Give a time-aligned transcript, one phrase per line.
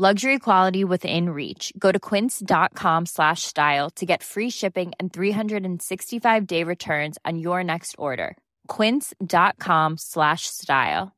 [0.00, 1.74] Luxury quality within reach.
[1.78, 7.62] Go to quince.com slash style to get free shipping and 365 day returns on your
[7.62, 8.38] next order.
[8.66, 11.12] Quince.com slash style.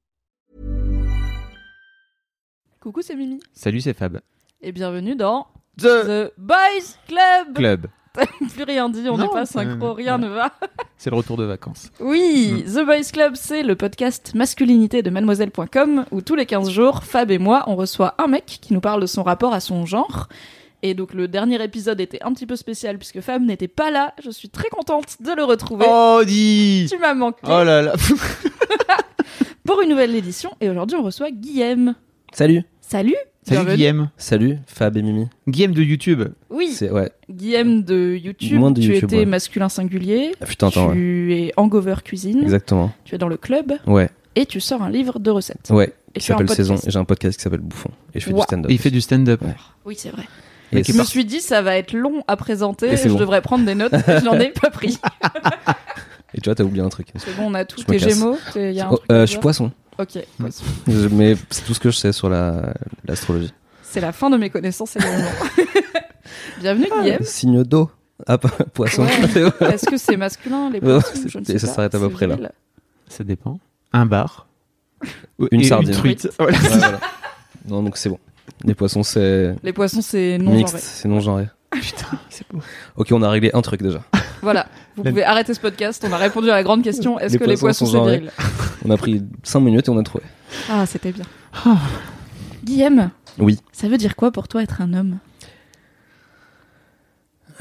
[2.82, 3.38] Coucou, c'est Mimi.
[3.52, 4.20] Salut, c'est Fab.
[4.60, 7.54] Et bienvenue dans The The Boys Club.
[7.54, 7.86] Club.
[8.54, 10.52] Plus rien dit, on n'est pas synchro, rien ne va.
[10.98, 11.90] C'est le retour de vacances.
[12.00, 17.02] Oui, The Boys Club, c'est le podcast masculinité de mademoiselle.com où tous les 15 jours,
[17.04, 19.86] Fab et moi, on reçoit un mec qui nous parle de son rapport à son
[19.86, 20.28] genre.
[20.82, 24.14] Et donc le dernier épisode était un petit peu spécial puisque Fab n'était pas là.
[24.22, 25.86] Je suis très contente de le retrouver.
[25.88, 27.94] Oh, dis Tu m'as manqué Oh là là
[29.64, 30.50] pour une nouvelle édition.
[30.60, 31.94] Et aujourd'hui, on reçoit Guillaume.
[32.32, 32.64] Salut.
[32.80, 33.76] Salut Salut Bienvenue.
[33.76, 34.10] Guillaume.
[34.18, 35.26] Salut, Fab et Mimi.
[35.48, 36.22] Guillaume de YouTube.
[36.48, 37.10] Oui, C'est ouais.
[37.28, 38.58] Guillaume de YouTube.
[38.58, 39.26] Moins de tu YouTube, étais ouais.
[39.26, 40.32] masculin singulier.
[40.40, 40.94] Ah, putain, attends, ouais.
[40.94, 42.40] tu es hangover cuisine.
[42.42, 42.92] Exactement.
[43.04, 43.72] Tu es dans le club.
[43.88, 45.70] Ouais, Et tu sors un livre de recettes.
[45.70, 45.92] ouais.
[46.14, 46.76] Et Qui s'appelle Saison.
[46.76, 47.90] Et j'ai un podcast qui s'appelle Bouffon.
[48.14, 48.40] Et je fais Wow.
[48.40, 48.70] du stand-up.
[48.70, 49.40] Il fait du stand-up.
[49.42, 49.54] Ouais.
[49.86, 50.24] Oui, c'est vrai.
[50.70, 52.92] Et Je me suis dit, ça va être long à présenter.
[52.92, 53.16] Et je bon.
[53.16, 53.92] devrais prendre des notes.
[54.06, 54.98] Je n'en ai pas pris.
[56.34, 57.08] Et tu vois, t'as oublié un truc.
[57.16, 59.32] C'est bon, on a me Tes gémeaux t'es- il y a un Oh, euh, je
[59.32, 59.70] suis poisson.
[60.02, 60.18] Ok.
[60.88, 62.74] Je- Mais c'est tout ce que je sais sur la
[63.06, 63.52] l'astrologie.
[63.82, 65.28] C'est la fin de mes connaissances également.
[66.60, 67.22] Bienvenue, Guillaume.
[67.22, 67.90] Signe d'eau.
[68.26, 69.04] Ah, pas- poisson.
[69.04, 69.10] Ouais.
[69.72, 72.26] Est-ce que c'est masculin, les poissons Je ne et sais ça s'arrête à peu près
[72.26, 72.36] là.
[73.08, 73.58] Ça dépend.
[73.92, 74.46] Un bar.
[75.50, 75.90] Une Et sardine.
[75.90, 76.28] Une truite.
[76.38, 76.56] Voilà.
[76.58, 77.00] Ouais, voilà.
[77.68, 78.18] Non, donc c'est bon.
[78.64, 80.82] Les poissons, c'est Les poissons, c'est non mixte, genré.
[80.84, 81.46] c'est non genré.
[81.72, 82.60] Putain, c'est beau.
[82.96, 84.02] Ok, on a réglé un truc déjà.
[84.42, 84.66] Voilà.
[84.96, 86.04] Vous pouvez arrêter ce podcast.
[86.08, 87.18] On a répondu à la grande question.
[87.18, 88.18] Est-ce que les poissons sont c'est genrés.
[88.18, 88.30] viril
[88.84, 90.24] On a pris 5 minutes et on a trouvé.
[90.68, 91.24] Ah, c'était bien.
[92.64, 93.58] Guillaume, Oui.
[93.72, 95.18] ça veut dire quoi pour toi être un homme?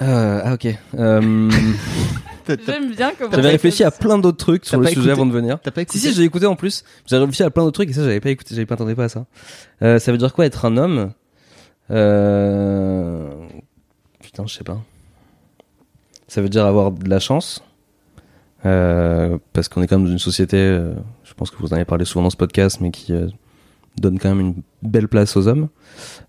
[0.01, 0.67] Euh, ah, ok.
[0.95, 1.49] Euh,
[2.65, 3.31] J'aime bien comment.
[3.31, 5.59] J'avais réfléchi à plein d'autres trucs sur le sujet écouté avant de venir.
[5.61, 6.83] T'as pas écouté Si si, j'ai écouté en plus.
[7.05, 9.05] J'ai réfléchi à plein d'autres trucs et ça j'avais pas écouté, j'avais pas entendu pas
[9.05, 9.25] à ça.
[9.83, 11.13] Euh, ça veut dire quoi être un homme?
[11.91, 13.29] Euh...
[14.21, 14.81] Putain, je sais pas.
[16.31, 17.61] Ça veut dire avoir de la chance.
[18.65, 20.93] Euh, parce qu'on est quand même dans une société, euh,
[21.25, 23.27] je pense que vous en avez parlé souvent dans ce podcast, mais qui euh,
[23.99, 25.67] donne quand même une belle place aux hommes.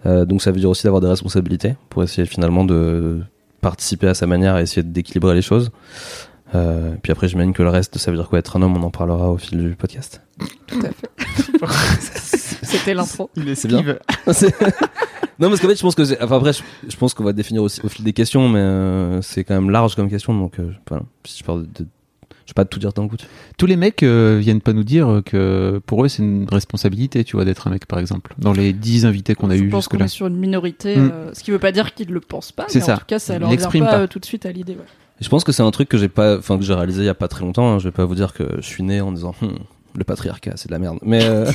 [0.04, 3.20] Donc ça veut dire aussi d'avoir des responsabilités pour essayer finalement de
[3.60, 5.70] participer à sa manière et essayer d'équilibrer les choses.
[6.54, 8.82] Euh, puis après, j'imagine que le reste, ça veut dire quoi être un homme, on
[8.82, 10.20] en parlera au fil du podcast.
[10.66, 11.10] Tout à fait.
[12.62, 13.30] C'était l'intro.
[13.36, 13.82] Il C'est bien.
[14.26, 17.62] non, parce qu'en fait, je pense que, enfin après, je, je pense qu'on va définir
[17.62, 20.70] aussi au fil des questions, mais euh, c'est quand même large comme question, donc euh,
[20.88, 21.04] voilà.
[21.24, 21.88] si je parle de, de-
[22.44, 23.16] je vais pas tout dire d'un coup.
[23.56, 27.36] Tous les mecs euh, viennent pas nous dire que pour eux c'est une responsabilité, tu
[27.36, 28.34] vois, d'être un mec par exemple.
[28.38, 30.04] Dans les 10 invités qu'on a Je eu pense qu'on jusque-là.
[30.06, 31.10] est sur une minorité, Mm.
[31.12, 32.94] euh, ce qui veut pas dire qu'ils le pensent pas, C'est mais ça.
[32.94, 33.98] en tout cas, ça leur vient pas, pas.
[34.00, 34.72] euh, tout de suite à l'idée.
[34.72, 34.78] ouais.
[35.22, 37.08] Je pense que c'est un truc que j'ai pas, enfin que j'ai réalisé il y
[37.08, 37.72] a pas très longtemps.
[37.74, 37.78] hein.
[37.78, 39.54] Je vais pas vous dire que je suis né en disant Hum,
[39.94, 40.98] le patriarcat, c'est de la merde.
[41.02, 41.50] Mais euh,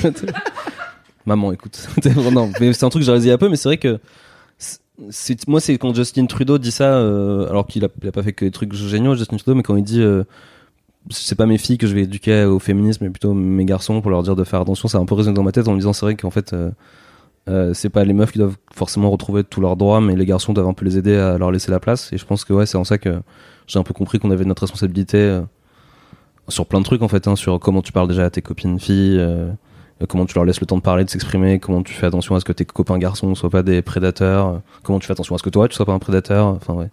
[1.26, 1.88] maman, écoute,
[2.32, 3.78] non, mais c'est un truc que j'ai réalisé il y a peu, mais c'est vrai
[3.78, 4.00] que
[5.48, 8.34] moi c'est quand Justin Trudeau dit ça, euh, alors qu'il a, il a pas fait
[8.34, 10.24] que des trucs géniaux, Justin Trudeau, mais quand il dit euh,
[11.10, 14.10] c'est pas mes filles que je vais éduquer au féminisme, mais plutôt mes garçons pour
[14.12, 15.78] leur dire de faire attention, ça a un peu résonné dans ma tête en me
[15.78, 16.72] disant c'est vrai qu'en fait euh,
[17.48, 20.52] euh, c'est pas les meufs qui doivent forcément retrouver tous leurs droits, mais les garçons
[20.54, 22.12] doivent un peu les aider à leur laisser la place.
[22.12, 23.22] Et je pense que ouais, c'est en ça que
[23.68, 25.42] j'ai un peu compris qu'on avait notre responsabilité euh,
[26.48, 28.80] sur plein de trucs en fait, hein, sur comment tu parles déjà à tes copines
[28.80, 29.52] filles, euh,
[30.08, 32.40] comment tu leur laisses le temps de parler, de s'exprimer, comment tu fais attention à
[32.40, 35.38] ce que tes copains garçons soient pas des prédateurs, euh, comment tu fais attention à
[35.38, 36.90] ce que toi tu sois pas un prédateur, enfin ouais.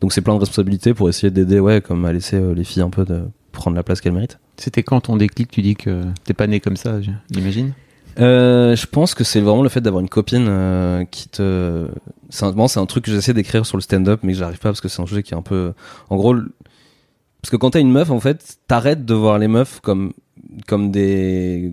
[0.00, 2.88] Donc c'est plein de responsabilités pour essayer d'aider, ouais, comme à laisser les filles un
[2.88, 3.04] peu
[3.52, 4.38] prendre la place qu'elles méritent.
[4.56, 7.00] C'était quand ton déclic, tu dis que t'es pas né comme ça,
[7.30, 7.74] j'imagine?
[8.20, 11.88] Euh, je pense que c'est vraiment le fait d'avoir une copine euh, qui te.
[12.28, 14.68] C'est un, c'est un truc que j'essaie d'écrire sur le stand-up, mais que j'arrive pas
[14.68, 15.72] parce que c'est un sujet qui est un peu.
[16.10, 19.80] En gros, parce que quand t'as une meuf, en fait, t'arrêtes de voir les meufs
[19.80, 20.12] comme
[20.66, 21.72] comme des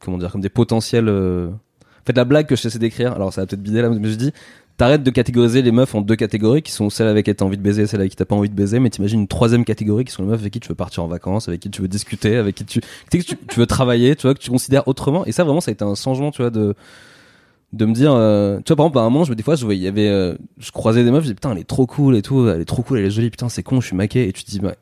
[0.00, 1.08] comment dire comme des potentiels.
[1.08, 1.48] euh,
[2.02, 4.32] En la blague que j'essaie d'écrire, alors ça va peut-être bider là, mais je dis.
[4.76, 7.56] T'arrêtes de catégoriser les meufs en deux catégories qui sont celles avec qui t'as envie
[7.56, 9.64] de baiser et celles avec qui t'as pas envie de baiser, mais t'imagines une troisième
[9.64, 11.80] catégorie qui sont les meufs avec qui tu veux partir en vacances, avec qui tu
[11.80, 14.88] veux discuter, avec qui tu, tu, tu, tu veux travailler, tu vois, que tu considères
[14.88, 15.24] autrement.
[15.26, 16.74] Et ça, vraiment, ça a été un changement, tu vois, de,
[17.72, 19.64] de me dire, euh, tu vois, par exemple, à un moment, je, des fois, je
[19.64, 21.86] voyais, il y avait, euh, je croisais des meufs, je disais, putain, elle est trop
[21.86, 23.96] cool et tout, elle est trop cool, elle est jolie, putain, c'est con, je suis
[23.96, 24.26] maqué.
[24.26, 24.76] Et tu te dis, ouais,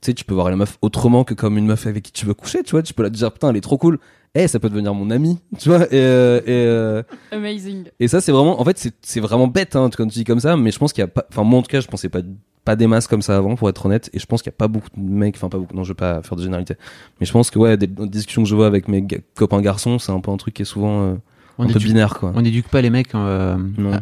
[0.00, 2.24] tu sais, tu peux voir la meuf autrement que comme une meuf avec qui tu
[2.24, 3.98] veux coucher, tu vois, tu peux la dire, putain, elle est trop cool.
[4.38, 7.02] Eh, ça peut devenir mon ami, tu vois, et, euh, et, euh,
[7.32, 7.84] Amazing.
[7.98, 10.40] et ça, c'est vraiment, en fait, c'est- c'est vraiment bête, hein, quand tu dis comme
[10.40, 12.08] ça, mais je pense qu'il y a pas, enfin, moi, en tout cas, je pensais
[12.10, 12.20] pas,
[12.64, 14.10] pas des masses comme ça avant, pour être honnête.
[14.12, 15.90] Et je pense qu'il y a pas beaucoup de mecs, enfin pas beaucoup, non, je
[15.92, 16.74] vais pas faire de généralité.
[17.20, 19.60] Mais je pense que ouais, des, des discussions que je vois avec mes ga- copains
[19.62, 21.14] garçons, c'est un peu un truc qui est souvent euh,
[21.58, 22.32] On un peu binaire, quoi.
[22.34, 23.92] On n'éduque pas les mecs euh, Non.
[23.94, 24.00] à-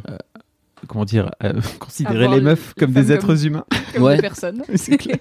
[0.88, 1.30] comment dire,
[1.78, 3.64] considérer les meufs les comme des êtres comme- humains.
[3.94, 4.16] Comme Ouais.
[4.16, 4.62] des personnes.
[4.74, 5.18] C'est clair.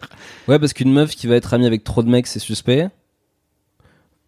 [0.48, 2.88] Ouais, parce qu'une meuf qui va être amie avec trop de mecs, c'est suspect.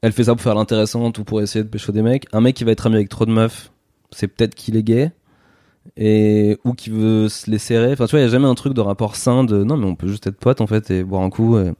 [0.01, 2.27] Elle fait ça pour faire l'intéressante ou pour essayer de pécho des mecs.
[2.33, 3.71] Un mec qui va être ami avec trop de meufs,
[4.11, 5.11] c'est peut-être qu'il est gay.
[5.97, 7.93] Et, ou qui veut se les serrer.
[7.93, 9.85] Enfin, tu vois, il y a jamais un truc de rapport sain de non, mais
[9.85, 11.57] on peut juste être potes en fait et boire un coup.
[11.59, 11.71] et-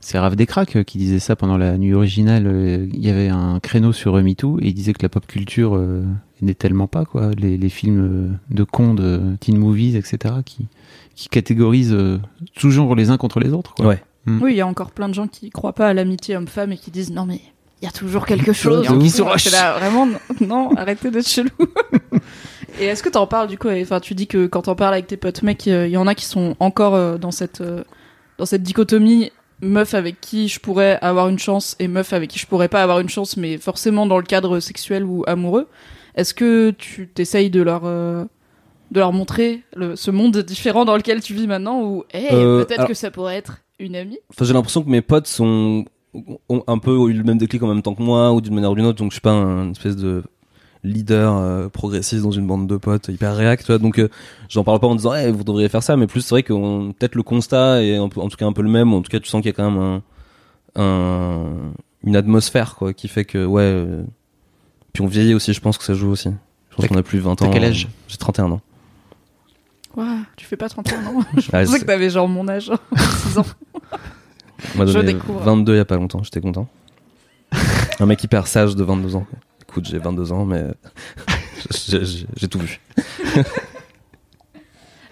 [0.00, 2.46] C'est Raph Descraques euh, qui disait ça pendant la nuit originale.
[2.46, 5.26] euh, Il y avait un créneau sur euh, MeToo et il disait que la pop
[5.26, 6.02] culture euh,
[6.42, 7.30] n'est tellement pas quoi.
[7.36, 10.34] Les, les films de cons, de teen movies, etc.
[10.44, 10.66] qui,
[11.14, 12.18] qui catégorisent euh,
[12.56, 13.74] toujours les uns contre les autres.
[13.74, 13.86] Quoi.
[13.86, 14.02] Ouais.
[14.26, 16.76] Oui, il y a encore plein de gens qui croient pas à l'amitié homme-femme et
[16.76, 17.40] qui disent non mais
[17.80, 18.88] il y a toujours quelque chose.
[18.90, 19.50] Anguille sous roche.
[19.52, 20.08] Là, vraiment
[20.40, 21.50] non, arrêtez d'être chelou.
[22.80, 25.06] et est-ce que t'en parles du coup Enfin, tu dis que quand t'en parles avec
[25.06, 27.84] tes potes mecs, il y en a qui sont encore euh, dans cette euh,
[28.38, 29.30] dans cette dichotomie
[29.62, 32.82] meuf avec qui je pourrais avoir une chance et meuf avec qui je pourrais pas
[32.82, 35.68] avoir une chance, mais forcément dans le cadre sexuel ou amoureux.
[36.14, 38.24] Est-ce que tu t'essayes de leur euh,
[38.90, 42.64] de leur montrer le- ce monde différent dans lequel tu vis maintenant ou hey, Euh,
[42.64, 45.84] peut-être que ça pourrait être une amie Enfin, j'ai l'impression que mes potes sont
[46.48, 48.70] ont un peu eu le même déclic en même temps que moi ou d'une manière
[48.70, 48.98] ou d'une autre.
[48.98, 50.22] Donc, je suis pas un espèce de
[50.82, 53.64] leader euh, progressiste dans une bande de potes hyper réact.
[53.66, 54.08] Tu vois, donc, euh,
[54.48, 56.54] j'en parle pas en disant Eh, vous devriez faire ça, mais plus c'est vrai que
[56.92, 58.94] peut-être le constat est un peu- en tout cas un peu le même.
[58.94, 59.78] ou En tout cas, tu sens qu'il y a quand même
[60.76, 61.72] un, un-
[62.04, 63.62] une atmosphère quoi qui fait que ouais.
[63.62, 64.04] euh,
[64.92, 66.30] puis on vieillit aussi, je pense que ça joue aussi.
[66.70, 67.34] Je pense qu'on a plus 20 ans.
[67.36, 67.88] t'as quel âge?
[68.08, 68.60] J'ai 31 ans.
[70.36, 71.20] Tu fais pas 31 ans.
[71.36, 73.46] je Ouais, pensais que t'avais genre mon âge, 6 ans.
[74.74, 75.40] On m'a Je donné découvre.
[75.40, 76.68] 22 il y a pas longtemps, j'étais content.
[78.00, 79.26] Un mec hyper sage de 22 ans.
[79.68, 80.64] Écoute, j'ai 22 ans, mais
[82.36, 82.80] j'ai tout vu.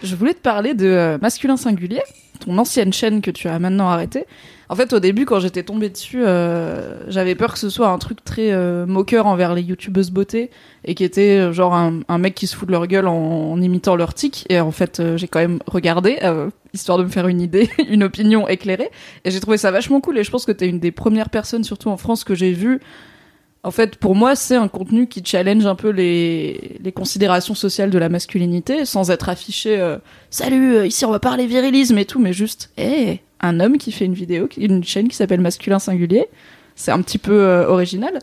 [0.03, 2.03] Je voulais te parler de euh, Masculin Singulier,
[2.41, 4.27] ton ancienne chaîne que tu as maintenant arrêtée.
[4.69, 7.99] En fait, au début, quand j'étais tombée dessus, euh, j'avais peur que ce soit un
[7.99, 10.51] truc très euh, moqueur envers les youtubeuses beauté
[10.85, 13.61] et qui était euh, genre un, un mec qui se fout de leur gueule en,
[13.61, 14.47] imitant leur tic.
[14.49, 17.71] Et en fait, euh, j'ai quand même regardé, euh, histoire de me faire une idée,
[17.89, 18.91] une opinion éclairée.
[19.25, 20.19] Et j'ai trouvé ça vachement cool.
[20.19, 22.81] Et je pense que t'es une des premières personnes, surtout en France, que j'ai vu.
[23.63, 27.89] En fait, pour moi, c'est un contenu qui challenge un peu les, les considérations sociales
[27.89, 29.97] de la masculinité, sans être affiché
[30.29, 34.05] Salut, ici on va parler virilisme et tout, mais juste, hé, un homme qui fait
[34.05, 36.29] une vidéo, une chaîne qui s'appelle Masculin Singulier.
[36.77, 38.19] C'est un petit peu euh, original.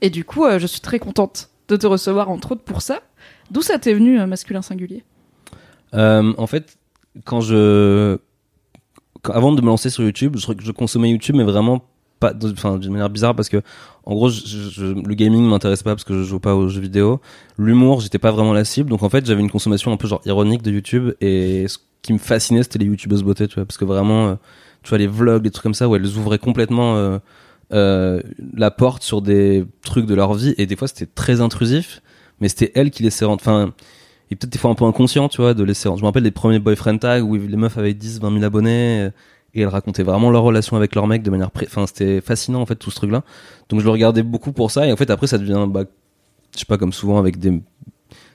[0.00, 3.00] Et du coup, euh, je suis très contente de te recevoir, entre autres, pour ça.
[3.50, 5.04] D'où ça t'est venu, euh, Masculin Singulier?
[5.92, 6.78] En fait,
[7.24, 8.18] quand je.
[9.24, 11.84] avant de me lancer sur YouTube, je, consommais YouTube, mais vraiment
[12.18, 12.32] pas.
[12.44, 13.60] Enfin, d'une manière bizarre parce que,
[14.04, 17.20] en gros, le gaming m'intéresse pas parce que je joue pas aux jeux vidéo.
[17.58, 18.88] L'humour, j'étais pas vraiment la cible.
[18.88, 21.12] Donc en fait, j'avais une consommation un peu genre ironique de YouTube.
[21.20, 23.64] Et ce qui me fascinait, c'était les YouTubeuses beauté, tu vois.
[23.64, 24.34] Parce que vraiment, euh,
[24.82, 26.96] tu vois, les vlogs, des trucs comme ça où elles ouvraient complètement.
[26.96, 27.18] euh,
[27.72, 28.20] euh,
[28.54, 32.02] la porte sur des trucs de leur vie et des fois c'était très intrusif
[32.38, 33.72] mais c'était elles qui laissaient rentrer enfin
[34.30, 35.90] et peut-être des fois un peu inconscient, tu vois, de laisser.
[35.94, 39.02] Je me rappelle des premiers boyfriend tags où les meufs avaient 10, 20 000 abonnés
[39.02, 39.10] euh,
[39.54, 41.50] et elles racontaient vraiment leur relation avec leur mec de manière.
[41.66, 43.24] Enfin, c'était fascinant en fait tout ce truc-là.
[43.68, 45.84] Donc je le regardais beaucoup pour ça et en fait après ça devient, bah,
[46.54, 47.60] je sais pas, comme souvent avec des.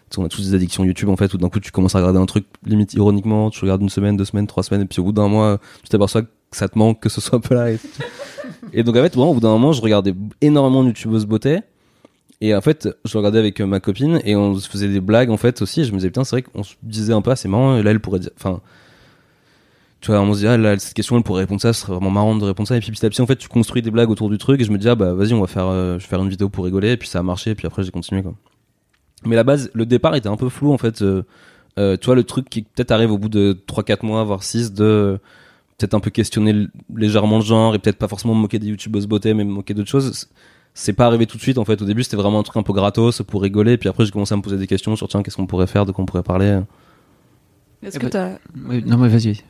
[0.10, 1.96] Tu sais, on a tous des addictions YouTube en fait où d'un coup tu commences
[1.96, 4.86] à regarder un truc limite ironiquement, tu regardes une semaine, deux semaines, trois semaines et
[4.86, 7.42] puis au bout d'un mois tu t'aperçois que ça te manque que ce soit un
[7.42, 7.72] peu là.
[7.72, 7.80] Et,
[8.74, 11.60] et donc en fait, vraiment, au bout d'un moment, je regardais énormément de youtubeuses beauté.
[12.40, 15.32] Et en fait, je regardais avec euh, ma copine et on se faisait des blagues
[15.32, 15.82] en fait aussi.
[15.82, 17.78] Et je me disais putain, c'est vrai qu'on se disait un peu, ah, c'est marrant.
[17.78, 18.62] Et là, elle pourrait dire, enfin,
[20.02, 21.94] tu vois, on se dit ah là, cette question, elle pourrait répondre ça, ce serait
[21.94, 22.78] vraiment marrant de répondre ça.
[22.78, 24.62] Et puis petit à petit, en fait, tu construis des blagues autour du truc.
[24.62, 26.30] Et je me dis ah bah vas-y, on va faire, euh, je vais faire une
[26.30, 26.92] vidéo pour rigoler.
[26.92, 27.52] Et puis ça a marché.
[27.52, 28.34] Et puis après, j'ai continué quoi.
[29.28, 31.02] Mais la base, le départ était un peu flou en fait.
[31.02, 31.24] Euh,
[31.78, 34.74] euh, tu vois, le truc qui peut-être arrive au bout de 3-4 mois, voire 6,
[34.74, 35.18] de euh,
[35.78, 39.06] peut-être un peu questionner légèrement le genre et peut-être pas forcément me moquer des youtubeuses
[39.06, 40.28] beauté, mais me moquer d'autres choses
[40.74, 42.62] c'est pas arrivé tout de suite en fait au début c'était vraiment un truc un
[42.62, 45.08] peu gratos pour rigoler et puis après j'ai commencé à me poser des questions sur
[45.08, 46.60] tiens qu'est-ce qu'on pourrait faire de quoi on pourrait parler
[47.82, 48.30] Est-ce Eh que ben- t'as.
[48.70, 49.42] Oui, non, mais vas-y.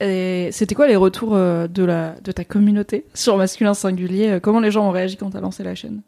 [0.00, 4.38] Et C'était quoi les retours de, la, de ta communauté sur Masculin Singulier?
[4.40, 6.02] Comment les gens ont réagi quand t'as lancé la chaîne?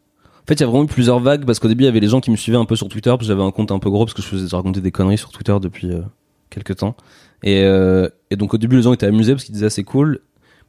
[0.47, 2.07] Fait il y a vraiment eu plusieurs vagues parce qu'au début il y avait les
[2.07, 4.05] gens qui me suivaient un peu sur Twitter puis j'avais un compte un peu gros
[4.05, 6.01] parce que je faisais je racontais des conneries sur Twitter depuis euh,
[6.49, 6.95] quelques temps.
[7.43, 9.83] Et, euh, et donc au début les gens étaient amusés parce qu'ils disaient ah, c'est
[9.83, 10.21] cool.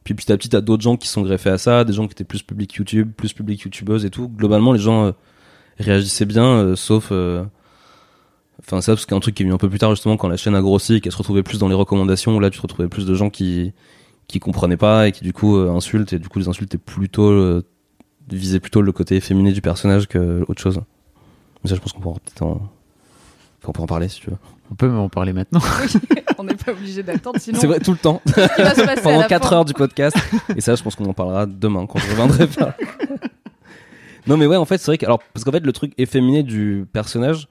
[0.03, 2.11] Puis petit à petit t'as d'autres gens qui sont greffés à ça des gens qui
[2.11, 4.27] étaient plus public YouTube plus public YouTubeuse et tout.
[4.27, 5.11] Globalement les gens euh,
[5.79, 7.11] réagissaient bien sauf
[8.61, 10.35] Enfin, ça, parce qu'un truc qui est venu un peu plus tard, justement, quand la
[10.35, 12.61] chaîne a grossi et qu'elle se retrouvait plus dans les recommandations, où là, tu te
[12.61, 13.71] retrouvais plus de gens qui,
[14.27, 17.61] qui comprenaient pas et qui, du coup, insultent, et du coup, les insultes étaient plutôt,
[18.33, 20.81] visaient plutôt le côté féminin du personnage que autre chose.
[21.63, 22.61] Mais ça, je pense qu'on pourra peut-être en,
[23.67, 24.37] on peut en parler si tu veux.
[24.71, 25.61] On peut en parler maintenant.
[26.37, 27.59] on n'est pas obligé d'attendre, sinon.
[27.59, 28.21] C'est vrai, tout le temps.
[29.03, 29.55] Pendant la 4 fin.
[29.55, 30.15] heures du podcast.
[30.55, 32.75] Et ça, je pense qu'on en parlera demain quand je reviendrai pas.
[34.27, 36.43] non, mais ouais, en fait, c'est vrai que, alors, parce qu'en fait, le truc efféminé
[36.43, 37.47] du personnage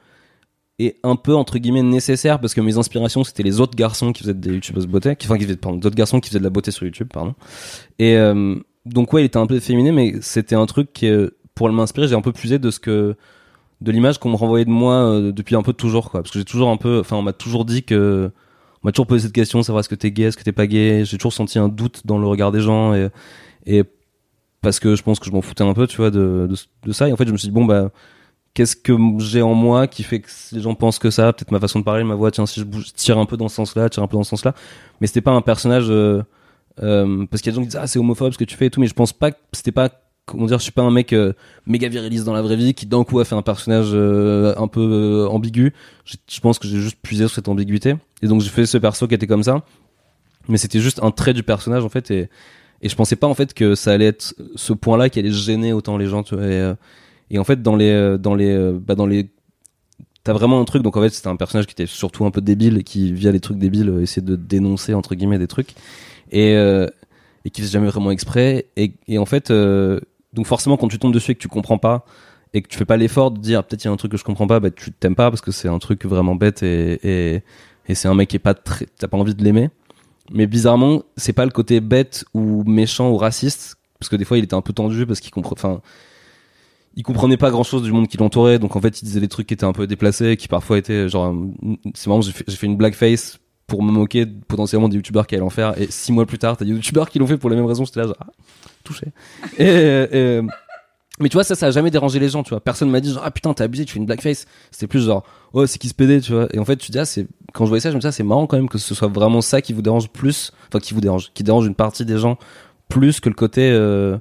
[0.78, 4.22] est un peu, entre guillemets, nécessaire parce que mes inspirations, c'était les autres garçons qui
[4.22, 6.50] faisaient des youtubeuses beauté, qui, enfin, qui faisaient, pardon, d'autres garçons qui faisaient de la
[6.50, 7.34] beauté sur YouTube, pardon.
[7.98, 8.54] Et, euh,
[8.88, 11.10] donc, ouais, il était un peu efféminé, mais c'était un truc qui,
[11.54, 13.16] pour m'inspirer, j'ai un peu puisé de ce que,
[13.80, 16.22] de l'image qu'on me renvoyait de moi euh, depuis un peu toujours, quoi.
[16.22, 18.30] Parce que j'ai toujours un peu, enfin, on m'a toujours dit que,
[18.82, 20.66] on m'a toujours posé cette question, savoir est-ce que t'es gay, est-ce que t'es pas
[20.66, 21.04] gay.
[21.04, 23.08] J'ai toujours senti un doute dans le regard des gens et,
[23.66, 23.82] et
[24.60, 26.48] parce que je pense que je m'en foutais un peu, tu vois, de,
[26.84, 27.08] de, ça.
[27.08, 27.90] Et en fait, je me suis dit bon bah,
[28.54, 31.32] qu'est-ce que j'ai en moi qui fait que les gens pensent que ça?
[31.32, 32.30] Peut-être ma façon de parler, ma voix.
[32.30, 34.30] Tiens, si je bouge, tire un peu dans ce sens-là, tire un peu dans ce
[34.30, 34.54] sens-là.
[35.00, 36.22] Mais c'était pas un personnage euh,
[36.82, 38.56] euh, parce qu'il y a des gens qui disent ah c'est homophobe ce que tu
[38.56, 39.90] fais et tout, mais je pense pas que c'était pas
[40.28, 41.32] comment dire, je suis pas un mec euh,
[41.66, 44.68] méga viriliste dans la vraie vie qui d'un coup a fait un personnage euh, un
[44.68, 45.72] peu euh, ambigu.
[46.04, 49.08] Je, pense que j'ai juste puisé sur cette ambiguïté et donc j'ai fait ce perso
[49.08, 49.64] qui était comme ça.
[50.48, 52.28] Mais c'était juste un trait du personnage en fait et
[52.80, 55.72] et je pensais pas en fait que ça allait être ce point-là qui allait gêner
[55.72, 56.22] autant les gens.
[56.22, 56.74] Tu vois, et, euh,
[57.28, 59.30] et en fait dans les dans les bah dans les
[60.24, 62.42] T'as vraiment un truc, donc en fait c'était un personnage qui était surtout un peu
[62.42, 65.74] débile et qui via les trucs débiles essayait de dénoncer entre guillemets des trucs
[66.30, 66.86] et euh,
[67.44, 68.66] et qui faisait jamais vraiment exprès.
[68.76, 70.00] Et, en fait euh,
[70.32, 72.04] donc forcément quand tu tombes dessus et que tu comprends pas
[72.54, 74.18] et que tu fais pas l'effort de dire peut-être il y a un truc que
[74.18, 77.42] je comprends pas bah tu t'aimes pas parce que c'est un truc vraiment bête et
[77.94, 79.70] c'est un mec qui est pas très t'as pas envie de l'aimer.
[80.30, 84.38] Mais bizarrement c'est pas le côté bête ou méchant ou raciste parce que des fois
[84.38, 85.80] il était un peu tendu parce qu'il comprend enfin
[86.96, 88.58] il comprenait pas grand chose du monde qui l'entourait.
[88.58, 91.08] Donc en fait il disait des trucs qui étaient un peu déplacés qui parfois étaient
[91.08, 91.34] genre
[91.94, 95.50] c'est marrant j'ai fait une blackface pour me moquer potentiellement des youtubeurs qui allaient en
[95.50, 95.80] faire.
[95.80, 97.84] Et six mois plus tard t'as des youtubeurs qui l'ont fait pour les mêmes raisons
[97.84, 98.26] j'étais là genre ah,
[98.82, 99.06] touché.
[99.58, 100.40] Et, et-
[101.20, 102.60] mais tu vois ça ça a jamais dérangé les gens tu vois.
[102.60, 104.46] Personne m'a dit genre ah putain t'as abusé tu fais une blackface.
[104.70, 106.46] C'était plus genre oh c'est qui se pédait tu vois.
[106.52, 108.12] Et en fait tu dis ah c'est quand je voyais ça je me dis ah
[108.12, 110.94] c'est marrant quand même que ce soit vraiment ça qui vous dérange plus enfin qui
[110.94, 112.38] vous dérange qui dérange une partie des gens
[112.88, 114.16] plus que le côté euh,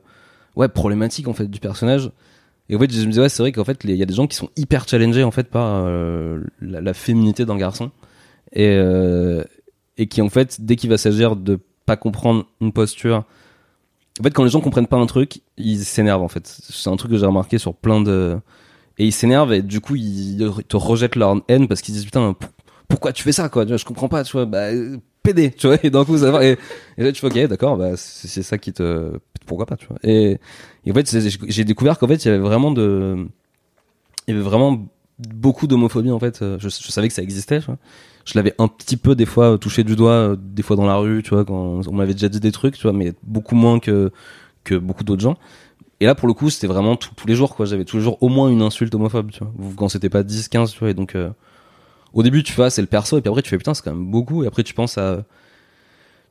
[0.55, 2.11] ouais problématique en fait du personnage.
[2.69, 4.13] Et en fait je me disais ouais c'est vrai qu'en fait il y a des
[4.15, 7.91] gens qui sont hyper challengés en fait par euh, la, la féminité d'un garçon
[8.53, 9.43] et euh,
[9.97, 13.23] et qui en fait dès qu'il va s'agir de pas comprendre une posture
[14.19, 16.47] en fait quand les gens comprennent pas un truc ils s'énervent en fait.
[16.47, 18.37] C'est un truc que j'ai remarqué sur plein de
[18.97, 22.35] et ils s'énervent et du coup ils te rejettent leur haine parce qu'ils disent putain
[22.87, 23.65] pourquoi tu fais ça quoi?
[23.65, 24.67] Je comprends pas tu vois bah
[25.23, 26.57] pédé tu vois et d'un coup ça va et,
[26.97, 29.97] là tu fais ok d'accord bah c'est ça qui te pourquoi pas tu vois.
[30.03, 30.39] Et,
[30.89, 33.27] en fait j'ai découvert qu'en fait il y avait vraiment de
[34.27, 34.87] il y avait vraiment
[35.17, 37.77] beaucoup d'homophobie en fait Euh, je, je savais que ça existait tu vois.
[38.27, 40.97] Je l'avais un petit peu des fois touché du doigt euh, des fois dans la
[40.97, 43.79] rue tu vois quand on m'avait déjà dit des trucs tu vois mais beaucoup moins
[43.79, 44.11] que
[44.65, 45.37] que beaucoup d'autres gens.
[46.01, 47.65] Et là pour le coup c'était vraiment tous les jours quoi.
[47.65, 49.51] J'avais tous les jours au moins une insulte homophobe tu vois.
[49.77, 51.29] Quand c'était pas 10 15 tu vois et donc euh,
[52.13, 53.93] au début tu vois c'est le perso et puis après tu fais putain c'est quand
[53.93, 54.43] même beaucoup.
[54.43, 55.23] Et après tu penses à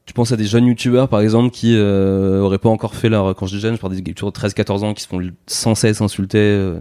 [0.05, 3.35] tu penses à des jeunes youtubeurs par exemple qui euh, auraient pas encore fait leur
[3.35, 5.21] quand je dis jeunes je parle des youtubeurs de 13 14 ans qui se font
[5.47, 6.79] sans cesse insulter euh,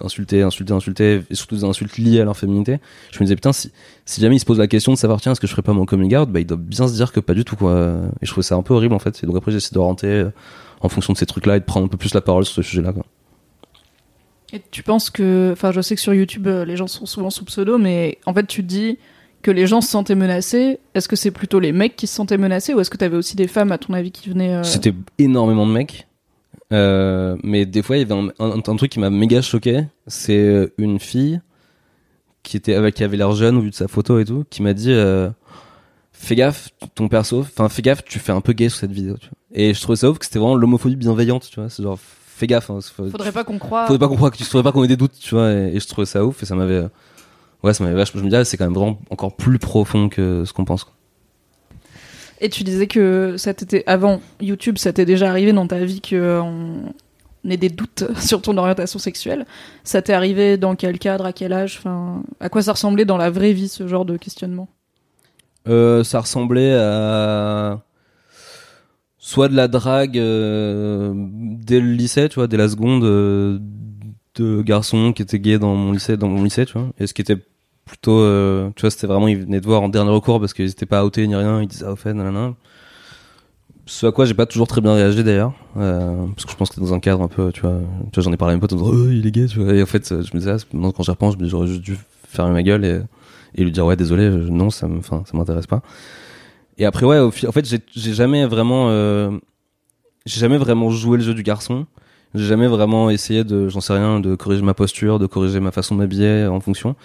[0.00, 2.78] insulter insulter insulter et surtout des insultes liées à leur féminité
[3.12, 3.72] je me disais putain si,
[4.04, 5.72] si jamais ils se posent la question de savoir tiens est-ce que je ferais pas
[5.72, 8.26] mon coming out bah ils doivent bien se dire que pas du tout quoi et
[8.26, 10.30] je trouvais ça un peu horrible en fait et donc après j'essaie d'orienter euh,
[10.80, 12.56] en fonction de ces trucs là et de prendre un peu plus la parole sur
[12.56, 13.04] ce sujet là quoi.
[14.52, 17.30] Et tu penses que, enfin, je sais que sur YouTube, euh, les gens sont souvent
[17.30, 18.98] sous pseudo, mais en fait, tu te dis
[19.42, 20.78] que les gens se sentaient menacés.
[20.94, 23.34] Est-ce que c'est plutôt les mecs qui se sentaient menacés, ou est-ce que t'avais aussi
[23.36, 26.05] des femmes, à ton avis, qui venaient euh, C'était énormément de mecs.
[26.72, 29.84] Euh, mais des fois, il y avait un, un- un truc qui m'a méga choqué.
[30.06, 31.40] C'est euh, une fille
[32.42, 34.62] qui était avec, qui avait l'air jeune au vu de sa photo et tout, qui
[34.62, 35.28] m'a dit euh,
[36.12, 39.16] Fais gaffe, ton perso, enfin, fais gaffe, tu fais un peu gay sur cette vidéo.
[39.20, 39.36] Tu vois.
[39.52, 41.68] Et je trouvais ça ouf que c'était vraiment l'homophobie bienveillante, tu vois.
[41.68, 42.70] C'est genre, fais gaffe.
[42.70, 43.86] Hein, Faudrait pas qu'on croie.
[43.86, 45.52] faudrait pas qu'on croie que tu faudrait pas qu'on ait des doutes, tu vois.
[45.52, 46.74] Et, et je trouvais ça ouf et ça m'avait.
[46.74, 46.88] euh,
[47.62, 48.20] Ouais, ça m'avait vachement.
[48.20, 50.84] Je me disais, ah, c'est quand même vraiment encore plus profond que ce qu'on pense.
[50.84, 50.92] quoi.
[52.40, 56.00] Et tu disais que ça t'était avant YouTube, ça t'est déjà arrivé dans ta vie
[56.00, 59.46] que on ait des doutes sur ton orientation sexuelle.
[59.84, 63.16] Ça t'est arrivé dans quel cadre, à quel âge, enfin, à quoi ça ressemblait dans
[63.16, 64.68] la vraie vie ce genre de questionnement?
[65.68, 67.82] Euh, ça ressemblait à
[69.18, 73.58] soit de la drague euh, dès le lycée, tu vois, dès la seconde euh,
[74.36, 77.14] de garçons qui étaient gays dans mon lycée, dans mon lycée, tu vois, et ce
[77.14, 77.38] qui était
[77.86, 80.68] plutôt, euh, tu vois, c'était vraiment ils venaient de voir en dernier recours parce qu'ils
[80.68, 82.54] étaient pas outés ni rien, ils disaient ah au fait, nanana.
[83.86, 86.70] Ce à quoi j'ai pas toujours très bien réagi d'ailleurs, euh, parce que je pense
[86.70, 87.78] que dans un cadre un peu, tu vois,
[88.12, 89.60] tu vois j'en ai parlé à mes potes en disant oh, il est gay, tu
[89.60, 91.96] vois, et en fait je me disais ah, quand j'y repense, j'aurais juste dû
[92.28, 93.00] fermer ma gueule et
[93.54, 95.82] et lui dire ouais désolé non ça me enfin ça m'intéresse pas.
[96.78, 99.30] Et après ouais au en fait j'ai j'ai jamais vraiment euh,
[100.26, 101.86] j'ai jamais vraiment joué le jeu du garçon.
[102.34, 105.70] J'ai jamais vraiment essayé de j'en sais rien de corriger ma posture de corriger ma
[105.70, 106.96] façon de m'habiller en fonction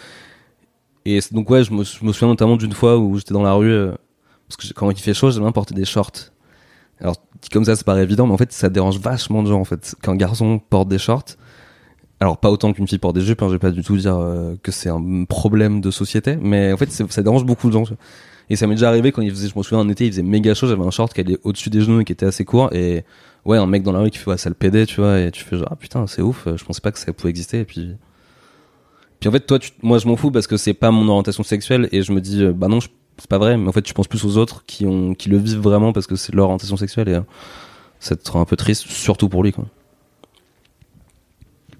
[1.06, 3.92] et donc ouais, je me, souviens notamment d'une fois où j'étais dans la rue, euh,
[4.48, 6.32] parce que quand il fait chaud, j'aime bien porter des shorts.
[7.00, 7.16] Alors
[7.52, 9.96] comme ça, ça paraît évident, mais en fait, ça dérange vachement de gens en fait
[10.02, 11.38] qu'un garçon porte des shorts.
[12.20, 14.16] Alors pas autant qu'une fille porte des jupes, hein, je vais pas du tout dire
[14.16, 17.86] euh, que c'est un problème de société, mais en fait, ça dérange beaucoup de gens.
[18.52, 20.22] Et ça m'est déjà arrivé quand il faisait, je me souviens, en été, il faisait
[20.22, 22.72] méga chaud, j'avais un short qui allait au-dessus des genoux et qui était assez court,
[22.74, 23.06] et
[23.46, 25.32] ouais, un mec dans la rue qui fait, ouais, ça le pédait, tu vois, et
[25.32, 27.66] tu fais genre, ah putain, c'est ouf, je pensais pas que ça pouvait exister, et
[27.66, 27.96] puis.
[29.22, 31.88] Puis en fait, toi, moi, je m'en fous parce que c'est pas mon orientation sexuelle,
[31.92, 34.08] et je me dis, euh, bah non, c'est pas vrai, mais en fait, tu penses
[34.08, 37.08] plus aux autres qui ont, qui le vivent vraiment parce que c'est leur orientation sexuelle,
[37.08, 37.22] et euh,
[38.00, 39.68] ça te rend un peu triste, surtout pour lui, quoi.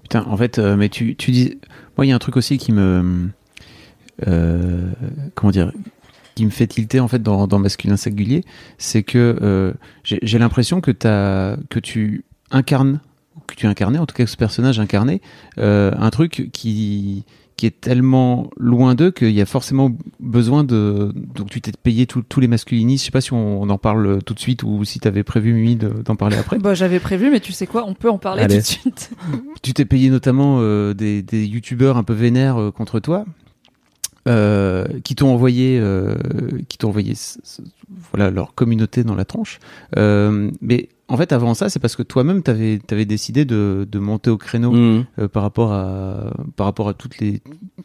[0.04, 1.58] Putain, en fait, euh, mais tu, tu dis.
[1.96, 3.28] Moi, il y a un truc aussi qui me.
[5.34, 5.72] comment dire
[6.34, 8.42] qui me fait tilter en fait dans, dans masculin singulier,
[8.78, 13.00] c'est que j'ai l'impression que, que tu incarnes,
[13.46, 15.20] que tu incarnais, en tout cas que ce personnage incarnait,
[15.58, 17.24] euh, un truc qui,
[17.56, 21.12] qui est tellement loin d'eux qu'il y a forcément besoin de.
[21.34, 24.22] Donc tu t'es payé tous les masculinistes, je sais pas si on, on en parle
[24.24, 26.58] tout de suite ou si tu avais prévu, Mimi, de- d'en parler après.
[26.58, 28.54] Bah, j'avais prévu, mais tu sais quoi, on peut en parler Allez.
[28.56, 29.10] tout de suite.
[29.62, 33.24] Tu t'es payé notamment euh, des, des youtubeurs un peu vénères euh, contre toi,
[34.28, 36.14] euh, qui t'ont envoyé, euh,
[36.68, 37.14] qui t'ont envoyé,
[38.12, 39.58] voilà leur communauté dans la tronche.
[39.96, 43.98] Euh, mais en fait, avant ça, c'est parce que toi-même, t'avais avais décidé de, de
[43.98, 45.04] monter au créneau Mhm.
[45.18, 47.40] euh, par rapport à par rapport à toutes les.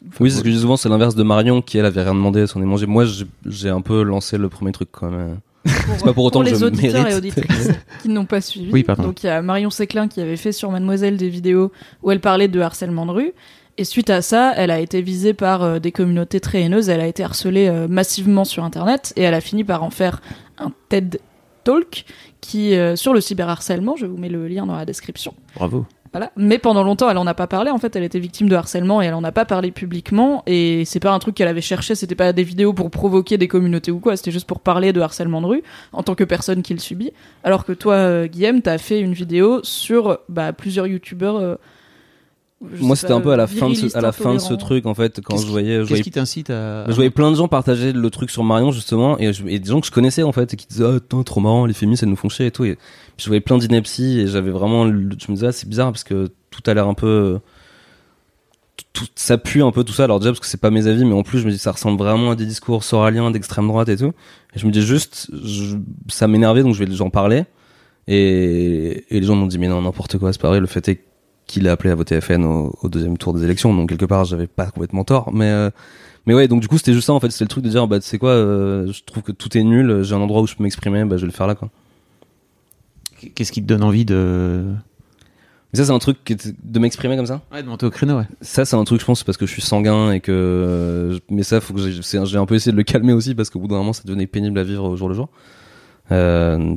[0.08, 2.02] enfin, Oui, c'est ce que je dis souvent, c'est l'inverse de Marion qui elle avait
[2.02, 2.86] rien demandé, elle s'en est mangé.
[2.86, 3.04] Moi,
[3.46, 5.38] j'ai- un peu lancé le premier truc quand même.
[5.64, 7.12] Pour, pas pour autant que les je auditeurs mérite.
[7.12, 7.70] et auditrices
[8.02, 8.70] qui n'ont pas suivi.
[8.72, 9.02] Oui, pardon.
[9.02, 11.70] Donc il y a Marion Séclin qui avait fait sur Mademoiselle des vidéos
[12.02, 13.32] où elle parlait de harcèlement de rue.
[13.76, 16.88] Et suite à ça, elle a été visée par euh, des communautés très haineuses.
[16.88, 20.20] Elle a été harcelée euh, massivement sur Internet et elle a fini par en faire
[20.58, 21.20] un TED
[21.68, 22.06] Talk
[22.40, 23.94] qui euh, sur le cyberharcèlement.
[23.96, 25.34] Je vous mets le lien dans la description.
[25.54, 25.84] Bravo.
[26.12, 26.32] Voilà.
[26.36, 27.70] Mais pendant longtemps, elle en a pas parlé.
[27.70, 30.42] En fait, elle était victime de harcèlement et elle en a pas parlé publiquement.
[30.46, 31.94] Et c'est pas un truc qu'elle avait cherché.
[31.94, 34.16] C'était pas des vidéos pour provoquer des communautés ou quoi.
[34.16, 37.12] C'était juste pour parler de harcèlement de rue en tant que personne qui le subit.
[37.44, 41.36] Alors que toi, euh, Guillaume, t'as fait une vidéo sur bah, plusieurs youtubeurs.
[41.36, 41.56] euh,
[42.76, 44.52] je Moi, c'était un peu à la fin de ce, à la fin de ce
[44.54, 47.30] truc en fait quand je voyais, je Qu'est-ce voyais, qui t'incite à je voyais plein
[47.30, 49.92] de gens partager le truc sur Marion justement et, je, et des gens que je
[49.92, 52.28] connaissais en fait et qui disaient ah putain, trop marrant les féministes elles nous font
[52.28, 55.46] chier et tout et puis je voyais plein d'inepties et j'avais vraiment je me disais
[55.46, 57.38] ah, c'est bizarre parce que tout a l'air un peu
[58.92, 60.04] tout- ça pue un peu tout ça.
[60.04, 61.70] Alors déjà parce que c'est pas mes avis mais en plus je me dis ça
[61.72, 64.12] ressemble vraiment à des discours soraliens d'extrême droite et tout.
[64.54, 65.76] Et je me dis juste je-
[66.08, 67.44] ça m'énervait donc je vais j'en parler
[68.08, 70.88] et, et les gens m'ont dit mais non n'importe quoi c'est pas vrai le fait
[70.88, 71.04] est
[71.48, 73.74] qu'il a appelé à voter FN au, au deuxième tour des élections.
[73.74, 75.32] Donc quelque part j'avais pas complètement tort.
[75.32, 75.70] Mais euh,
[76.26, 77.30] mais ouais donc du coup c'était juste ça en fait.
[77.30, 79.64] C'était le truc de dire bah tu sais quoi euh, je trouve que tout est
[79.64, 81.68] nul j'ai un endroit où je peux m'exprimer bah je vais le faire là quoi.
[83.34, 84.62] Qu'est-ce qui te donne envie de
[85.72, 87.42] mais ça c'est un truc qui de m'exprimer comme ça.
[87.52, 88.26] Ouais, de monter au créneau ouais.
[88.40, 91.42] ça c'est un truc je pense parce que je suis sanguin et que euh, mais
[91.42, 93.66] ça faut que j'ai c'est- un peu essayé de le calmer aussi parce qu'au bout
[93.68, 95.28] d'un moment ça devenait pénible à vivre au jour le jour.
[96.12, 96.74] Euh,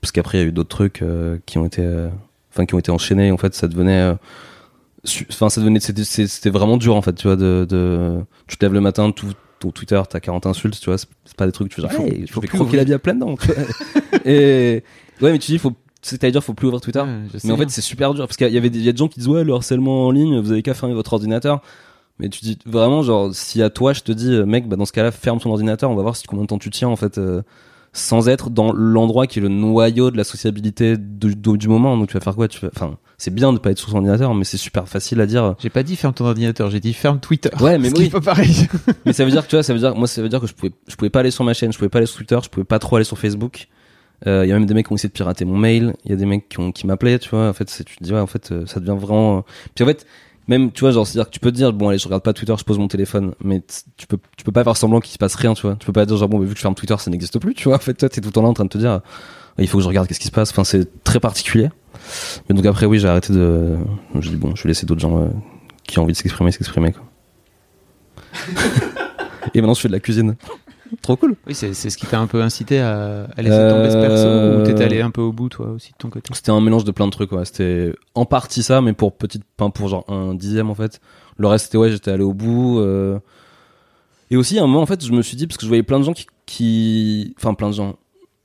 [0.00, 1.82] parce qu'après il y a eu d'autres trucs euh, qui ont été
[2.58, 4.14] enfin qui ont été enchaînés en fait ça devenait euh,
[5.30, 8.16] enfin ça devenait c'était vraiment dur en fait tu vois de, de
[8.46, 11.46] tu te lèves le matin tout ton Twitter t'as 40 insultes tu vois c'est pas
[11.46, 13.36] des trucs tu fais genre Ouais, hey, faut plus croquer la vie à pleines dents
[13.36, 13.64] tu vois.
[14.24, 14.82] et
[15.20, 17.64] ouais mais tu dis faut c'est-à-dire faut plus ouvrir Twitter Ouais, mais en bien.
[17.64, 19.18] fait, c'est super dur parce qu'il y avait des, il y a des gens qui
[19.18, 21.60] disent ouais le harcèlement en ligne, vous avez qu'à fermer votre ordinateur.
[22.20, 24.84] Mais tu dis vraiment genre si à toi je te dis euh, mec bah dans
[24.86, 26.96] ce cas-là ferme ton ordinateur, on va voir si combien de temps tu tiens en
[26.96, 27.42] fait euh,
[27.98, 31.96] sans être dans l'endroit qui est le noyau de la sociabilité du, moment.
[31.96, 32.48] Donc tu vas faire quoi?
[32.48, 35.20] Tu vas, enfin c'est bien de pas être sur son ordinateur, mais c'est super facile
[35.20, 35.56] à dire.
[35.58, 37.50] J'ai pas dit ferme ton ordinateur, j'ai dit ferme Twitter.
[37.60, 38.08] Ouais, mais oui.
[38.08, 38.68] pas pareil.
[39.04, 40.46] mais ça veut dire que tu vois, ça veut dire moi ça veut dire que
[40.46, 42.38] je pouvais je pouvais pas aller sur ma chaîne, je pouvais pas aller sur Twitter,
[42.42, 43.68] je pouvais pas trop aller sur Facebook.
[44.26, 45.94] Euh, Il y a même des mecs qui ont essayé de pirater mon mail.
[46.04, 47.48] Il y a des mecs qui ont qui m'appelaient, tu vois.
[47.48, 49.44] En fait, tu te dis ouais, en fait, euh, ça devient vraiment.
[49.74, 50.06] Puis en fait,
[50.48, 52.04] même tu vois, genre c'est à dire que tu peux te dire bon allez, je
[52.06, 53.62] regarde pas Twitter, je pose mon téléphone, mais
[53.96, 55.76] tu peux tu peux pas faire semblant qu'il se passe rien, tu vois.
[55.76, 57.54] Tu peux pas dire genre bon bah, vu que je ferme Twitter, ça n'existe plus,
[57.54, 57.76] tu vois.
[57.76, 59.68] En fait, toi t'es tout le temps là en train de te dire ah, il
[59.68, 60.50] faut que je regarde qu'est-ce qui se passe.
[60.50, 61.68] Enfin, c'est très particulier.
[62.48, 63.76] Mais donc après oui, j'ai arrêté de.
[64.18, 65.28] Je dis bon, je vais laisser d'autres gens euh,
[65.84, 67.04] qui ont envie de s'exprimer s'exprimer quoi.
[69.54, 70.36] Et maintenant je fais de la cuisine.
[71.02, 71.36] Trop cool.
[71.46, 74.26] Oui, c'est c'est ce qui t'a un peu incité à, à laisser tomber ce perso
[74.26, 76.30] Euh, ou t'étais allé un peu au bout toi aussi de ton côté?
[76.34, 77.44] C'était un mélange de plein de trucs, ouais.
[77.44, 81.00] C'était en partie ça, mais pour petite, enfin, pour genre un dixième en fait.
[81.36, 82.80] Le reste, c'était ouais, j'étais allé au bout.
[82.80, 83.18] euh.
[84.30, 85.82] Et aussi, à un moment, en fait, je me suis dit, parce que je voyais
[85.82, 87.34] plein de gens qui, qui...
[87.38, 87.96] enfin, plein de gens.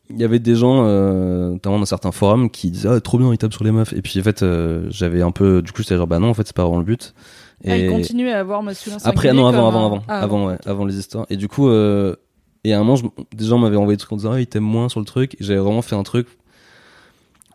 [0.10, 3.32] Il y avait des gens, euh, notamment dans certains forums, qui disaient, ah, trop bien,
[3.34, 3.92] ils tapent sur les meufs.
[3.94, 6.34] Et puis, en fait, euh, j'avais un peu, du coup, j'étais genre, bah non, en
[6.34, 7.14] fait, c'est pas vraiment le but.
[7.66, 10.46] Elle Et- continue à avoir masculin après, singulier non, avant, avant, un- avant, Ah, avant,
[10.48, 11.26] ouais, avant les histoires.
[11.30, 12.16] Et du coup, euh,
[12.64, 14.48] et à un moment, je- des gens m'avaient envoyé des trucs en disant, ah, ils
[14.48, 15.36] t'aiment moins sur le truc.
[15.40, 16.28] Et j'avais vraiment fait un truc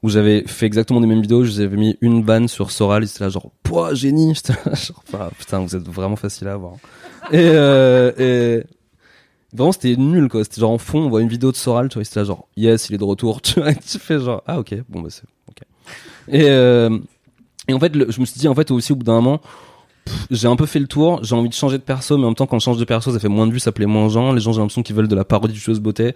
[0.02, 3.06] où j'avais fait exactement les mêmes vidéos, je vous avais mis une banne sur Soral,
[3.08, 5.02] c'était là genre, pouah, génie, j'étais là genre,
[5.36, 6.74] putain, vous êtes vraiment facile à avoir.
[7.32, 8.64] Et, euh, et
[9.56, 10.44] vraiment, c'était nul, quoi.
[10.44, 12.46] C'était genre en fond, on voit une vidéo de Soral, tu vois, c'était là genre,
[12.56, 13.60] yes, il est de retour, tu
[13.98, 15.62] fais genre, ah, ok, bon, bah, c'est, ok.
[16.28, 16.96] Et, euh,
[17.66, 19.40] et en fait, je me suis dit, en fait, aussi, au bout d'un moment,
[20.30, 22.34] j'ai un peu fait le tour, j'ai envie de changer de perso, mais en même
[22.34, 24.10] temps, quand je change de perso, ça fait moins de vues, ça plaît moins aux
[24.10, 24.32] gens.
[24.32, 26.14] Les gens, j'ai l'impression qu'ils veulent de la parodie de choses beauté.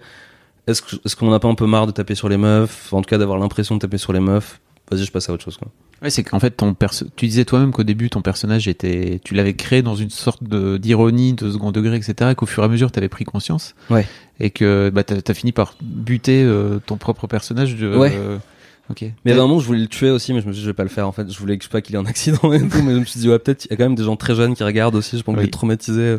[0.67, 3.01] Est-ce que- est-ce qu'on n'a pas un peu marre de taper sur les meufs En
[3.01, 4.59] tout cas, d'avoir l'impression de taper sur les meufs?
[4.91, 5.67] Vas-y, je passe à autre chose, quoi.
[6.01, 7.05] Ouais, c'est qu'en fait, ton perso...
[7.15, 10.75] tu disais toi-même qu'au début, ton personnage était, tu l'avais créé dans une sorte de
[10.75, 12.31] d'ironie, de second degré, etc.
[12.31, 13.75] Et qu'au fur et à mesure, tu avais pris conscience.
[13.89, 14.05] Ouais.
[14.41, 17.75] Et que bah, t'as as fini par buter euh, ton propre personnage.
[17.77, 18.11] De, Ouais.
[18.13, 18.37] euh,
[18.89, 19.01] Ok.
[19.01, 20.59] Mais il y avait un moment, je voulais le tuer aussi, mais je me suis
[20.59, 21.31] dit, je vais pas le faire, en fait.
[21.31, 23.05] Je voulais que je sais pas qu'il ait un accident et tout, mais je me
[23.05, 24.95] suis dit, ouais, peut-être, il y a quand même des gens très jeunes qui regardent
[24.95, 25.43] aussi, je pense que je Oui.
[25.45, 26.17] vais être traumatisé.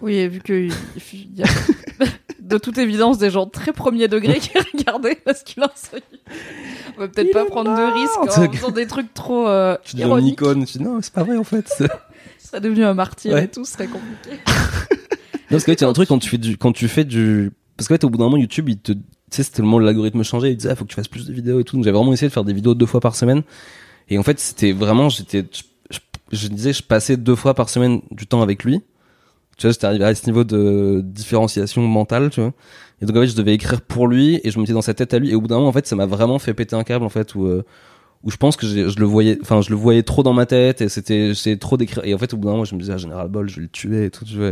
[0.00, 0.52] Oui, et vu que
[1.12, 1.46] il y a
[2.40, 6.04] de toute évidence des gens très premier degré qui regardaient Masculin Solide.
[6.96, 7.78] On va peut-être pas prendre mort.
[7.94, 10.32] de risques en faisant des trucs trop euh, Je dis une ironiques.
[10.34, 11.68] icône, je dis, non, c'est pas vrai, en fait.
[12.38, 13.44] Ce serait devenu un martyr Ouais.
[13.44, 14.30] et tout, ce serait compliqué.
[14.46, 17.50] Non, parce que y a un truc quand tu fais du, quand tu fais du,
[17.76, 18.92] parce qu'en fait, au bout d'un moment, YouTube, il te,
[19.30, 21.08] tu sais, c'était le moment où l'algorithme changeait, il disait, ah, faut que tu fasses
[21.08, 21.76] plus de vidéos et tout.
[21.76, 23.42] Donc, j'avais vraiment essayé de faire des vidéos deux fois par semaine.
[24.08, 25.44] Et en fait, c'était vraiment, j'étais,
[26.32, 28.80] je, disais, je passais deux fois par semaine du temps avec lui.
[29.56, 32.52] Tu vois, j'étais arrivé à ce niveau de différenciation mentale, tu vois.
[33.02, 34.94] Et donc, en fait, je devais écrire pour lui et je me mettais dans sa
[34.94, 35.30] tête à lui.
[35.30, 37.10] Et au bout d'un moment, en fait, ça m'a vraiment fait péter un câble, en
[37.10, 37.64] fait, où, euh,
[38.24, 40.80] où je pense que je le voyais, enfin, je le voyais trop dans ma tête
[40.80, 42.04] et c'était, j'essayais trop d'écrire.
[42.04, 43.62] Et en fait, au bout d'un moment, je me disais, ah, Général Ball, je vais
[43.62, 44.48] le tuer et tout, tu vois.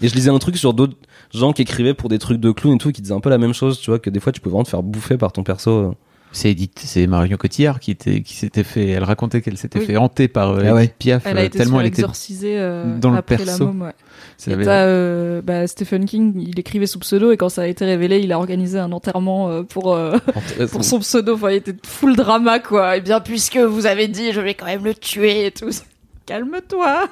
[0.00, 0.96] Et, je lisais un truc sur d'autres
[1.34, 3.38] gens qui écrivaient pour des trucs de clown et tout, qui disaient un peu la
[3.38, 5.42] même chose, tu vois, que des fois, tu pouvais vraiment te faire bouffer par ton
[5.42, 5.94] perso.
[6.32, 9.86] C'est Edith, c'est Marion Cotillard qui était, qui s'était fait, elle racontait qu'elle s'était Oui.
[9.86, 10.84] fait hanter par euh, Ah ouais.
[10.84, 13.58] Edith Piaf Elle a euh, été tellement elle était exorcisée euh, dans le après perso.
[13.58, 13.92] la môme, ouais.
[14.46, 17.66] Et avait- t'as euh, bah, Stephen King, il écrivait sous pseudo et quand ça a
[17.66, 20.18] été révélé, il a organisé un enterrement euh, pour euh,
[20.70, 21.34] pour son pseudo.
[21.34, 22.96] Enfin, il était full drama quoi.
[22.96, 25.70] Et bien puisque vous avez dit, je vais quand même le tuer et tout.
[26.26, 27.08] Calme-toi.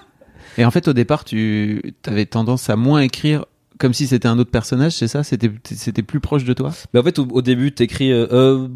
[0.58, 3.44] Et en fait, au départ, tu avais tendance à moins écrire
[3.78, 5.22] comme si c'était un autre personnage, c'est ça?
[5.22, 6.72] C'était c'était plus proche de toi?
[6.92, 8.12] Mais en fait, au, au début, t'écris.
[8.12, 8.68] Euh, euh,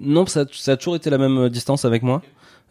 [0.00, 2.22] non, ça, ça a toujours été la même euh, distance avec moi.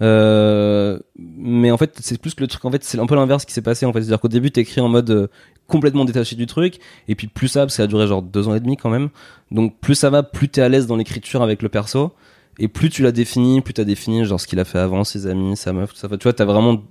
[0.02, 2.64] Euh, mais en fait, c'est plus que le truc.
[2.66, 3.86] En fait, c'est un peu l'inverse qui s'est passé.
[3.86, 5.28] En fait, c'est-à-dire qu'au début, t'écris en mode euh,
[5.66, 8.48] complètement détaché du truc, et puis plus ça, parce que ça a duré genre deux
[8.48, 9.10] ans et demi quand même.
[9.52, 12.14] Donc plus ça va, plus t'es à l'aise dans l'écriture avec le perso,
[12.60, 15.28] et plus tu l'as défini, plus t'as défini genre ce qu'il a fait avant, ses
[15.28, 16.08] amis, sa meuf, tout ça.
[16.08, 16.84] Tu vois, t'as vraiment.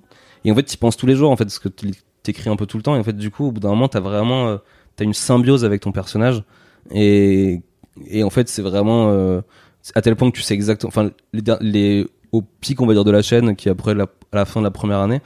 [0.45, 1.69] Et en fait, t'y penses tous les jours, en fait, parce que
[2.27, 2.97] t'écris un peu tout le temps.
[2.97, 4.57] Et en fait, du coup, au bout d'un moment, t'as vraiment, euh,
[4.97, 6.43] t'as une symbiose avec ton personnage,
[6.91, 7.61] et
[8.11, 9.41] et en fait, c'est vraiment euh,
[9.95, 10.89] à tel point que tu sais exactement.
[10.89, 14.37] Enfin, les, les au pic, on va dire, de la chaîne, qui après la, à
[14.37, 15.21] la fin de la première année,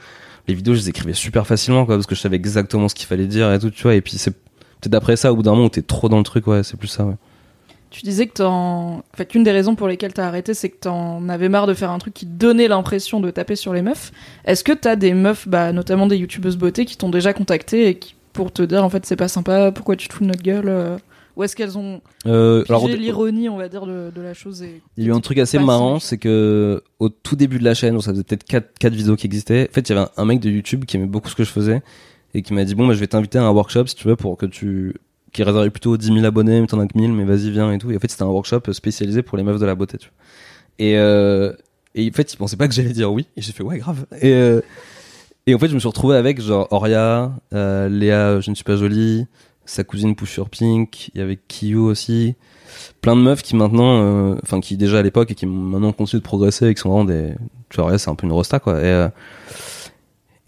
[0.47, 3.07] les vidéos, je les écrivais super facilement, quoi, parce que je savais exactement ce qu'il
[3.07, 3.95] fallait dire et tout, tu vois.
[3.95, 6.47] Et puis c'est peut-être après ça, au bout d'un moment, t'es trop dans le truc,
[6.47, 7.15] ouais, c'est plus ça, ouais.
[7.91, 8.99] Tu disais que t'en.
[8.99, 11.73] En fait, qu'une des raisons pour lesquelles t'as arrêté, c'est que t'en avais marre de
[11.73, 14.13] faire un truc qui donnait l'impression de taper sur les meufs.
[14.45, 17.95] Est-ce que t'as des meufs, bah, notamment des youtubeuses beauté, qui t'ont déjà contacté et
[17.95, 20.41] qui, pour te dire, en fait, c'est pas sympa, pourquoi tu te fous de notre
[20.41, 20.97] gueule euh,
[21.35, 24.81] Ou est-ce qu'elles ont Euh, alors, l'ironie, on va dire, de, de la chose et...
[24.95, 27.73] Il y a eu un truc assez marrant, c'est que au tout début de la
[27.73, 30.07] chaîne, où ça faisait peut-être 4, quatre vidéos qui existaient, en fait, il y avait
[30.15, 31.81] un, un mec de YouTube qui aimait beaucoup ce que je faisais
[32.33, 34.15] et qui m'a dit bon, bah, je vais t'inviter à un workshop si tu veux
[34.15, 34.95] pour que tu
[35.31, 37.71] qui est plutôt aux 10 000 abonnés, mais t'en as que 1000, mais vas-y, viens
[37.71, 37.91] et tout.
[37.91, 40.15] Et en fait, c'était un workshop spécialisé pour les meufs de la beauté, tu vois.
[40.79, 41.53] Et, euh,
[41.95, 43.27] et en fait, il pensait pas que j'allais dire oui.
[43.37, 44.05] Et j'ai fait ouais, grave.
[44.21, 44.61] Et, euh,
[45.47, 48.63] et en fait, je me suis retrouvé avec genre Oria, euh, Léa, je ne suis
[48.63, 49.25] pas jolie,
[49.65, 52.35] sa cousine Pusher Pink, il y avait Kiyu aussi
[53.01, 56.19] plein de meufs qui maintenant, euh, enfin qui déjà à l'époque et qui maintenant continuent
[56.19, 57.33] de progresser et qui sont vraiment des,
[57.69, 58.79] tu vois, ouais, c'est un peu une rosta quoi.
[58.79, 59.09] Et, euh,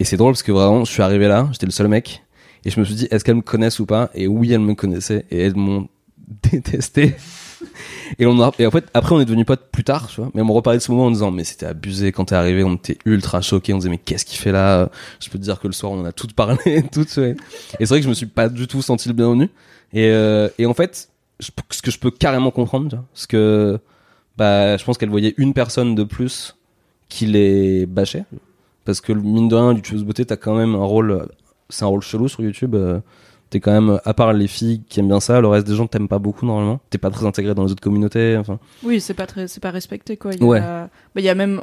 [0.00, 2.23] et c'est drôle parce que vraiment, je suis arrivé là, j'étais le seul mec
[2.64, 4.10] et je me suis dit, est-ce qu'elles me connaissent ou pas?
[4.14, 5.88] Et oui, elles me connaissaient et elles m'ont
[6.50, 7.14] détesté.
[8.18, 10.30] Et, on a, et en fait, après, on est devenus potes plus tard, tu vois.
[10.34, 12.62] Mais on me reparlait de ce moment en disant, mais c'était abusé quand t'es arrivé,
[12.62, 14.90] on était ultra choqués, on disait, mais qu'est-ce qu'il fait là?
[15.20, 17.16] Je peux te dire que le soir, on en a toutes parlé, toutes.
[17.16, 17.36] ouais.
[17.80, 19.50] Et c'est vrai que je me suis pas du tout senti le bienvenu.
[19.92, 21.08] Et, euh, et en fait,
[21.40, 23.78] ce que je peux carrément comprendre, tu vois, parce que
[24.36, 26.56] bah, je pense qu'elle voyait une personne de plus
[27.08, 28.24] qui les bâchait.
[28.84, 31.26] Parce que mine de rien, YouTubeuse beauté, t'as quand même un rôle,
[31.68, 32.74] c'est un rôle chelou sur YouTube.
[32.74, 33.00] euh,
[33.50, 35.86] T'es quand même, à part les filles qui aiment bien ça, le reste des gens
[35.86, 36.80] t'aiment pas beaucoup normalement.
[36.90, 38.36] T'es pas très intégré dans les autres communautés.
[38.36, 40.32] Enfin, Oui, c'est pas très, c'est pas respecté quoi.
[40.34, 40.60] Il y a, Ouais.
[40.60, 41.62] bah, il y a même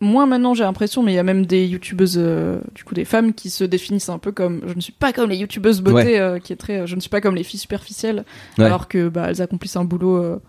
[0.00, 3.04] moins maintenant, j'ai l'impression, mais il y a même des youtubeuses, euh, du coup des
[3.04, 6.20] femmes qui se définissent un peu comme, je ne suis pas comme les youtubeuses beauté,
[6.20, 8.24] euh, qui est très, euh, je ne suis pas comme les filles superficielles,
[8.58, 8.64] Ouais.
[8.66, 10.40] alors que bah elles accomplissent un boulot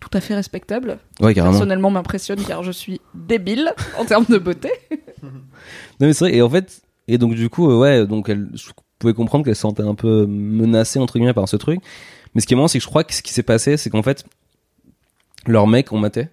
[0.00, 0.98] tout à fait respectable.
[1.20, 1.52] ouais, carrément.
[1.54, 4.70] Personnellement, m'impressionne car je suis débile en termes de beauté.
[5.22, 8.48] Non mais c'est vrai et en fait et donc du coup euh, ouais donc elle
[8.54, 11.80] je pouvais comprendre qu'elle se sentait un peu menacée entre guillemets par ce truc
[12.34, 13.90] mais ce qui est marrant c'est que je crois que ce qui s'est passé c'est
[13.90, 14.24] qu'en fait
[15.46, 16.28] leurs mecs ont maté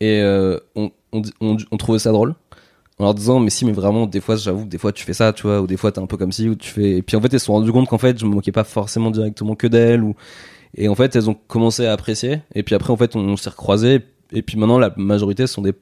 [0.00, 2.34] Et euh, on, on, on, on ça drôle.
[2.98, 5.32] En leur disant, mais si, mais vraiment, des fois, j'avoue, des fois, tu fais ça,
[5.32, 6.96] tu vois, ou des fois, t'es un peu comme si, ou tu fais.
[6.96, 8.64] Et puis, en fait, elles se sont rendues compte qu'en fait, je me moquais pas
[8.64, 10.16] forcément directement que d'elles, ou.
[10.74, 12.42] Et en fait, elles ont commencé à apprécier.
[12.54, 14.00] Et puis après, en fait, on, s'est recroisés.
[14.32, 15.72] Et puis maintenant, la majorité sont des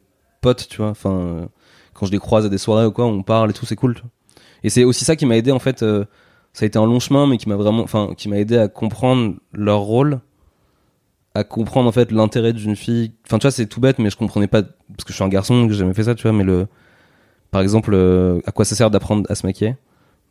[0.43, 0.91] potes, tu vois.
[0.91, 1.47] Enfin, euh,
[1.95, 3.95] quand je les croise à des soirées ou quoi, on parle et tout, c'est cool,
[3.95, 4.11] tu vois.
[4.67, 5.83] Et c'est aussi ça qui m'a aidé, en fait.
[5.83, 6.05] euh,
[6.53, 7.83] ça a été un long chemin, mais qui m'a vraiment.
[7.83, 10.21] Enfin, qui m'a aidé à comprendre leur rôle
[11.37, 13.13] à comprendre en fait l'intérêt d'une fille.
[13.27, 15.29] Enfin, tu vois, c'est tout bête, mais je comprenais pas parce que je suis un
[15.29, 16.33] garçon que j'ai jamais fait ça, tu vois.
[16.33, 16.67] Mais le,
[17.51, 19.77] par exemple, euh, à quoi ça sert d'apprendre à se maquiller?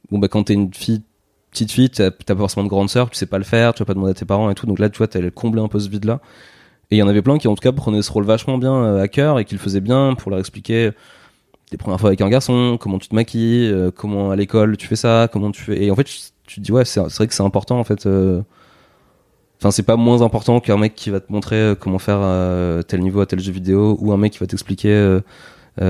[0.10, 1.04] Bon, bah, quand t'es une fille,
[1.52, 3.86] petite fille, t'as pas forcément de grande sœur, tu sais pas le faire, tu vas
[3.86, 4.66] pas demander à tes parents et tout.
[4.66, 6.22] Donc là, tu vois, t'allais combler un peu ce vide-là.
[6.90, 8.74] Et il y en avait plein qui, en tout cas, prenaient ce rôle vachement bien
[8.74, 10.92] euh, à cœur et qui le faisaient bien pour leur expliquer
[11.72, 14.88] les premières fois avec un garçon, comment tu te maquilles, euh, comment à l'école tu
[14.88, 15.84] fais ça, comment tu fais.
[15.84, 16.06] Et en fait,
[16.46, 18.06] tu te dis, ouais, c'est vrai que c'est important, en fait.
[18.06, 18.42] euh,
[19.60, 22.20] Enfin, c'est pas moins important qu'un mec qui va te montrer euh, comment faire
[22.86, 25.20] tel niveau à tel jeu vidéo ou un mec qui va t'expliquer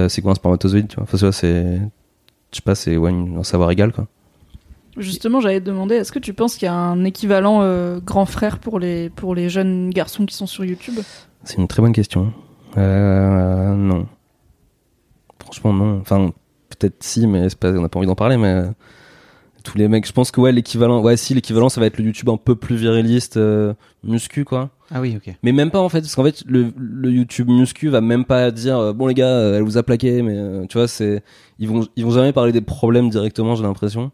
[0.08, 1.04] c'est quoi un spermatozoïde, tu vois.
[1.04, 1.80] Enfin, tu vois, c'est.
[2.52, 4.08] Je sais pas, c'est ouais, un savoir égal, quoi.
[4.98, 8.26] Justement, j'allais te demander, est-ce que tu penses qu'il y a un équivalent euh, grand
[8.26, 10.96] frère pour les, pour les jeunes garçons qui sont sur YouTube?
[11.44, 12.32] C'est une très bonne question.
[12.78, 14.08] Euh, non.
[15.46, 16.00] Franchement, non.
[16.02, 16.32] Enfin,
[16.70, 18.66] peut-être si, mais c'est pas, on n'a pas envie d'en parler, mais euh,
[19.66, 22.06] tous les mecs, je pense que ouais, l'équivalent, ouais, si, l'équivalent, ça va être le
[22.06, 24.70] YouTube un peu plus viriliste, euh, muscu, quoi.
[24.92, 25.36] Ah oui, ok.
[25.44, 28.52] Mais même pas en fait, parce qu'en fait, le, le YouTube muscu va même pas
[28.52, 31.24] dire euh, bon les gars, euh, elle vous a plaqué, mais tu vois, c'est
[31.58, 34.12] ils vont ils vont jamais parler des problèmes directement, j'ai l'impression.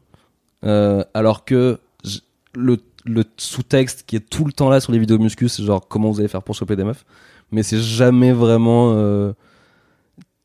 [0.64, 1.80] Alors que
[2.56, 5.86] le le sous-texte qui est tout le temps là sur les vidéos muscu, c'est genre
[5.88, 7.04] comment vous allez faire pour choper des meufs,
[7.52, 8.94] mais c'est jamais vraiment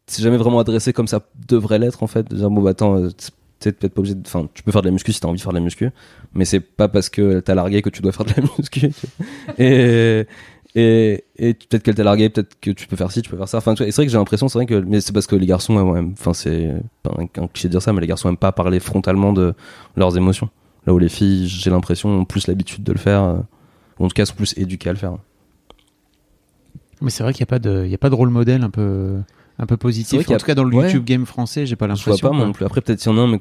[0.07, 2.29] c'est jamais vraiment adressé comme ça devrait l'être en fait.
[2.29, 3.11] De dire bon bah attends, euh,
[3.61, 5.53] peut-être pas obligé enfin tu peux faire de la muscu si t'as envie de faire
[5.53, 5.91] de la muscu,
[6.35, 8.93] mais c'est pas parce que t'as largué que tu dois faire de la muscu.
[9.59, 10.27] et
[10.79, 13.59] et, peut-être qu'elle t'a largué, peut-être que tu peux faire ci, tu peux faire ça.
[13.59, 15.75] Enfin, c'est vrai que j'ai l'impression, c'est vrai que, mais c'est parce que les garçons,
[15.75, 18.37] ouais, ouais, enfin, c'est pas un, un cliché de dire ça, mais les garçons aiment
[18.37, 19.55] pas parler frontalement de
[19.97, 20.51] leurs émotions.
[20.87, 23.39] Là où les filles, j'ai l'impression, ont plus l'habitude de le faire, euh,
[23.99, 25.17] ou en tout cas, sont plus éduquées à le faire.
[27.01, 28.63] Mais c'est vrai qu'il n'y a pas de, il y a pas de rôle modèle
[28.63, 29.17] un peu,
[29.59, 30.29] un peu positif.
[30.31, 30.87] En tout cas, dans le ouais.
[30.87, 32.29] YouTube game français, j'ai pas Je vois l'impression.
[32.29, 32.65] pas, moi non plus.
[32.65, 33.39] Après, peut-être qu'il y en a un, mais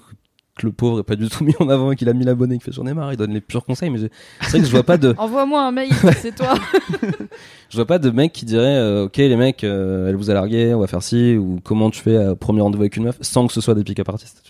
[0.57, 2.55] que le pauvre est pas du tout mis en avant et qu'il a mis l'abonné
[2.55, 4.65] et qu'il fait j'en ai marre, il donne les purs conseils, mais c'est vrai que
[4.65, 5.89] je vois pas de, Envoie-moi un mail,
[6.21, 6.53] c'est toi.
[7.69, 10.33] Je vois pas de mec qui dirait euh, ok les mecs euh, elle vous a
[10.33, 13.17] largué on va faire ci ou comment tu fais un premier rendez-vous avec une meuf
[13.21, 14.43] sans que ce soit des pick-up artistes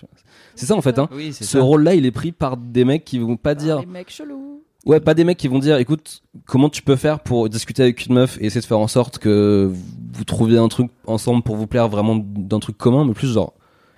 [0.54, 1.60] c'est ça en fait hein Oui, ce ça.
[1.60, 4.55] rôle là il est pris par des mecs qui vont pas dire Les mecs chelous.
[4.86, 8.06] Ouais pas des mecs qui vont dire écoute comment tu peux faire pour discuter avec
[8.06, 9.70] une meuf et essayer de faire en sorte que
[10.12, 13.52] vous trouviez un truc ensemble pour vous plaire vraiment d'un truc commun mais plus genre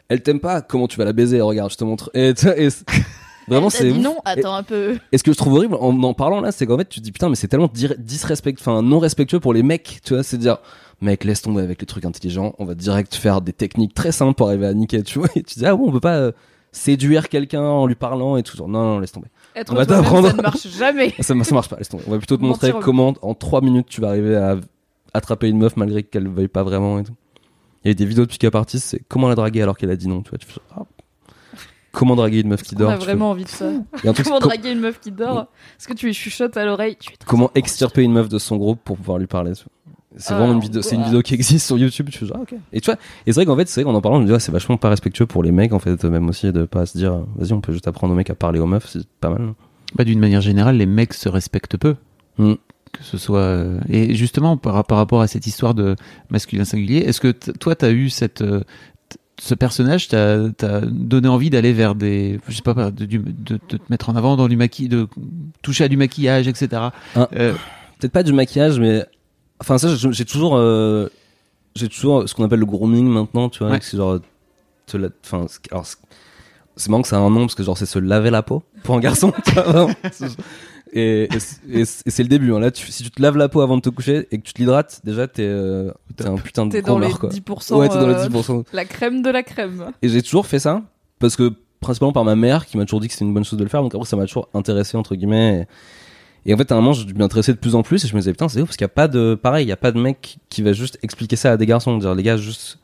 [0.08, 1.40] elle t'aime pas comment tu vas la baiser?
[1.40, 2.68] Regarde je te montre et, et
[3.48, 4.98] vraiment c'est non, attends un peu.
[5.12, 7.04] Et ce que je trouve horrible en en parlant là, c'est qu'en fait, tu te
[7.04, 10.38] dis putain, mais c'est tellement disrespect, enfin non respectueux pour les mecs, tu vois, c'est
[10.38, 10.58] dire
[11.00, 14.34] mec, laisse tomber avec les trucs intelligents, on va direct faire des techniques très simples
[14.34, 15.28] pour arriver à niquer, tu vois.
[15.36, 16.32] Et tu dis ah bon, on peut pas euh,
[16.72, 19.28] séduire quelqu'un en lui parlant et tout, genre non, non, laisse tomber.
[19.58, 20.28] Être On va t'apprendre.
[20.30, 21.14] ça ne marche jamais.
[21.20, 22.04] Ça, ça marche pas, laisse tomber.
[22.06, 24.56] On va plutôt te montrer comment en 3 minutes tu vas arriver à
[25.14, 27.14] attraper une meuf malgré qu'elle veuille pas vraiment et tout.
[27.84, 29.96] Il y a des vidéos de pick-up artistes, c'est comment la draguer alors qu'elle a
[29.96, 30.38] dit non, tu vois.
[30.38, 30.82] Tu fais, ah.
[31.92, 33.66] Comment draguer une meuf qui On dort a tu fais- vraiment envie de ça.
[34.04, 35.46] A Comment com- draguer une meuf qui dort?
[35.78, 36.96] Est-ce que tu lui chuchotes à l'oreille?
[37.26, 39.52] Comment extirper une meuf de son groupe pour pouvoir lui parler.
[40.20, 42.08] C'est Ah, vraiment une vidéo, c'est une vidéo qui existe sur YouTube.
[42.10, 42.54] Tu fais ah, ok.
[42.72, 44.26] Et tu vois, et c'est vrai qu'en fait, c'est vrai qu'en en parlant, je me
[44.26, 46.86] dis, ouais, c'est vachement pas respectueux pour les mecs, en fait, même aussi de pas
[46.86, 49.30] se dire, vas-y, on peut juste apprendre aux mecs à parler aux meufs, c'est pas
[49.30, 49.54] mal.
[49.94, 51.94] Bah, d'une manière générale, les mecs se respectent peu.
[52.36, 52.54] Mm.
[52.92, 53.38] Que ce soit.
[53.40, 55.94] euh, Et justement, par, par rapport à cette histoire de
[56.30, 58.42] masculin singulier, est-ce que t- toi, t'as eu cette.
[58.42, 58.62] euh,
[59.40, 62.40] ce personnage t'a t'a donné envie d'aller vers des.
[62.48, 65.06] Je sais pas, de, du- de- de te mettre en avant dans du maquillage, de
[65.62, 66.68] toucher à du maquillage, etc.
[67.14, 67.28] Ah.
[67.36, 67.52] Euh,
[68.00, 69.04] Peut-être pas du maquillage, mais,
[69.60, 71.08] enfin, ça, j'ai j'ai toujours, euh,
[71.74, 73.78] j'ai toujours ce qu'on appelle le grooming maintenant, tu vois, Ouais.
[73.82, 74.18] c'est genre,
[74.86, 77.76] te la- enfin, c'est- alors, c'est- marrant que ça a un nom parce que genre
[77.76, 79.32] c'est se laver la peau pour un garçon.
[80.92, 82.52] et, et, c'est- et c'est et c'est le début.
[82.54, 82.60] Hein.
[82.60, 84.52] Là, tu- si tu te laves la peau avant de te coucher et que tu
[84.54, 87.28] te l'hydrates, déjà t'es euh, t'es un putain de T'es dans les groomeur, quoi.
[87.30, 87.76] 10%.
[87.78, 88.64] Ouais, t'es dans les euh, 10%.
[88.72, 89.92] La crème de la crème.
[90.02, 90.82] Et j'ai toujours fait ça
[91.18, 93.58] parce que principalement par ma mère qui m'a toujours dit que c'était une bonne chose
[93.58, 93.82] de le faire.
[93.82, 95.60] Donc après ça m'a toujours intéressé entre guillemets.
[95.60, 95.66] Et,
[96.48, 98.14] et en fait à un moment je m'y intéressais de plus en plus et je
[98.14, 99.76] me disais putain c'est ouf parce qu'il y a pas de pareil il y a
[99.76, 102.78] pas de mec qui va juste expliquer ça à des garçons dire les gars juste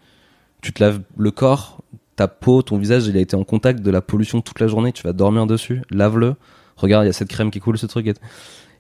[0.61, 1.83] tu te laves le corps
[2.15, 4.93] ta peau ton visage il a été en contact de la pollution toute la journée
[4.93, 6.35] tu vas dormir dessus lave-le
[6.77, 8.15] regarde il y a cette crème qui coule ce truc et,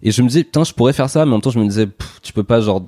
[0.03, 1.66] et je me disais putain je pourrais faire ça mais en même temps je me
[1.66, 1.88] disais
[2.23, 2.87] tu peux pas genre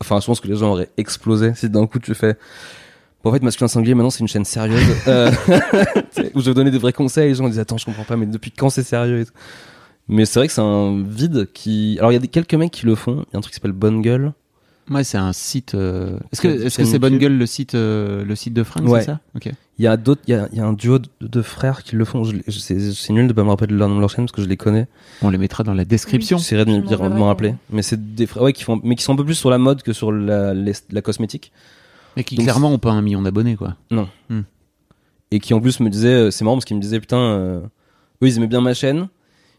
[0.00, 2.36] enfin je pense que les gens auraient explosé si d'un coup tu fais
[3.24, 5.30] Bon, en fait, Masculin Singulier, maintenant, c'est une chaîne sérieuse, euh,
[6.34, 7.28] où je vais donner des vrais conseils.
[7.28, 9.32] Les gens disent, attends, je comprends pas, mais depuis quand c'est sérieux et tout.
[10.08, 12.72] Mais c'est vrai que c'est un vide qui, alors il y a des, quelques mecs
[12.72, 13.24] qui le font.
[13.28, 14.32] Il y a un truc qui s'appelle Bonne Gueule.
[14.90, 15.74] Ouais, c'est un site.
[15.74, 17.16] euh, Est-ce que C'est- est-ce que c'est c'est Bonne.
[17.18, 19.00] Gueule le site euh, le site de fringues, Ouais.
[19.00, 19.20] c'est ça?
[19.36, 19.48] Ok.
[19.78, 21.82] Il y a d'autres, il y a, il y a un duo de, de frères
[21.84, 22.24] qui le font.
[22.24, 22.58] Je, l'ai- je-
[22.92, 24.48] c'est nul de pas me rappeler de leur nom de leur chaîne parce que je
[24.48, 24.88] les connais.
[25.22, 26.36] On les mettra dans la description.
[26.36, 27.54] J'essaierai de Tu me dire- de m'enverras m'en rappeler.
[27.70, 29.58] Mais c'est des frères, ouais, qui font, mais qui sont un peu plus sur la
[29.58, 31.52] mode que sur la, les- la cosmétique.
[32.16, 33.76] Mais qui Donc, clairement ont pas un million d'abonnés, quoi.
[35.30, 37.60] et qui en plus me disait euh, c'est marrant parce qu'il me disait putain euh,
[37.60, 39.08] eux ils aimaient bien ma chaîne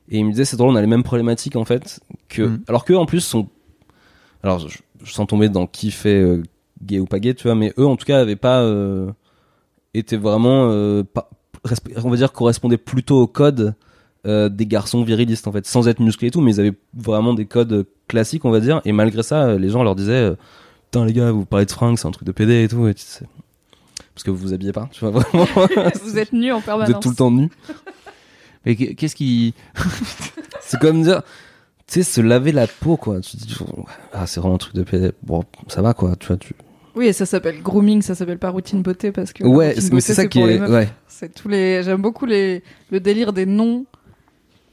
[0.10, 2.60] et il me disait c'est drôle on a les mêmes problématiques en fait que Mm.
[2.68, 3.48] alors qu'eux en plus sont
[4.44, 6.44] alors je, je sens tomber dans qui fait euh,
[6.84, 9.10] gay ou pas gay tu vois mais eux en tout cas avaient pas euh,
[9.94, 11.30] été vraiment euh, pas,
[12.04, 13.76] on va dire correspondaient plutôt au code
[14.26, 17.34] euh, des garçons virilistes en fait sans être musclés et tout mais ils avaient vraiment
[17.34, 20.32] des codes classiques on va dire et malgré ça les gens leur disaient
[20.86, 22.94] putain les gars vous parlez de fringues c'est un truc de PD et tout et
[22.94, 23.26] tu sais,
[24.14, 25.46] parce que vous vous habillez pas tu vois vraiment
[26.04, 26.90] Vous êtes nus en vous permanence.
[26.96, 27.50] êtes tout le temps nu.
[28.66, 29.54] Mais qu- qu'est-ce qui
[30.62, 31.22] C'est comme dire,
[31.88, 33.20] tu sais, se laver la peau, quoi.
[33.22, 33.56] Tu dis,
[34.14, 35.12] ah, c'est vraiment un truc de PD.
[35.24, 36.16] Bon, ça va, quoi.
[36.16, 36.56] Tu vois, tu.
[36.96, 39.44] Oui, et ça s'appelle grooming, ça s'appelle pas routine beauté parce que.
[39.44, 40.62] Ouais, mais c'est ça qui est.
[40.62, 40.90] Ouais.
[41.08, 41.84] C'est tous les.
[41.84, 43.86] J'aime beaucoup les le délire des noms.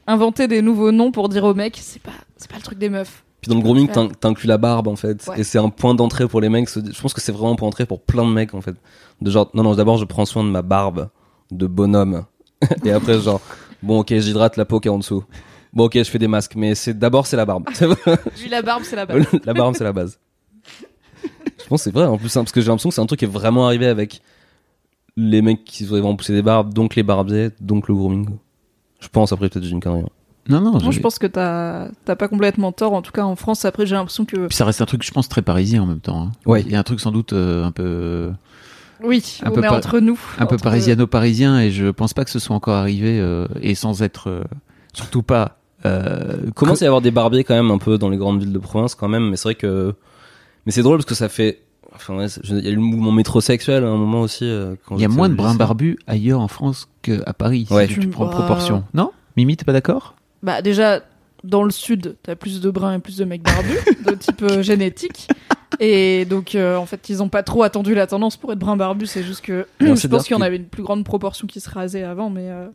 [0.06, 2.88] Inventer des nouveaux noms pour dire aux mecs, c'est pas c'est pas le truc des
[2.88, 3.22] meufs.
[3.40, 3.88] Puis dans le grooming,
[4.20, 5.26] t'inclus la barbe, en fait.
[5.28, 5.40] Ouais.
[5.40, 6.68] Et c'est un point d'entrée pour les mecs.
[6.68, 8.74] Je pense que c'est vraiment un point d'entrée pour plein de mecs, en fait.
[9.22, 11.08] De genre, non, non, d'abord, je prends soin de ma barbe
[11.50, 12.24] de bonhomme.
[12.84, 13.40] Et après, genre,
[13.82, 15.24] bon, ok, j'hydrate la peau qui est en dessous.
[15.72, 17.64] Bon, ok, je fais des masques, mais c'est d'abord, c'est la barbe.
[18.42, 19.24] Lui la barbe, c'est la barbe.
[19.44, 20.18] la barbe, c'est la base.
[21.58, 23.06] Je pense que c'est vrai en plus, hein, parce que j'ai l'impression que c'est un
[23.06, 24.20] truc qui est vraiment arrivé avec
[25.16, 28.28] les mecs qui vont vraiment pousser des barbes, donc les barbiers, donc le grooming.
[29.00, 30.00] Je pense, après peut-être j'ai une connerie.
[30.02, 30.08] hein.
[30.48, 30.70] Non, non.
[30.72, 32.92] Moi, j'ai- je pense que t'as t'as pas complètement tort.
[32.94, 34.46] En tout cas, en France, après, j'ai l'impression que.
[34.48, 36.22] Puis ça reste un truc, je pense, très parisien en même temps.
[36.22, 36.32] hein.
[36.46, 36.62] Ouais.
[36.62, 38.32] Il y a un truc sans doute euh, un peu
[39.02, 40.18] Oui, Un on peu est par- entre nous.
[40.38, 43.74] un peu Entre- parisiano-parisien et je pense pas que ce soit encore arrivé euh, et
[43.74, 44.42] sans être euh,
[44.92, 45.56] surtout pas.
[45.86, 48.52] Euh, commence à y avoir des barbiers quand même un peu dans les grandes villes
[48.52, 49.94] de province quand même, mais c'est vrai que.
[50.66, 51.60] Mais c'est drôle parce que ça fait.
[51.94, 54.44] Enfin, ouais, il y a eu le mouvement métrosexuel à un moment aussi.
[54.44, 57.66] euh, quand Il y a moins de brins barbus ailleurs en France qu'à Paris.
[57.70, 57.86] Ouais.
[57.88, 58.32] Si tu, tu prends Bah.
[58.32, 58.84] proportion.
[58.94, 59.10] Non?
[59.36, 60.14] Mimi, t'es pas d'accord?
[60.42, 61.00] Bah déjà,
[61.44, 64.62] dans le sud, t'as plus de bruns et plus de mecs barbus, de type euh,
[64.62, 65.28] génétique.
[65.78, 68.76] Et donc, euh, en fait, ils ont pas trop attendu la tendance pour être brun
[68.76, 69.06] barbu.
[69.06, 71.46] C'est juste que je c'est pense qu'il y en que- avait une plus grande proportion
[71.46, 72.48] qui se rasait avant, mais.
[72.50, 72.68] euh,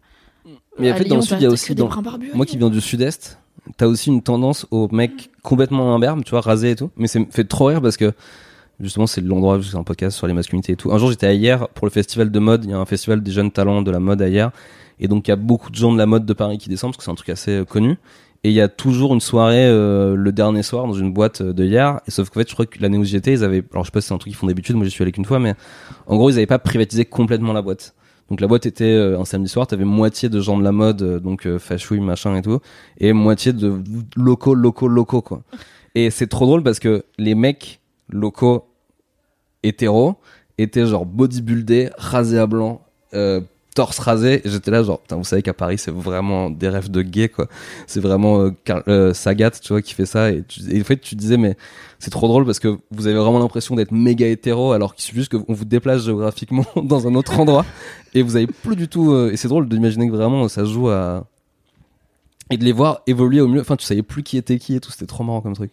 [0.80, 1.88] Mais en fait, dans Lyon, le sud, t'as- il y a t'as aussi des dans-
[1.88, 2.32] bruns barbus.
[2.34, 3.40] Moi qui viens du sud-est,
[3.78, 6.90] t'as aussi une tendance aux mecs complètement imberbes, tu vois, rasés et tout.
[6.98, 8.14] Mais c'est me fait trop rire parce que
[8.80, 10.92] justement, c'est l'endroit où c'est un podcast sur les masculinités et tout.
[10.92, 12.64] Un jour, j'étais à hier pour le festival de mode.
[12.66, 14.52] Il y a un festival des jeunes talents de la mode à hier.
[15.00, 16.92] Et donc, il y a beaucoup de gens de la mode de Paris qui descendent
[16.92, 17.98] parce que c'est un truc assez euh, connu.
[18.46, 21.52] Et il y a toujours une soirée euh, le dernier soir dans une boîte euh,
[21.52, 22.00] de hier.
[22.08, 23.64] Et sauf qu'en fait, je crois que l'année où j'y étais, ils avaient.
[23.72, 24.76] Alors, je sais pas si c'est un truc qu'ils font d'habitude.
[24.76, 25.56] Moi, j'y suis allé qu'une fois, mais
[26.06, 27.96] en gros, ils avaient pas privatisé complètement la boîte.
[28.30, 31.24] Donc la boîte était euh, un samedi soir, t'avais moitié de gens de la mode,
[31.24, 31.58] donc euh,
[32.02, 32.60] machin et tout,
[33.00, 33.82] et moitié de
[34.16, 35.42] locaux, locaux, locaux quoi.
[35.96, 37.80] Et c'est trop drôle parce que les mecs
[38.10, 38.68] locaux
[39.64, 40.18] hétéros
[40.60, 42.82] étaient genre bodybuildés, rasés à blanc,
[43.76, 44.42] torse rasé.
[44.46, 47.48] J'étais là genre, putain, vous savez qu'à Paris c'est vraiment des rêves de gay quoi.
[47.86, 48.52] C'est vraiment euh,
[48.88, 50.32] euh, Sagat, tu vois, qui fait ça.
[50.32, 51.56] Et, tu, et en fait tu disais mais
[52.00, 55.20] c'est trop drôle parce que vous avez vraiment l'impression d'être méga hétéro alors qu'il suffit
[55.20, 57.66] juste qu'on vous déplace géographiquement dans un autre endroit
[58.16, 59.12] et vous avez plus du tout.
[59.12, 61.28] euh, et c'est drôle d'imaginer que vraiment ça joue à
[62.52, 63.62] et de les voir évoluer au mieux.
[63.62, 64.92] Enfin, tu savais plus qui était qui et tout.
[64.92, 65.72] C'était trop marrant comme truc.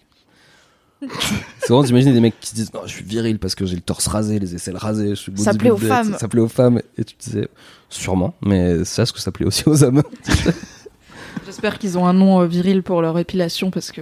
[1.61, 3.75] C'est vraiment d'imaginer des mecs qui se disent non, je suis viril parce que j'ai
[3.77, 6.17] le torse rasé, les aisselles rasées, je suis Ça plaît aux femmes.
[6.19, 6.81] Ça plaît aux femmes.
[6.99, 7.49] Et tu te disais
[7.89, 10.03] sûrement, mais c'est ce que ça plaît aussi aux hommes.
[11.47, 14.01] J'espère qu'ils ont un nom euh, viril pour leur épilation parce que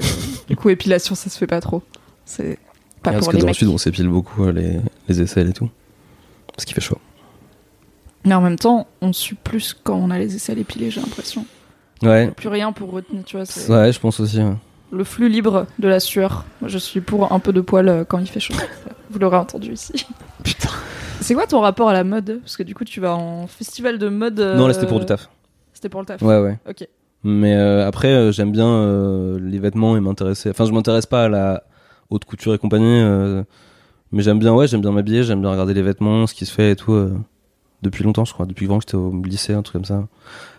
[0.48, 1.82] du coup, épilation, ça se fait pas trop.
[2.24, 2.58] C'est
[3.02, 3.56] pas parce pour que les dans le mecs.
[3.56, 5.70] sud, on s'épile beaucoup euh, les, les aisselles et tout.
[6.54, 6.98] Parce qu'il fait chaud.
[8.24, 11.46] Mais en même temps, on sue plus quand on a les aisselles épilées, j'ai l'impression.
[12.02, 12.30] Ouais.
[12.32, 13.44] Plus rien pour retenir, tu vois.
[13.68, 14.38] Ouais, je pense aussi.
[14.38, 14.54] ouais.
[14.92, 16.44] Le flux libre de la sueur.
[16.60, 18.54] Moi, je suis pour un peu de poil euh, quand il fait chaud.
[19.10, 20.06] Vous l'aurez entendu ici.
[20.42, 20.68] Putain.
[21.20, 22.40] C'est quoi ton rapport à la mode?
[22.40, 24.40] Parce que du coup, tu vas en festival de mode.
[24.40, 25.28] euh, Non, là c'était pour du taf.
[25.74, 26.20] C'était pour le taf.
[26.22, 26.58] Ouais, ouais.
[26.68, 26.88] Ok.
[27.22, 30.50] Mais euh, après, euh, j'aime bien euh, les vêtements et m'intéresser.
[30.50, 31.62] Enfin, je m'intéresse pas à la
[32.08, 33.00] haute couture et compagnie.
[33.00, 33.44] euh,
[34.12, 36.52] mais j'aime bien, ouais, j'aime bien m'habiller, j'aime bien regarder les vêtements, ce qui se
[36.52, 37.10] fait et tout.
[37.82, 38.46] Depuis longtemps, je crois.
[38.46, 40.06] Depuis que j'étais au lycée, un truc comme ça.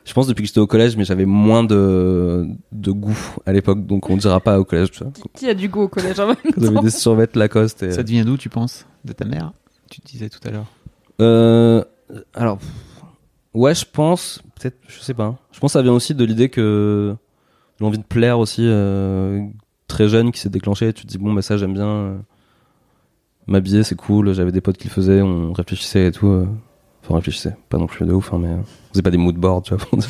[0.05, 3.85] Je pense depuis que j'étais au collège, mais j'avais moins de, de goût à l'époque,
[3.85, 5.11] donc on dira pas au collège, tu vois.
[5.11, 7.91] Qui, qui a du goût au collège en même J'avais temps des survêtements Lacoste et.
[7.91, 9.53] Ça devient d'où, tu penses De ta mère?
[9.89, 10.65] Tu disais tout à l'heure.
[11.21, 11.83] Euh,
[12.33, 12.57] alors,
[13.53, 15.37] ouais, je pense, peut-être, je sais pas.
[15.51, 17.15] Je pense que ça vient aussi de l'idée que
[17.79, 19.41] l'envie de plaire aussi, euh,
[19.87, 20.93] très jeune, qui s'est déclenchée.
[20.93, 22.17] Tu te dis, bon, bah ça, j'aime bien euh,
[23.45, 24.33] m'habiller, c'est cool.
[24.33, 26.47] J'avais des potes qui le faisaient, on réfléchissait et tout.
[27.17, 29.63] Enfin, pas non plus de ouf, hein, mais euh, on faisait pas des mood boards,
[29.63, 29.85] tu vois.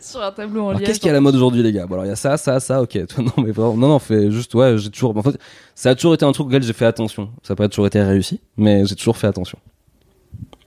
[0.00, 0.88] Sur un tableau en Alors, liège.
[0.88, 1.86] qu'est-ce qui est à la mode aujourd'hui, les gars?
[1.86, 2.98] Bon, alors il y a ça, ça, ça, ok.
[3.18, 5.16] Non, mais vraiment, non, non, fait juste, ouais, j'ai toujours.
[5.16, 5.38] En fait,
[5.74, 7.30] ça a toujours été un truc auquel j'ai fait attention.
[7.42, 9.58] Ça n'a pas toujours été réussi, mais j'ai toujours fait attention.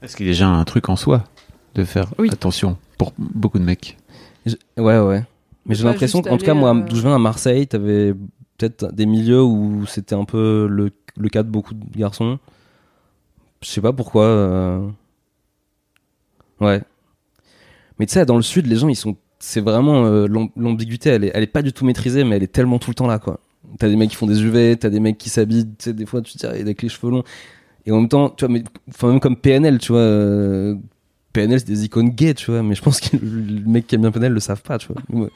[0.02, 1.24] Est-ce qu'il y a déjà un truc en soi
[1.74, 2.28] de faire Oui.
[2.32, 3.96] attention pour beaucoup de mecs
[4.76, 5.24] Ouais, ouais.
[5.66, 8.12] Mais j'ai l'impression qu'en tout cas, moi, euh, d'où je viens à Marseille, t'avais
[8.58, 12.38] peut-être des milieux où c'était un peu le, le cas de beaucoup de garçons.
[13.64, 14.24] Je sais pas pourquoi.
[14.24, 14.88] euh,
[16.60, 16.82] Ouais.
[17.98, 19.16] Mais tu sais, dans le sud, les gens, ils sont.
[19.38, 20.04] C'est vraiment.
[20.06, 22.78] euh, l'am- L'ambiguïté, elle est, elle est pas du tout maîtrisée, mais elle est tellement
[22.78, 23.40] tout le temps là, quoi.
[23.78, 26.06] T'as des mecs qui font des UV, t'as des mecs qui s'habillent, tu sais, des
[26.06, 27.24] fois, tu te dis, ah, avec les cheveux longs.
[27.86, 30.00] Et en même temps, tu vois, mais, enfin, même comme PNL, tu vois.
[30.00, 30.74] euh,
[31.32, 33.94] PNL, c'est des icônes gays, tu vois, mais je pense que le le mec qui
[33.96, 35.02] aime bien PNL le savent pas, tu vois.
[35.10, 35.28] Mais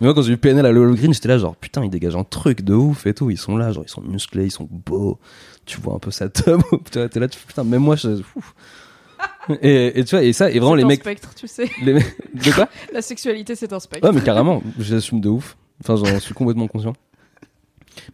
[0.00, 2.24] moi, quand j'ai vu PNL à l'Hollow Green, j'étais là, genre, putain, ils dégagent un
[2.24, 3.30] truc de ouf et tout.
[3.30, 5.18] Ils sont là, genre, ils sont musclés, ils sont beaux.
[5.66, 6.60] Tu vois un peu sa tub,
[6.90, 8.08] t'es là, tu fais, putain, même moi, je.
[8.36, 8.54] ouf.
[9.62, 11.00] Et, et tu vois, et ça, et vraiment, C'est les un mecs.
[11.00, 11.70] spectre, tu sais.
[11.82, 12.16] Les mecs.
[12.34, 12.68] De quoi?
[12.92, 14.06] La sexualité, c'est un spectre.
[14.08, 15.56] Ouais, mais carrément, j'assume de ouf.
[15.82, 16.94] Enfin, j'en suis complètement conscient.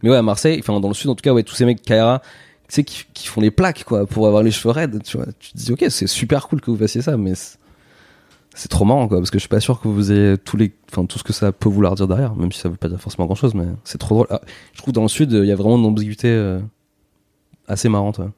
[0.03, 1.81] Mais ouais, à Marseille, enfin, dans le sud, en tout cas, ouais, tous ces mecs
[1.81, 2.21] Kaira,
[2.67, 5.25] tu sais, qui, qui font les plaques, quoi, pour avoir les cheveux raides, tu vois.
[5.39, 7.57] Tu te dis, ok, c'est super cool que vous fassiez ça, mais c'est-
[8.53, 10.73] c'est trop marrant, quoi, parce que je suis pas sûr que vous ayez tous les,
[10.91, 12.99] enfin, tout ce que ça peut vouloir dire derrière, même si ça veut pas dire
[12.99, 14.27] forcément grand chose, mais c'est trop drôle.
[14.29, 14.41] Ah,
[14.73, 16.59] je trouve dans le sud, il y a vraiment une ambiguïté euh,
[17.67, 18.29] assez marrante, ouais.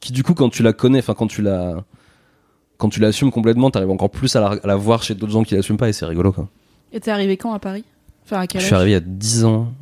[0.00, 1.84] Qui, du coup, quand tu la connais, enfin, quand tu la,
[2.76, 5.42] quand tu l'assumes complètement, t'arrives encore plus à la, à la voir chez d'autres gens
[5.42, 6.48] qui l'assument pas, et c'est rigolo, quoi.
[6.92, 7.84] Et t'es arrivé quand à Paris?
[8.24, 9.72] Enfin, à quel Je suis arrivé il y a 10 ans.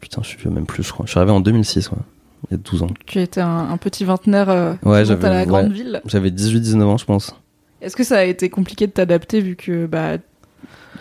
[0.00, 1.06] Putain, je suis vieux, même plus, je crois.
[1.06, 1.98] Je suis arrivé en 2006, ouais.
[2.50, 2.88] Il y a 12 ans.
[3.06, 5.72] Tu étais un, un petit vingtenaire euh, Ouais, à la grande ouais.
[5.72, 6.02] ville.
[6.04, 7.34] J'avais 18-19 ans, je pense.
[7.80, 10.16] Est-ce que ça a été compliqué de t'adapter vu que bah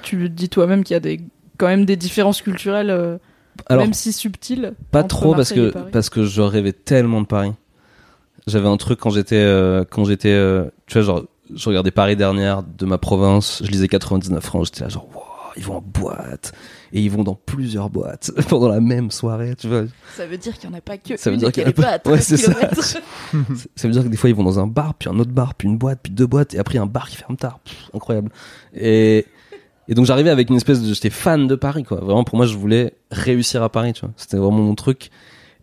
[0.01, 1.21] tu dis toi-même qu'il y a des
[1.57, 3.17] quand même des différences culturelles euh,
[3.67, 7.53] Alors, même si subtiles pas trop parce que, parce que je rêvais tellement de Paris.
[8.47, 11.23] J'avais un truc quand j'étais, euh, quand j'étais, euh, tu vois, genre,
[11.53, 15.21] je regardais Paris dernière de ma province, je lisais 99 francs, j'étais là genre, wow,
[15.55, 16.51] ils vont en boîte.
[16.95, 19.83] Et ils vont dans plusieurs boîtes pendant la même soirée, tu vois.
[20.15, 21.65] ça veut dire qu'il n'y en a pas que Ça veut une dire qu'il y
[21.65, 22.53] en a pas- Ouais, 13 c'est ça.
[22.81, 22.99] Ça-
[23.75, 25.55] Ça veut dire que des fois ils vont dans un bar, puis un autre bar,
[25.55, 27.59] puis une boîte, puis deux boîtes, et après un bar qui ferme tard.
[27.63, 28.29] Pff, incroyable.
[28.75, 29.25] Et,
[29.87, 31.97] et donc j'arrivais avec une espèce de, j'étais fan de Paris, quoi.
[31.97, 34.11] Vraiment pour moi je voulais réussir à Paris, tu vois.
[34.17, 35.09] C'était vraiment mon truc.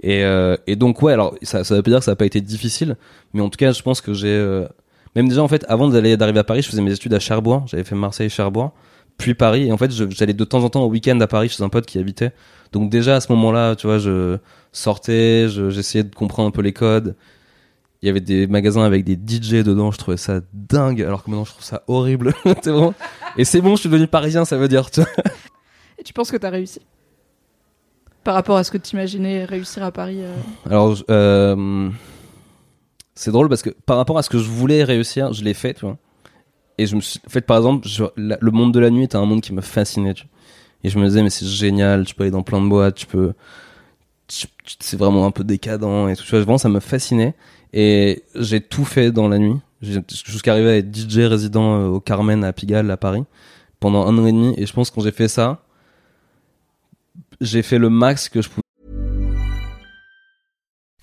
[0.03, 2.25] Et, euh, et donc ouais, alors ça, ça veut pas dire que ça a pas
[2.27, 2.97] été difficile,
[3.35, 4.67] mais en tout cas je pense que j'ai, euh,
[5.15, 7.65] même déjà en fait avant d'aller d'arriver à Paris, je faisais mes études à Cherbourg.
[7.67, 8.73] J'avais fait Marseille, Cherbourg,
[9.19, 9.67] puis Paris.
[9.67, 11.85] Et en fait j'allais de temps en temps au week-end à Paris chez un pote
[11.87, 12.33] qui habitait.
[12.73, 14.39] Donc déjà à ce moment-là, tu vois, je
[14.73, 17.15] sortais, je- j'essayais de comprendre un peu les codes.
[18.03, 21.31] Il y avait des magasins avec des DJ dedans, je trouvais ça dingue, alors que
[21.31, 22.33] maintenant je trouve ça horrible.
[22.45, 22.95] Vraiment-
[23.37, 24.91] Et c'est bon, je suis devenu parisien, ça veut dire.
[24.91, 25.01] Tu.
[25.99, 26.81] Et tu penses que t'as réussi
[28.25, 30.35] par rapport à ce que t'imaginais réussir à Paris euh,
[30.67, 31.89] Alors, euh,
[33.15, 35.75] c'est drôle parce que par rapport à ce que je voulais réussir, je l'ai fait,
[35.75, 35.97] tu vois.
[36.79, 39.17] Et je me suis fait, par exemple, je- la- le monde de la nuit était
[39.17, 40.31] un monde qui me fascinait, tu vois.
[40.85, 43.07] Et je me disais, mais c'est génial, tu peux aller dans plein de boîtes, tu
[43.07, 43.33] peux.
[44.31, 46.23] C'est vraiment un peu décadent et tout.
[46.23, 47.35] Tu vois, vraiment, ça me fascinait.
[47.73, 49.57] Et j'ai tout fait dans la nuit.
[49.83, 53.25] Jusqu'à arriver à être DJ résident euh, au Carmen à Pigalle, à Paris,
[53.81, 54.55] pendant un an et demi.
[54.59, 55.63] Et je pense que quand j'ai fait ça,
[57.41, 58.63] j'ai fait le max que je pouvais.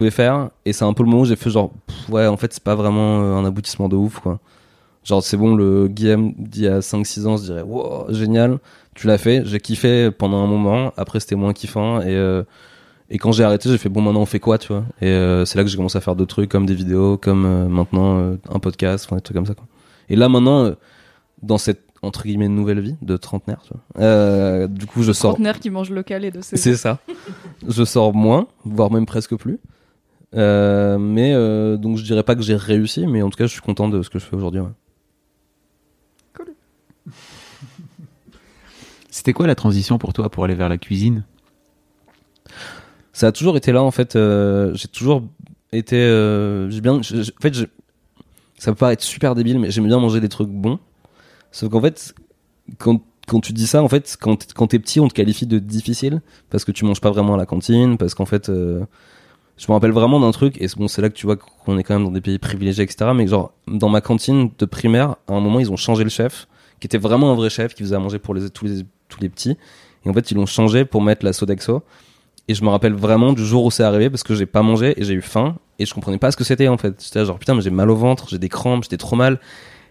[0.00, 0.48] Pouvais faire.
[0.64, 2.62] Et c'est un peu le moment où j'ai fait genre pff, ouais en fait c'est
[2.62, 4.40] pas vraiment euh, un aboutissement de ouf quoi.
[5.04, 8.58] Genre c'est bon le Guillaume d'il y a 5-6 ans se dirait wow génial.
[8.94, 9.42] Tu l'as fait.
[9.44, 10.92] J'ai kiffé pendant un moment.
[10.96, 12.00] Après c'était moins kiffant.
[12.00, 12.42] Et euh,
[13.10, 14.84] et quand j'ai arrêté j'ai fait bon maintenant on fait quoi tu vois?
[15.02, 17.44] Et euh, c'est là que j'ai commencé à faire d'autres trucs comme des vidéos comme
[17.44, 19.66] euh, maintenant un podcast enfin des trucs comme ça quoi.
[20.08, 20.72] Et là maintenant
[21.42, 25.32] dans cette entre guillemets nouvelle vie de trentenaire tu vois euh, du coup je sors
[25.32, 26.98] Trentenaire qui mange local et de ses c'est ça.
[27.68, 29.58] Je sors moins, voire même presque plus.
[30.36, 33.52] Euh, mais euh, donc je dirais pas que j'ai réussi, mais en tout cas je
[33.52, 34.60] suis content de ce que je fais aujourd'hui.
[34.60, 34.68] ouais.
[39.10, 41.24] C'était quoi la transition pour toi pour aller vers la cuisine?
[43.12, 44.14] Ça a toujours été là en fait.
[44.16, 45.24] euh, j'ai toujours
[45.72, 45.96] été.
[45.96, 47.02] euh, j'ai bien.
[47.02, 47.66] j'ai- j'ai- en fait, j'ai-
[48.58, 50.78] ça peut paraître super débile, mais j'aime bien manger des trucs bons.
[51.50, 52.14] Sauf qu'en fait,
[52.78, 55.46] quand quand tu dis ça, en fait, quand t'es- quand t'es petit, on te qualifie
[55.46, 56.20] de difficile
[56.50, 58.80] parce que tu manges pas vraiment à la cantine, parce qu'en fait, euh,
[59.60, 61.82] je me rappelle vraiment d'un truc, et bon, c'est là que tu vois qu'on est
[61.82, 63.10] quand même dans des pays privilégiés, etc.
[63.14, 66.48] Mais genre, dans ma cantine de primaire, à un moment, ils ont changé le chef,
[66.80, 69.58] qui était vraiment un vrai chef, qui faisait à manger pour les, tous, les, petits.
[70.06, 71.82] Et en fait, ils l'ont changé pour mettre la Sodexo.
[72.48, 74.98] Et je me rappelle vraiment du jour où c'est arrivé, parce que j'ai pas mangé,
[74.98, 76.94] et j'ai eu faim, et je comprenais pas ce que c'était, en fait.
[77.04, 79.40] J'étais genre, putain, mais j'ai mal au ventre, j'ai des crampes, j'étais trop mal.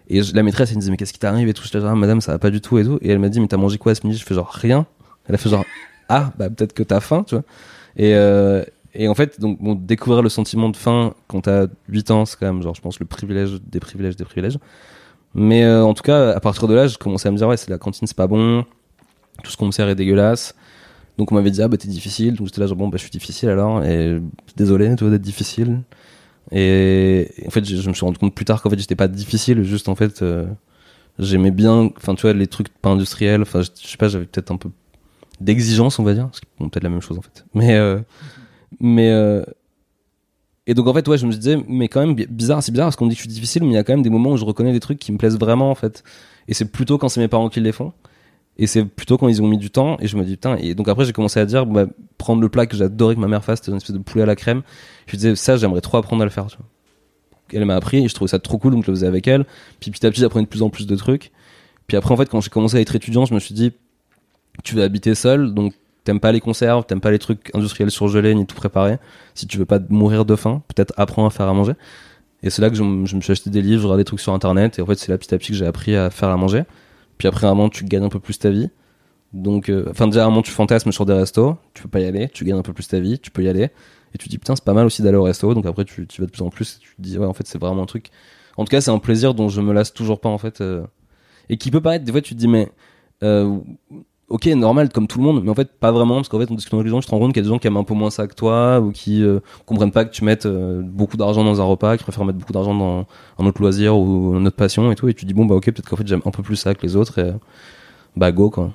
[0.08, 1.62] Et je- la maîtresse, elle me disait, mais qu'est-ce qui t'arrive et tout.
[1.72, 2.98] Genre, Ah, madame, ça va pas du tout et tout.
[3.02, 4.18] Et elle m'a dit, mais t'as mangé quoi ce midi?
[4.18, 4.84] Je fais genre, rien.
[5.28, 5.64] Elle a fait genre,
[6.08, 7.44] ah, bah, peut-être que t'as faim, tu vois.
[7.96, 8.64] Et, euh,
[8.94, 12.36] et en fait, donc, bon, découvrir le sentiment de faim quand t'as 8 ans, c'est
[12.38, 14.58] quand même, genre, je pense, le privilège des privilèges des privilèges.
[15.34, 17.56] Mais euh, en tout cas, à partir de là, je commençais à me dire, ouais,
[17.56, 18.64] c'est la cantine, c'est pas bon.
[19.44, 20.54] Tout ce qu'on me sert est dégueulasse.
[21.18, 22.34] Donc on m'avait dit, ah, bah, t'es difficile.
[22.34, 23.84] Donc j'étais là, genre, bon, bah, je suis difficile alors.
[23.84, 24.20] Et
[24.56, 25.82] désolé, tu vois, d'être difficile.
[26.52, 29.62] Et, en fait, je, me suis rendu compte plus tard qu'en fait, j'étais pas difficile.
[29.62, 30.46] Juste, en fait, euh,
[31.18, 33.42] j'aimais bien, enfin, tu vois, les trucs pas industriels.
[33.42, 34.70] Enfin, je, je sais pas, j'avais peut-être un peu
[35.40, 36.28] d'exigence, on va dire.
[36.32, 37.44] C'est bon, peut-être la même chose, en fait.
[37.54, 38.00] Mais, euh,
[38.80, 39.42] mais, euh,
[40.66, 42.86] et donc en fait ouais je me disais mais quand même bi- bizarre c'est bizarre
[42.86, 44.30] parce qu'on dit que je suis difficile mais il y a quand même des moments
[44.32, 46.04] où je reconnais des trucs qui me plaisent vraiment en fait.
[46.48, 47.92] Et c'est plutôt quand c'est mes parents qui les font
[48.58, 50.74] et c'est plutôt quand ils ont mis du temps et je me dis putain et
[50.74, 51.86] donc après j'ai commencé à dire bah,
[52.18, 54.26] prendre le plat que j'adorais que ma mère fasse c'était une espèce de poulet à
[54.26, 54.62] la crème.
[55.06, 56.66] Je me disais ça j'aimerais trop apprendre à le faire tu vois.
[57.52, 59.44] elle m'a appris et je trouvais ça trop cool donc je le faisais avec elle.
[59.80, 61.32] Puis petit à petit j'apprenais de plus en plus de trucs.
[61.86, 63.72] Puis après en fait quand j'ai commencé à être étudiant je me suis dit
[64.62, 65.72] tu vas habiter seul donc
[66.04, 68.98] t'aimes pas les conserves t'aimes pas les trucs industriels surgelés ni tout préparé
[69.34, 71.72] si tu veux pas mourir de faim, peut-être apprends à faire à manger.
[72.42, 74.82] Et c'est là que je, me suis acheté des livres, des trucs sur internet, et
[74.82, 76.64] en fait c'est là petit à petit que j'ai appris à faire à manger.
[77.18, 78.70] Puis après un moment tu gagnes un peu plus ta vie.
[79.32, 82.00] Donc, euh, enfin déjà à un moment tu fantasmes sur des restos, tu peux pas
[82.00, 83.70] y aller, tu gagnes un peu plus ta vie, tu peux y aller,
[84.14, 86.06] et tu te dis putain c'est pas mal aussi d'aller au resto, donc après tu,
[86.06, 87.82] tu vas de plus en plus, et tu te dis ouais en fait c'est vraiment
[87.82, 88.10] un truc.
[88.56, 90.82] En tout cas c'est un plaisir dont je me lasse toujours pas en fait, euh,
[91.48, 92.70] et qui peut paraître des fois tu te dis mais
[93.22, 93.58] euh,
[94.30, 96.54] ok normal comme tout le monde mais en fait pas vraiment parce qu'en fait en
[96.54, 97.76] discutant avec les gens tu te rends compte qu'il y a des gens qui aiment
[97.76, 100.80] un peu moins ça que toi ou qui euh, comprennent pas que tu mettes euh,
[100.82, 103.06] beaucoup d'argent dans un repas qui préfèrent mettre beaucoup d'argent dans
[103.38, 105.64] un autre loisir ou une autre passion et tout et tu dis bon bah ok
[105.66, 107.32] peut-être qu'en fait j'aime un peu plus ça que les autres et
[108.16, 108.72] bah go quoi.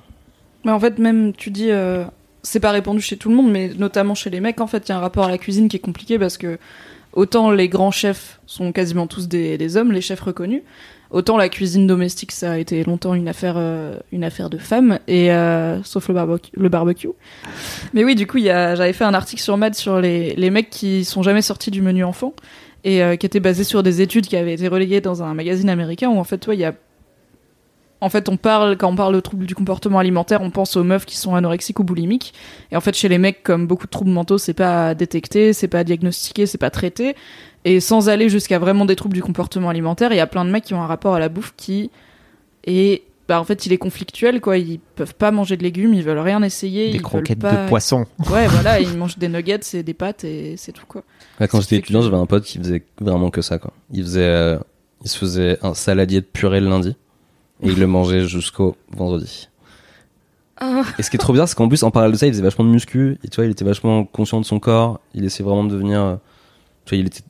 [0.66, 2.04] Mais en fait, même, tu dis, euh,
[2.42, 4.88] c'est pas répandu chez tout le monde, mais notamment chez les mecs, en fait, il
[4.88, 6.58] y a un rapport à la cuisine qui est compliqué parce que
[7.12, 10.62] autant les grands chefs sont quasiment tous des, des hommes, les chefs reconnus,
[11.10, 14.98] autant la cuisine domestique, ça a été longtemps une affaire, euh, une affaire de femmes,
[15.06, 17.08] et euh, sauf le barbecue.
[17.94, 21.04] Mais oui, du coup, j'avais fait un article sur Mad sur les, les mecs qui
[21.04, 22.34] sont jamais sortis du menu enfant
[22.84, 25.68] et euh, qui était basé sur des études qui avaient été relayées dans un magazine
[25.68, 26.74] américain où en fait, toi, il y a
[28.00, 30.84] en fait, on parle, quand on parle de troubles du comportement alimentaire, on pense aux
[30.84, 32.34] meufs qui sont anorexiques ou boulimiques.
[32.70, 35.68] Et en fait, chez les mecs, comme beaucoup de troubles mentaux, c'est pas détecté, c'est
[35.68, 37.16] pas diagnostiqué, c'est pas traité.
[37.68, 40.50] Et sans aller jusqu'à vraiment des troubles du comportement alimentaire, il y a plein de
[40.50, 41.90] mecs qui ont un rapport à la bouffe qui
[42.64, 44.56] est, bah, en fait, il est conflictuel, quoi.
[44.56, 46.90] Ils peuvent pas manger de légumes, ils veulent rien essayer.
[46.90, 47.64] Des ils croquettes pas...
[47.64, 48.06] de poisson.
[48.30, 51.02] Ouais, voilà, ils mangent des nuggets et des pâtes et c'est tout, quoi.
[51.40, 54.02] Ouais, quand j'étais étudiant que- j'avais un pote qui faisait vraiment que ça quoi il
[54.04, 54.58] faisait euh,
[55.04, 56.96] il se faisait un saladier de purée le lundi
[57.62, 59.48] et il le mangeait jusqu'au vendredi
[60.58, 60.84] Ah.
[60.98, 62.42] Et ce qui est trop bizarre, c'est qu'en plus, en parallèle de ça, il faisait
[62.42, 63.18] vachement de muscu.
[63.24, 65.00] Et tu vois, il était vachement conscient de son corps.
[65.14, 66.00] Il essayait vraiment de devenir.
[66.00, 66.16] euh,
[66.86, 67.20] Tu vois, il était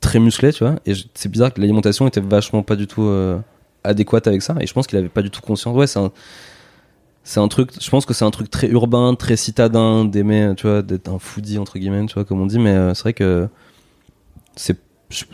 [0.00, 0.76] très musclé, tu vois.
[0.86, 3.38] Et c'est bizarre que l'alimentation était vachement pas du tout euh,
[3.84, 4.54] adéquate avec ça.
[4.60, 5.76] Et je pense qu'il avait pas du tout conscience.
[5.76, 6.10] Ouais, c'est un.
[7.26, 10.66] C'est un truc, je pense que c'est un truc très urbain, très citadin, d'aimer, tu
[10.66, 13.12] vois, d'être un foodie, entre guillemets, tu vois, comme on dit, mais euh, c'est vrai
[13.14, 13.48] que
[14.56, 14.76] c'est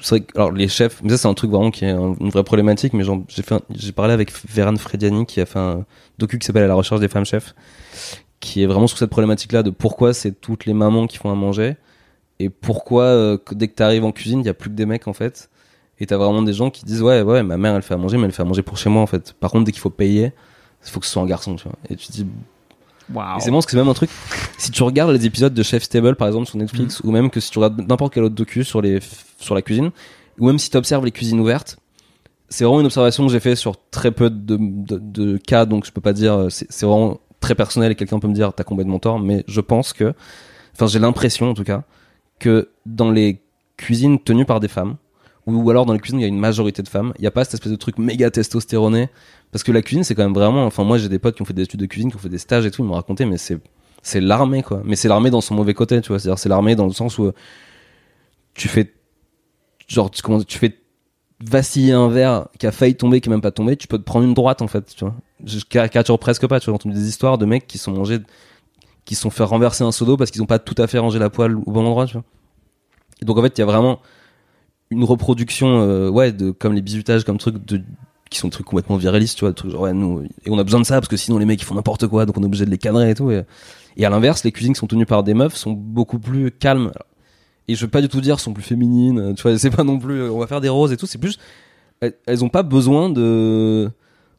[0.08, 2.30] vrai que, alors les chefs mais ça c'est un truc vraiment qui est un- une
[2.30, 5.84] vraie problématique mais j'ai j'ai parlé avec Véran Frediani qui a fait un
[6.18, 7.54] docu qui s'appelle à la recherche des femmes chefs
[8.40, 11.30] qui est vraiment sur cette problématique là de pourquoi c'est toutes les mamans qui font
[11.30, 11.76] à manger
[12.40, 14.86] et pourquoi euh, que dès que t'arrives en cuisine il y a plus que des
[14.86, 15.50] mecs en fait?
[15.98, 18.16] Et t'as vraiment des gens qui disent ouais ouais ma mère elle fait à manger
[18.16, 19.90] mais elle fait à manger pour chez moi en fait par contre dès qu'il faut
[19.90, 20.32] payer
[20.84, 22.26] il faut que ce soit un garçon tu vois et tu te dis
[23.14, 24.10] et c'est bon parce que c'est même un truc.
[24.58, 27.40] Si tu regardes les épisodes de Chef's Table par exemple sur Netflix, ou même que
[27.40, 29.00] si tu regardes n'importe quel autre docu sur les
[29.38, 29.90] sur la cuisine,
[30.38, 31.78] ou même si tu observes les cuisines ouvertes,
[32.48, 35.86] c'est vraiment une observation que j'ai fait sur très peu de, de, de cas, donc
[35.86, 36.46] je peux pas dire.
[36.50, 39.60] C'est c'est vraiment très personnel et quelqu'un peut me dire t'as complètement tort, mais je
[39.60, 40.14] pense que,
[40.74, 41.82] enfin j'ai l'impression en tout cas
[42.40, 43.40] que dans les
[43.76, 44.96] cuisines tenues par des femmes,
[45.46, 47.24] ou, ou alors dans les cuisines où il y a une majorité de femmes, il
[47.24, 49.08] y a pas cette espèce de truc méga testostéroné
[49.52, 50.64] parce que la cuisine, c'est quand même vraiment.
[50.64, 52.28] Enfin, moi, j'ai des potes qui ont fait des études de cuisine, qui ont fait
[52.28, 52.82] des stages et tout.
[52.82, 53.58] Ils m'ont raconté, mais c'est
[54.02, 54.80] c'est l'armée, quoi.
[54.84, 56.18] Mais c'est l'armée dans son mauvais côté, tu vois.
[56.18, 57.32] C'est-à-dire, c'est l'armée dans le sens où euh,
[58.54, 58.94] tu fais
[59.88, 60.78] genre tu, comment, tu fais
[61.44, 63.76] vaciller un verre qui a failli tomber, qui est même pas tombé.
[63.76, 65.16] Tu peux te prendre une droite, en fait, tu vois.
[65.44, 66.60] Je caricature presque pas.
[66.60, 68.20] Tu vois, j'ai entendu des histoires de mecs qui sont mangés,
[69.10, 71.18] qui se sont fait renverser un seau parce qu'ils ont pas tout à fait rangé
[71.18, 72.06] la poêle au bon endroit,
[73.22, 73.98] donc en fait, il y a vraiment
[74.92, 77.82] une reproduction, euh, ouais, de comme les bisutages, comme truc de
[78.30, 80.78] qui sont trucs complètement viralistes, tu vois, des trucs genre, ouais, et on a besoin
[80.78, 82.64] de ça parce que sinon les mecs ils font n'importe quoi, donc on est obligé
[82.64, 83.32] de les cadrer et tout.
[83.32, 83.42] Et,
[83.96, 86.92] et à l'inverse, les cuisines qui sont tenues par des meufs sont beaucoup plus calmes.
[87.66, 89.98] Et je veux pas du tout dire sont plus féminines, tu vois, c'est pas non
[89.98, 91.36] plus on va faire des roses et tout, c'est plus
[92.00, 93.90] elles, elles ont pas besoin de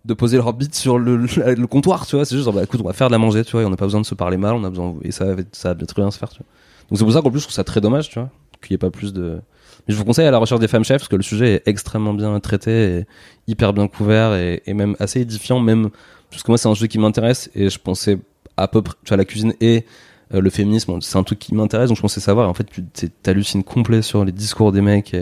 [0.06, 2.82] de poser leur bite sur le, le, le comptoir, tu vois, c'est juste bah écoute,
[2.82, 4.16] on va faire de la manger, tu vois, et on n'a pas besoin de se
[4.16, 6.48] parler mal, on a besoin et ça ça va très bien se faire, tu vois.
[6.90, 8.30] Donc c'est pour ça qu'en plus je trouve ça très dommage, tu vois,
[8.62, 9.42] qu'il y ait pas plus de
[9.88, 11.68] mais je vous conseille à la recherche des femmes chefs parce que le sujet est
[11.68, 13.06] extrêmement bien traité
[13.48, 15.90] hyper bien couvert et, même assez édifiant même
[16.30, 18.20] parce que moi c'est un sujet qui m'intéresse et je pensais
[18.58, 19.86] à peu près tu vois la cuisine et
[20.34, 22.68] euh, le féminisme c'est un truc qui m'intéresse donc je pensais savoir et en fait
[22.70, 25.16] tu t'hallucines complet sur les discours des mecs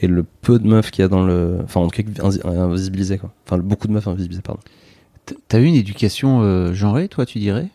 [0.00, 2.44] et le peu de meufs qu'il y a dans le enfin en tout cas invi-
[2.46, 4.60] invisibilisées quoi enfin beaucoup de meufs invisibilisées pardon
[5.46, 7.68] T'as eu une éducation euh, genrée, toi, tu dirais?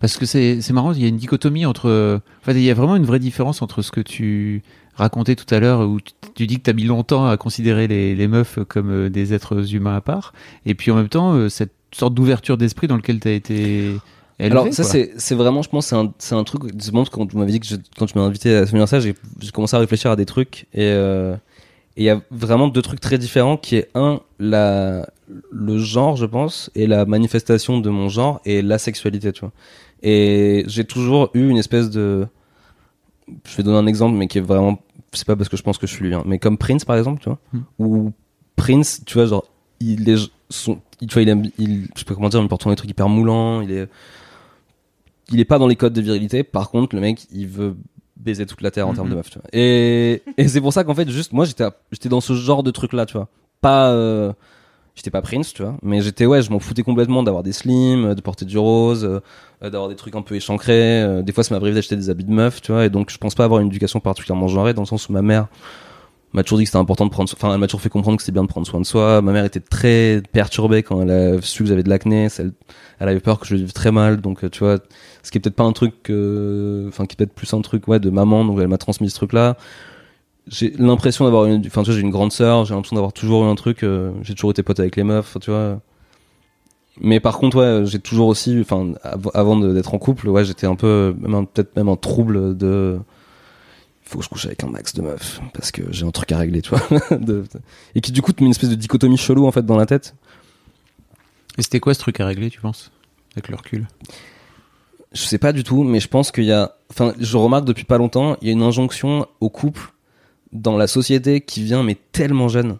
[0.00, 2.20] Parce que c'est marrant, il y a une dichotomie entre.
[2.40, 4.62] Enfin, il y a vraiment une vraie différence entre ce que tu
[4.94, 8.16] racontais tout à l'heure, où tu, tu dis que t'as mis longtemps à considérer les,
[8.16, 10.32] les meufs comme euh, des êtres humains à part,
[10.66, 13.92] et puis en même temps, euh, cette sorte d'ouverture d'esprit dans lequel t'as été.
[14.40, 17.08] Élevé, Alors ça c'est c'est vraiment je pense c'est un c'est un truc du monde
[17.10, 19.50] quand tu m'avais dit que je- quand tu m'as invité à venir ça j'ai j'ai
[19.50, 21.34] commencé à réfléchir à des trucs et euh,
[21.96, 25.08] et il y a vraiment deux trucs très différents qui est un la
[25.50, 29.52] le genre je pense et la manifestation de mon genre et la sexualité tu vois
[30.04, 32.28] et j'ai toujours eu une espèce de
[33.44, 34.78] je vais donner un exemple mais qui est vraiment
[35.12, 36.96] c'est pas parce que je pense que je suis lui hein, mais comme Prince par
[36.96, 37.60] exemple tu vois Hmm.
[37.80, 38.12] où
[38.56, 39.44] Prince tu vois genre
[39.80, 42.48] il est son tu vois il aime il je sais pas comment dire mais il
[42.48, 43.88] porte des trucs hyper moulants il est
[45.30, 46.42] il est pas dans les codes de virilité.
[46.42, 47.76] Par contre, le mec, il veut
[48.16, 49.48] baiser toute la terre en termes de meuf, tu vois.
[49.52, 52.70] Et, et c'est pour ça qu'en fait, juste, moi, j'étais, j'étais dans ce genre de
[52.70, 53.28] truc là, tu vois.
[53.60, 54.32] Pas, euh,
[54.94, 55.76] j'étais pas Prince, tu vois.
[55.82, 59.04] Mais j'étais, ouais, je m'en foutais complètement d'avoir des slims, euh, de porter du rose,
[59.04, 59.20] euh,
[59.70, 61.02] d'avoir des trucs un peu échancrés.
[61.02, 62.84] euh, des fois, ça m'arrive d'acheter des habits de meuf, tu vois.
[62.84, 65.22] Et donc, je pense pas avoir une éducation particulièrement genrée dans le sens où ma
[65.22, 65.46] mère
[66.34, 68.22] m'a toujours dit que c'était important de prendre, enfin, elle m'a toujours fait comprendre que
[68.22, 69.22] c'était bien de prendre soin de soi.
[69.22, 72.28] Ma mère était très perturbée quand elle a su que j'avais de l'acné.
[72.38, 72.52] Elle,
[73.00, 74.20] elle avait peur que je le vive très mal.
[74.20, 74.78] Donc, euh, tu vois,
[75.22, 75.94] ce qui est peut-être pas un truc,
[76.88, 78.44] enfin, qui est peut-être plus un truc, ouais, de maman.
[78.44, 79.56] Donc, elle m'a transmis ce truc-là.
[80.48, 82.64] J'ai l'impression d'avoir une, enfin, tu vois, j'ai une grande sœur.
[82.64, 83.82] J'ai l'impression d'avoir toujours eu un truc.
[83.82, 85.80] euh, j'ai toujours été pote avec les meufs, tu vois.
[87.00, 90.66] Mais par contre, ouais, j'ai toujours aussi, enfin, av- avant d'être en couple, ouais, j'étais
[90.66, 92.98] un peu, un- peut-être même en trouble de,
[94.08, 96.38] faut que je couche avec un max de meufs parce que j'ai un truc à
[96.38, 96.80] régler, tu vois.
[97.18, 97.44] de-
[97.94, 99.86] et qui du coup te met une espèce de dichotomie chelou en fait dans la
[99.86, 100.14] tête.
[101.58, 102.90] Et c'était quoi ce truc à régler, tu penses
[103.32, 103.86] Avec le recul?
[105.12, 107.84] Je sais pas du tout, mais je pense qu'il y a, enfin, je remarque depuis
[107.84, 109.92] pas longtemps, il y a une injonction au couple
[110.52, 112.78] dans la société qui vient mais tellement jeune.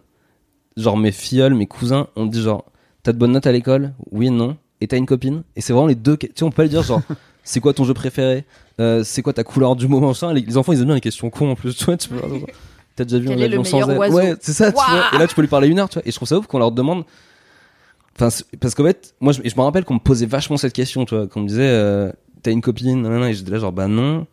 [0.77, 2.65] Genre mes filleuls, mes cousins, on dit genre,
[3.03, 3.93] t'as de bonnes notes à l'école?
[4.11, 4.57] Oui non.
[4.81, 5.43] Et t'as une copine?
[5.55, 6.15] Et c'est vraiment les deux.
[6.17, 7.01] Tu sais, on peut pas le dire genre,
[7.43, 8.45] c'est quoi ton jeu préféré?
[8.79, 11.01] Euh, C'est quoi ta couleur du moment machin les, les enfants ils aiment bien les
[11.01, 11.75] questions cons en plus.
[11.75, 12.17] Tu vois, tu peux.
[12.95, 14.71] T'as déjà vu Quel un avion sans aile Ouais, c'est ça.
[14.71, 15.03] Tu Ouah vois.
[15.13, 15.89] Et là, tu peux lui parler une heure.
[15.89, 16.07] Tu vois.
[16.07, 17.03] Et je trouve ça ouf qu'on leur demande.
[18.19, 21.05] Enfin, parce qu'en fait, moi, je, je me rappelle qu'on me posait vachement cette question,
[21.05, 22.11] tu vois, qu'on me disait, euh,
[22.43, 24.27] t'as une copine, nanana, et j'étais là genre, bah non.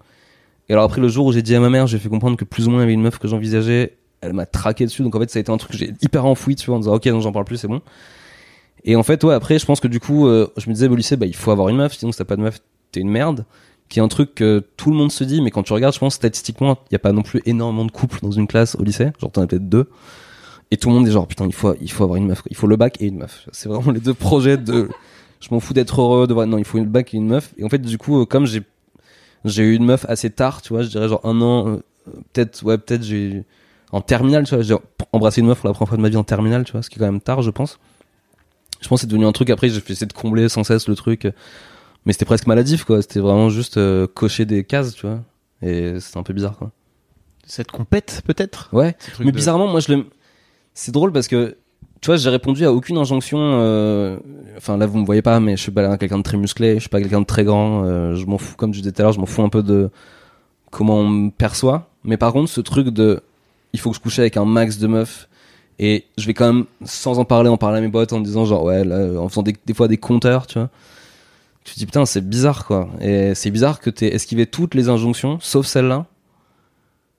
[0.69, 2.45] Et alors après, le jour où j'ai dit à ma mère, j'ai fait comprendre que
[2.45, 5.15] plus ou moins il y avait une meuf que j'envisageais, elle m'a traqué dessus, donc
[5.15, 6.95] en fait, ça a été un truc que j'ai hyper enfoui, tu vois, en disant,
[6.95, 7.81] ok, non, j'en parle plus, c'est bon.
[8.85, 10.97] Et en fait, ouais, après, je pense que du coup, euh, je me disais au
[10.97, 12.59] lycée, bah, il faut avoir une meuf, sinon si t'as pas de meuf,
[12.91, 13.45] t'es une merde.
[13.89, 16.01] Qui est un truc que tout le monde se dit, mais quand tu regardes, je
[16.01, 18.83] pense, statistiquement, il y a pas non plus énormément de couples dans une classe au
[18.83, 19.13] lycée.
[19.21, 19.89] Genre, t'en as peut-être deux.
[20.71, 22.43] Et tout le monde est genre, putain, il faut, il faut avoir une meuf.
[22.51, 23.49] Il faut le bac et une meuf.
[23.53, 24.89] C'est vraiment les deux projets de,
[25.41, 27.53] je m'en fous d'être heureux, de voir, non, il faut une bac et une meuf.
[27.59, 28.63] Et en fait, du coup, euh, comme j'ai,
[29.45, 31.77] j'ai eu une meuf assez tard, tu vois, je dirais genre un an, euh,
[32.33, 33.45] peut-être, ouais, peut-être j'ai,
[33.93, 34.75] en terminale, tu vois, j'ai
[35.13, 36.91] embrassé une meuf pour la première fois de ma vie en terminale, tu vois, ce
[36.91, 37.79] qui est quand même tard, je pense.
[38.81, 40.95] Je pense que c'est devenu un truc après, j'ai essayé de combler sans cesse le
[40.97, 41.29] truc.
[42.07, 43.03] Mais c'était presque maladif, quoi.
[43.03, 45.21] C'était vraiment juste euh, cocher des cases, tu vois.
[45.63, 46.71] Et c'était un peu bizarre, quoi.
[47.45, 48.69] Cette compète, peut-être?
[48.73, 48.97] Ouais.
[49.27, 50.07] Mais de- bizarrement, moi, je le.
[50.75, 51.57] C'est drôle parce que,
[52.01, 53.39] tu vois, j'ai répondu à aucune injonction.
[53.41, 54.19] euh,
[54.57, 56.81] Enfin, là, vous me voyez pas, mais je suis pas quelqu'un de très musclé, je
[56.81, 57.85] suis pas quelqu'un de très grand.
[57.85, 59.63] euh, je m'en fous, comme je disais tout à l'heure, je m'en fous un peu
[59.63, 59.91] de
[60.71, 61.89] comment on me perçoit.
[62.05, 63.21] Mais par contre, ce truc de,
[63.73, 65.29] il faut que je couche avec un max de meufs.
[65.79, 68.45] Et je vais quand même, sans en parler, en parler à mes potes en disant
[68.47, 70.71] genre, ouais, là, en faisant des, des fois des compteurs, tu vois.
[71.67, 72.89] Tu te dis, putain, c'est bizarre, quoi.
[73.01, 76.07] Et c'est bizarre que t'aies esquivé toutes les injonctions, sauf celle-là.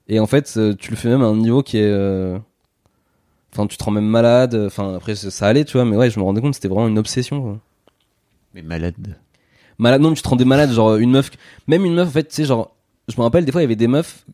[0.08, 1.84] Et en fait, euh, tu le fais même à un niveau qui est.
[1.84, 2.40] euh,
[3.54, 4.56] Enfin, tu te rends même malade.
[4.68, 7.00] Enfin, après, ça allait, tu vois, mais ouais, je me rendais compte c'était vraiment une
[7.00, 7.60] obsession, quoi.
[8.54, 9.18] Mais malade.
[9.80, 11.30] Malade, non, mais tu te rendais malade, genre une meuf.
[11.68, 12.76] Même une meuf, en fait, tu sais, genre.
[13.10, 14.26] Je me rappelle, des fois, il y avait des meufs,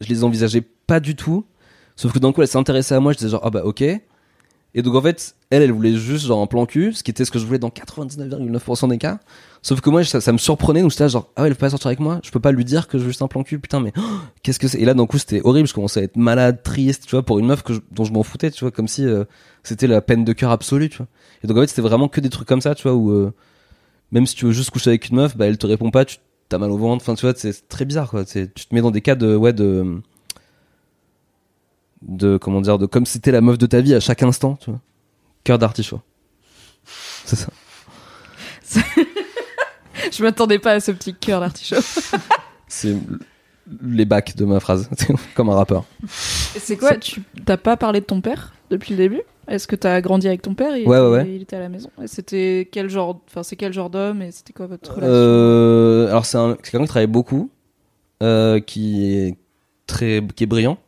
[0.00, 1.46] je les envisageais pas du tout.
[1.96, 3.84] Sauf que d'un coup, elle s'intéressait à moi, je disais genre, ah bah ok.
[4.74, 7.24] Et donc, en fait, elle, elle voulait juste genre un plan cul, ce qui était
[7.24, 9.18] ce que je voulais dans 99,9% des cas.
[9.62, 11.70] Sauf que moi, ça, me surprenait, donc j'étais là, genre, ah ouais, elle peut pas
[11.70, 13.58] sortir avec moi, je peux pas lui dire que je veux juste un plan cul,
[13.58, 14.02] putain, mais oh,
[14.42, 14.78] qu'est-ce que c'est?
[14.78, 17.38] Et là, d'un coup, c'était horrible, je commençais à être malade, triste, tu vois, pour
[17.38, 19.24] une meuf dont je m'en foutais, tu vois, comme si euh,
[19.62, 21.08] c'était la peine de cœur absolue, tu vois.
[21.42, 23.32] Et donc, en fait, c'était vraiment que des trucs comme ça, tu vois, où euh,
[24.12, 26.18] même si tu veux juste coucher avec une meuf, bah, elle te répond pas, tu
[26.48, 27.02] t'as mal au ventre.
[27.02, 28.24] Enfin, tu vois, c'est très bizarre, quoi.
[28.24, 30.00] Tu te mets dans des cas de, ouais, de,
[32.02, 34.56] de, comment dire, de comme si t'étais la meuf de ta vie à chaque instant,
[34.60, 34.80] tu vois.
[35.44, 36.00] Cœur d'artichaut.
[37.24, 37.48] C'est ça.
[40.12, 41.76] Je m'attendais pas à ce petit cœur d'artichaut.
[42.68, 42.96] C'est
[43.82, 44.88] les bacs de ma phrase,
[45.34, 45.84] comme un rappeur.
[46.08, 49.22] C'est quoi Tu t'as pas parlé de ton père depuis le début?
[49.48, 50.76] Est-ce que t'as grandi avec ton père?
[50.76, 51.34] Il Ouais, était, ouais, ouais.
[51.36, 51.90] Il était à la maison.
[52.06, 55.12] C'était quel genre Enfin, c'est quel genre d'homme et c'était quoi votre relation?
[55.14, 57.50] Euh, alors c'est quelqu'un qui travaille beaucoup,
[58.22, 59.36] euh, qui est
[59.86, 60.78] très, qui est brillant,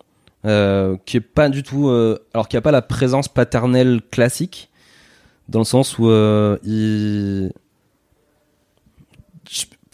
[0.48, 4.70] euh, qui est pas du tout, euh, alors qui a pas la présence paternelle classique,
[5.48, 7.52] dans le sens où euh, il,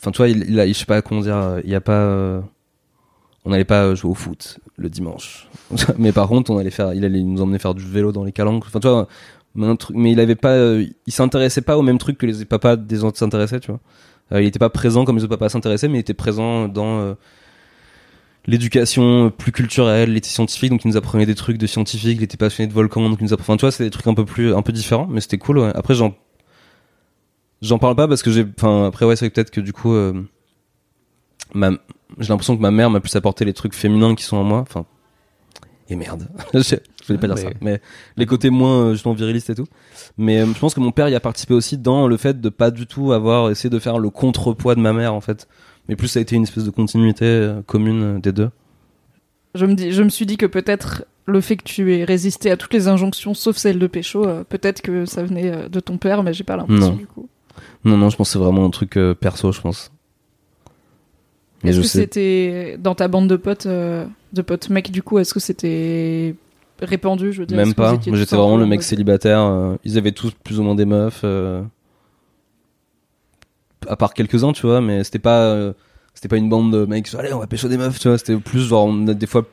[0.00, 2.40] enfin tu vois, il, il je sais pas comment dire, il y a pas, euh,
[3.44, 5.48] on n'allait pas jouer au foot le dimanche,
[5.98, 8.32] mais par contre on allait faire, il allait nous emmener faire du vélo dans les
[8.32, 9.08] calanques, enfin tu vois.
[9.56, 12.74] Mais, truc- mais il avait pas, il s'intéressait pas au même truc que les papas
[12.74, 13.80] des autres s'intéressaient, tu vois.
[14.40, 17.14] Il était pas présent comme les autres papas s'intéressaient, mais il était présent dans
[18.46, 22.22] l'éducation plus culturelle, il était scientifique, donc il nous apprenait des trucs de scientifique, il
[22.24, 24.14] était passionné de volcans, donc il nous apprenait, enfin, tu vois, c'est des trucs un
[24.14, 25.72] peu plus, un peu différents, mais c'était cool, ouais.
[25.74, 26.14] Après, j'en,
[27.62, 30.12] j'en parle pas parce que j'ai, enfin, après, ouais, c'est peut-être que du coup, euh,
[31.54, 31.70] ma,
[32.18, 34.58] j'ai l'impression que ma mère m'a plus apporté les trucs féminins qui sont en moi,
[34.60, 34.84] enfin,
[35.88, 36.74] et merde, je, je
[37.06, 37.80] voulais pas Ah, dire mais- ça, mais
[38.16, 39.66] les côtés moins, euh, justement, virilistes et tout.
[40.16, 42.48] Mais euh, je pense que mon père y a participé aussi dans le fait de
[42.48, 45.46] pas du tout avoir essayé de faire le contrepoids de ma mère, en fait.
[45.88, 48.50] Mais plus ça a été une espèce de continuité euh, commune euh, des deux.
[49.54, 52.50] je, me dis, je me suis dit que peut-être le fait que tu aies résisté
[52.50, 55.80] à toutes les injonctions sauf celle de Pécho, euh, peut-être que ça venait euh, de
[55.80, 56.96] ton père, mais j'ai pas l'impression Non.
[56.96, 57.28] du coup.
[57.84, 59.90] Non, non, je pense que c'est vraiment un truc euh, perso, je pense.
[61.62, 65.40] Est-ce que c'était dans ta bande de potes, de potes mecs du coup, est-ce que
[65.40, 66.34] c'était
[66.82, 67.92] répandu je veux dire, Même pas.
[68.06, 69.78] Moi, j'étais vraiment le mec célibataire.
[69.82, 71.24] ils avaient tous plus ou moins des meufs.
[73.88, 75.72] À part quelques-uns, tu vois, mais c'était pas, euh,
[76.14, 77.12] c'était pas une bande de mecs.
[77.18, 78.18] Allez, on va pécho des meufs, tu vois.
[78.18, 79.44] C'était plus genre, on a des fois.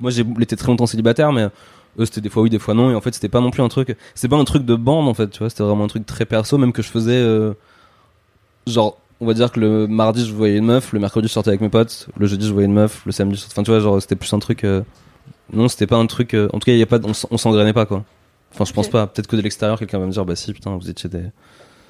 [0.00, 1.44] Moi, j'ai été très longtemps célibataire, mais
[1.98, 2.90] eux, c'était des fois oui, des fois non.
[2.90, 3.96] Et en fait, c'était pas non plus un truc.
[4.14, 5.50] C'était pas un truc de bande, en fait, tu vois.
[5.50, 7.12] C'était vraiment un truc très perso, même que je faisais.
[7.16, 7.52] euh,
[8.66, 10.92] Genre, on va dire que le mardi, je voyais une meuf.
[10.92, 12.08] Le mercredi, je sortais avec mes potes.
[12.16, 13.02] Le jeudi, je voyais une meuf.
[13.06, 14.64] Le samedi, je sortais- enfin, tu vois, genre, c'était plus un truc.
[14.64, 14.82] euh,
[15.52, 16.34] Non, c'était pas un truc.
[16.34, 18.04] euh, En tout cas, y a pas, on on s'engrainait pas, quoi.
[18.52, 19.06] Enfin, je pense pas.
[19.06, 21.24] Peut-être que de l'extérieur, quelqu'un va me dire, bah si, putain, vous étiez des.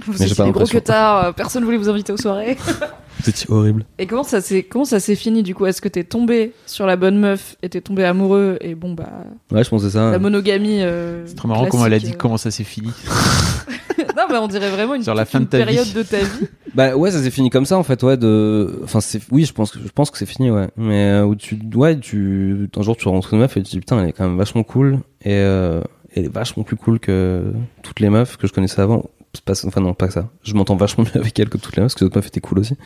[0.05, 0.79] Vous Mais j'ai étiez des gros l'impression.
[0.79, 2.57] queutards, euh, personne voulait vous inviter aux soirées.
[3.29, 3.85] Étiez horrible.
[3.99, 5.67] Et comment ça s'est comment ça s'est fini du coup?
[5.67, 9.11] Est-ce que t'es tombé sur la bonne meuf et t'es tombé amoureux et bon bah
[9.53, 10.11] Ouais, je pensais ça.
[10.11, 12.89] la monogamie euh, C'est trop marrant comment elle a dit classique, comment ça s'est fini.
[12.89, 15.51] euh, non mais on dirait vraiment une, Sur la fin de vie.
[15.51, 16.47] période de ta vie.
[16.75, 18.17] Bah ouais, ça s'est fini comme ça en fait, ouais.
[18.17, 20.69] De, enfin c'est, oui, je pense que je pense que c'est fini, ouais.
[20.77, 23.71] Mais euh, où tu, ouais, tu, un jour tu rencontres une meuf et tu te
[23.73, 25.81] dis putain, elle est quand même vachement cool et euh,
[26.15, 29.05] elle est vachement plus cool que toutes les meufs que je connaissais avant.
[29.45, 30.29] Pas, enfin non, pas que ça.
[30.43, 32.27] Je m'entends vachement mieux avec elle que toutes les meufs parce que les autres meufs
[32.27, 32.77] étaient cool aussi.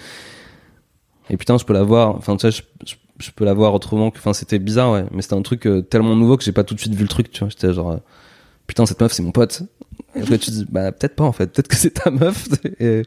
[1.30, 2.16] Et putain, je peux la voir.
[2.16, 4.18] Enfin, tu sais, je, je, peux la voir autrement que.
[4.18, 5.04] Enfin, c'était bizarre, ouais.
[5.10, 7.08] Mais c'était un truc euh, tellement nouveau que j'ai pas tout de suite vu le
[7.08, 7.30] truc.
[7.30, 7.96] Tu vois, j'étais genre, euh,
[8.66, 9.62] putain, cette meuf, c'est mon pote.
[10.14, 11.46] Et après, tu te dis, bah peut-être pas en fait.
[11.46, 12.48] Peut-être que c'est ta meuf.
[12.78, 13.02] Et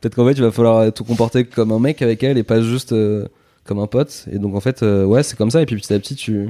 [0.00, 2.60] peut-être qu'en fait, il va falloir te comporter comme un mec avec elle et pas
[2.62, 3.26] juste euh,
[3.64, 4.26] comme un pote.
[4.30, 5.60] Et donc en fait, euh, ouais, c'est comme ça.
[5.60, 6.48] Et puis petit à petit, tu,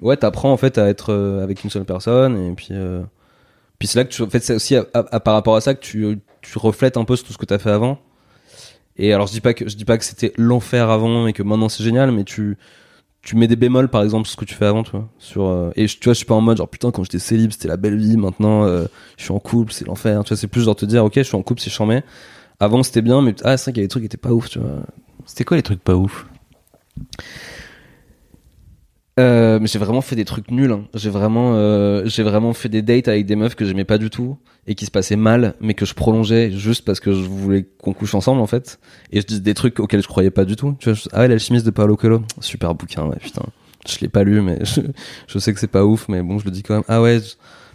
[0.00, 2.38] ouais, t'apprends en fait à être avec une seule personne.
[2.50, 2.70] Et puis,
[3.78, 4.84] puis c'est là que tu, en fait, c'est aussi à-
[5.20, 7.58] par rapport à ça que tu, tu reflètes un peu sur tout ce que t'as
[7.58, 7.98] fait avant.
[8.96, 11.42] Et alors je dis pas que je dis pas que c'était l'enfer avant et que
[11.42, 12.56] maintenant c'est génial, mais tu
[13.22, 14.92] tu mets des bémols par exemple sur ce que tu fais avant, tu.
[15.18, 17.50] Sur euh, et tu vois, je suis pas en mode genre putain quand j'étais célib
[17.50, 18.84] c'était la belle vie, maintenant euh,
[19.16, 20.22] je suis en couple c'est l'enfer.
[20.22, 22.02] Tu vois, c'est plus genre te dire ok je suis en couple c'est charmé.
[22.60, 24.30] Avant c'était bien, mais ah c'est vrai qu'il y a des trucs qui étaient pas
[24.32, 24.82] ouf, tu vois.
[25.26, 26.26] C'était quoi les trucs pas ouf?
[29.20, 30.72] Euh, mais j'ai vraiment fait des trucs nuls.
[30.72, 30.84] hein.
[30.94, 34.10] J'ai vraiment, euh, j'ai vraiment fait des dates avec des meufs que j'aimais pas du
[34.10, 37.64] tout et qui se passaient mal, mais que je prolongeais juste parce que je voulais
[37.80, 38.80] qu'on couche ensemble en fait.
[39.12, 40.74] Et je dis des trucs auxquels je croyais pas du tout.
[40.80, 43.42] Tu vois, je- ah ouais, l'alchimiste de Paolo Coelho, super bouquin, ouais, putain.
[43.88, 44.80] Je l'ai pas lu, mais je,
[45.28, 46.84] je sais que c'est pas ouf, mais bon, je le dis quand même.
[46.88, 47.20] Ah ouais,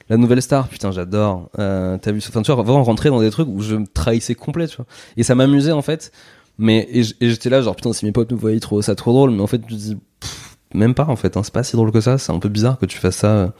[0.09, 1.49] la nouvelle star, putain, j'adore.
[1.57, 4.35] Euh, T'as vu, enfin, tu vois, vraiment rentrer dans des trucs où je me trahissais
[4.35, 4.87] complet, tu vois.
[5.15, 6.11] Et ça m'amusait en fait.
[6.57, 9.31] Mais et j'étais là, genre putain, si mes potes me voyaient trop ça trop drôle,
[9.31, 10.03] mais en fait, je dis pff,
[10.73, 11.37] même pas en fait.
[11.37, 12.17] Hein, c'est pas si drôle que ça.
[12.17, 13.53] C'est un peu bizarre que tu fasses ça.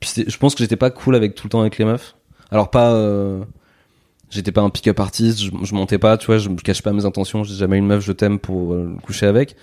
[0.00, 2.16] Puis je pense que j'étais pas cool avec tout le temps avec les meufs.
[2.50, 2.92] Alors pas.
[2.94, 3.44] euh,
[4.30, 6.92] J'étais pas un pick-up artiste, je, je montais pas, tu vois, je me cache pas
[6.94, 9.56] mes intentions, j'ai jamais une meuf, je t'aime pour euh, coucher avec.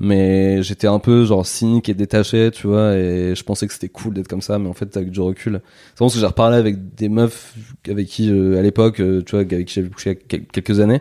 [0.00, 3.88] Mais j'étais un peu genre cynique et détaché, tu vois, et je pensais que c'était
[3.90, 5.60] cool d'être comme ça, mais en fait, avec du recul.
[5.90, 7.54] C'est parce que j'ai reparlé avec des meufs
[7.88, 11.00] avec qui, euh, à l'époque, euh, tu vois, avec qui j'avais couché quelques années,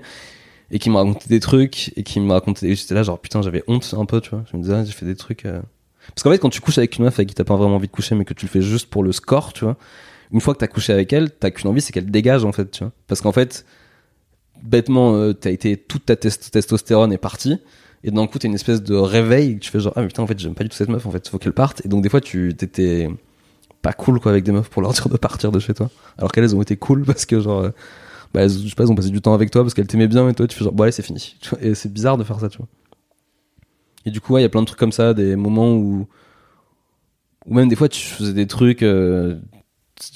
[0.73, 3.41] et qui me racontaient des trucs, et qui me racontaient, et j'étais là, genre, putain,
[3.41, 4.43] j'avais honte un peu, tu vois.
[4.51, 5.45] Je me disais, ah, j'ai fait des trucs.
[5.45, 5.61] euh.
[6.09, 7.87] Parce qu'en fait, quand tu couches avec une meuf avec qui t'as pas vraiment envie
[7.87, 9.77] de coucher, mais que tu le fais juste pour le score, tu vois,
[10.33, 12.69] une fois que t'as couché avec elle, t'as qu'une envie, c'est qu'elle dégage, en fait,
[12.71, 12.91] tu vois.
[13.07, 13.65] Parce qu'en fait,
[14.61, 17.57] bêtement, euh, t'as été toute ta test- testostérone est partie.
[18.03, 19.59] Et d'un coup, t'as une espèce de réveil.
[19.59, 21.05] Tu fais genre, ah, mais putain, en fait, j'aime pas du tout cette meuf.
[21.05, 21.85] En fait, faut qu'elle parte.
[21.85, 23.09] Et donc, des fois, tu t'étais
[23.81, 25.89] pas cool, quoi, avec des meufs pour leur dire de partir de chez toi.
[26.17, 27.69] Alors qu'elles ont été cool parce que, genre, euh,
[28.33, 30.27] bah, je sais pas, elles ont passé du temps avec toi parce qu'elles t'aimaient bien.
[30.27, 31.35] Et toi, tu fais genre, bon, allez, c'est fini.
[31.61, 32.67] Et c'est bizarre de faire ça, tu vois.
[34.05, 36.07] Et du coup, ouais, il y a plein de trucs comme ça, des moments où,
[37.45, 39.39] ou même des fois, tu faisais des trucs, euh,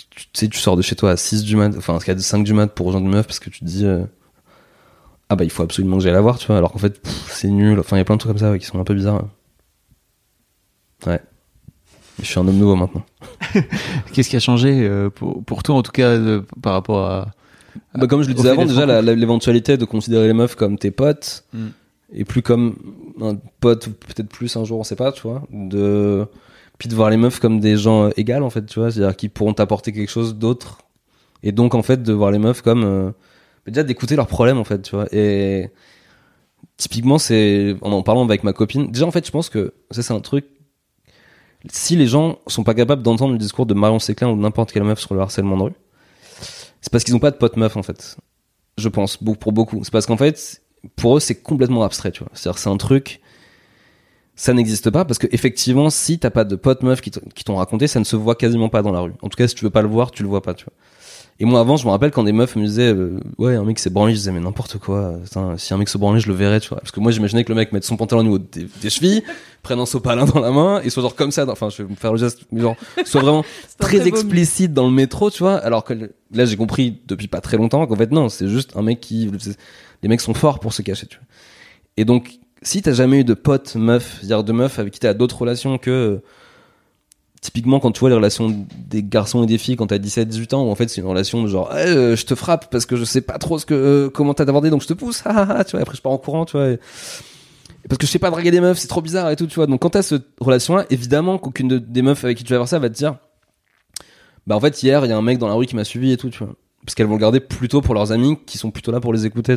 [0.10, 2.54] tu sais, tu sors de chez toi à 6 du mat, enfin, à 5 du
[2.54, 4.04] mat pour rejoindre une meuf parce que tu te dis, euh,
[5.30, 7.50] ah bah, il faut absolument que j'aille la voir, tu vois, alors qu'en fait, c'est
[7.50, 7.80] nul.
[7.80, 9.28] Enfin, il y a plein de trucs comme ça qui sont un peu bizarres.
[11.06, 11.22] Ouais.
[12.20, 13.06] Je suis un homme nouveau maintenant.
[14.12, 16.18] Qu'est-ce qui a changé euh, pour, pour toi, en tout cas,
[16.62, 17.32] par rapport à.
[17.96, 21.46] Bah, comme je le disais avant, déjà, l'éventualité de considérer les meufs comme tes potes,
[21.54, 21.68] Mm.
[22.14, 22.76] et plus comme
[23.22, 26.26] un pote, ou peut-être plus un jour, on sait pas, tu vois, de,
[26.78, 29.16] puis de voir les meufs comme des gens euh, égales, en fait, tu vois, c'est-à-dire
[29.16, 30.80] qui pourront t'apporter quelque chose d'autre.
[31.44, 33.10] Et donc, en fait, de voir les meufs comme, euh,
[33.66, 35.70] bah, déjà d'écouter leurs problèmes, en fait, tu vois, et
[36.78, 40.02] typiquement, c'est, en en parlant avec ma copine, déjà, en fait, je pense que ça,
[40.04, 40.46] c'est un truc,
[41.70, 44.72] si les gens sont pas capables d'entendre le discours de Marion Séclin ou de n'importe
[44.72, 45.74] quelle meuf sur le harcèlement de rue,
[46.82, 48.18] c'est parce qu'ils ont pas de potes meufs en fait.
[48.78, 49.84] Je pense, pour beaucoup.
[49.84, 50.62] C'est parce qu'en fait,
[50.96, 52.30] pour eux, c'est complètement abstrait, tu vois.
[52.34, 53.22] C'est-à-dire, c'est un truc,
[54.36, 57.88] ça n'existe pas parce que effectivement, si t'as pas de potes meufs qui t'ont raconté,
[57.88, 59.14] ça ne se voit quasiment pas dans la rue.
[59.22, 60.74] En tout cas, si tu veux pas le voir, tu le vois pas, tu vois.
[61.40, 63.78] Et moi, avant, je me rappelle quand des meufs me disaient, euh, ouais, un mec
[63.78, 65.20] s'est branlé, je disais, mais n'importe quoi.
[65.24, 66.80] Putain, si un mec se branlait, je le verrais, tu vois.
[66.80, 69.24] Parce que moi, j'imaginais que le mec mette son pantalon au niveau des, des chevilles,
[69.62, 71.46] prenne un sopalin dans la main et soit genre comme ça.
[71.48, 72.76] Enfin, je vais me faire le geste, mais genre,
[73.06, 73.46] soit vraiment
[73.80, 75.58] très explicite dans le métro, tu vois.
[75.58, 78.82] Alors que là, j'ai compris depuis pas très longtemps qu'en fait, non, c'est juste un
[78.82, 79.30] mec qui.
[80.02, 81.28] Les mecs sont forts pour se cacher, tu vois.
[81.98, 85.14] Et donc, si t'as jamais eu de potes meufs, c'est-à-dire de meufs avec qui t'as
[85.14, 86.20] d'autres relations que.
[87.48, 90.64] Typiquement, quand tu vois les relations des garçons et des filles quand t'as 17-18 ans,
[90.66, 93.06] où en fait c'est une relation de genre, euh, je te frappe parce que je
[93.06, 95.24] sais pas trop ce que, euh, comment t'as abordé, donc je te pousse,
[95.68, 96.76] tu vois, après je pars en courant, tu vois.
[97.88, 99.66] parce que je sais pas draguer des meufs, c'est trop bizarre et tout, tu vois.
[99.66, 102.68] Donc quand t'as cette relation-là, évidemment qu'aucune de- des meufs avec qui tu vas avoir
[102.68, 103.16] ça va te dire,
[104.46, 106.12] bah en fait hier il y a un mec dans la rue qui m'a suivi
[106.12, 106.54] et tout tu vois
[106.86, 109.26] parce qu'elles vont le garder plutôt pour leurs amis qui sont plutôt là pour les
[109.26, 109.56] écouter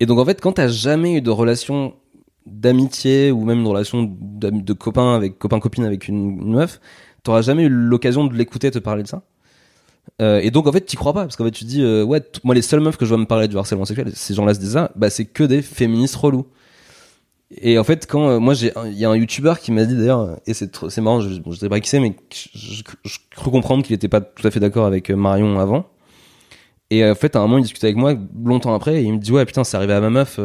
[0.00, 1.94] et donc en fait quand t'as jamais eu de relation
[2.46, 6.80] d'amitié ou même de relation de copain avec copain copine avec une, une meuf
[7.22, 9.22] t'auras jamais eu l'occasion de l'écouter te parler de ça?
[10.20, 12.02] Euh, et donc en fait t'y crois pas parce qu'en fait tu te dis euh,
[12.04, 14.54] ouais moi les seules meufs que je vois me parler du harcèlement sexuel ces gens-là
[14.54, 16.46] se disent ça bah c'est que des féministes relous
[17.60, 19.96] et en fait, quand euh, moi j'ai, il y a un youtubeur qui m'a dit
[19.96, 22.16] d'ailleurs, et c'est c'est marrant, je, bon, sais pas qui c'est, mais
[22.54, 22.82] je,
[23.36, 25.86] cru comprendre qu'il était pas tout à fait d'accord avec Marion avant.
[26.90, 28.14] Et en fait, à un moment, il discutait avec moi
[28.44, 30.40] longtemps après, et il me dit ouais putain, c'est arrivé à ma meuf,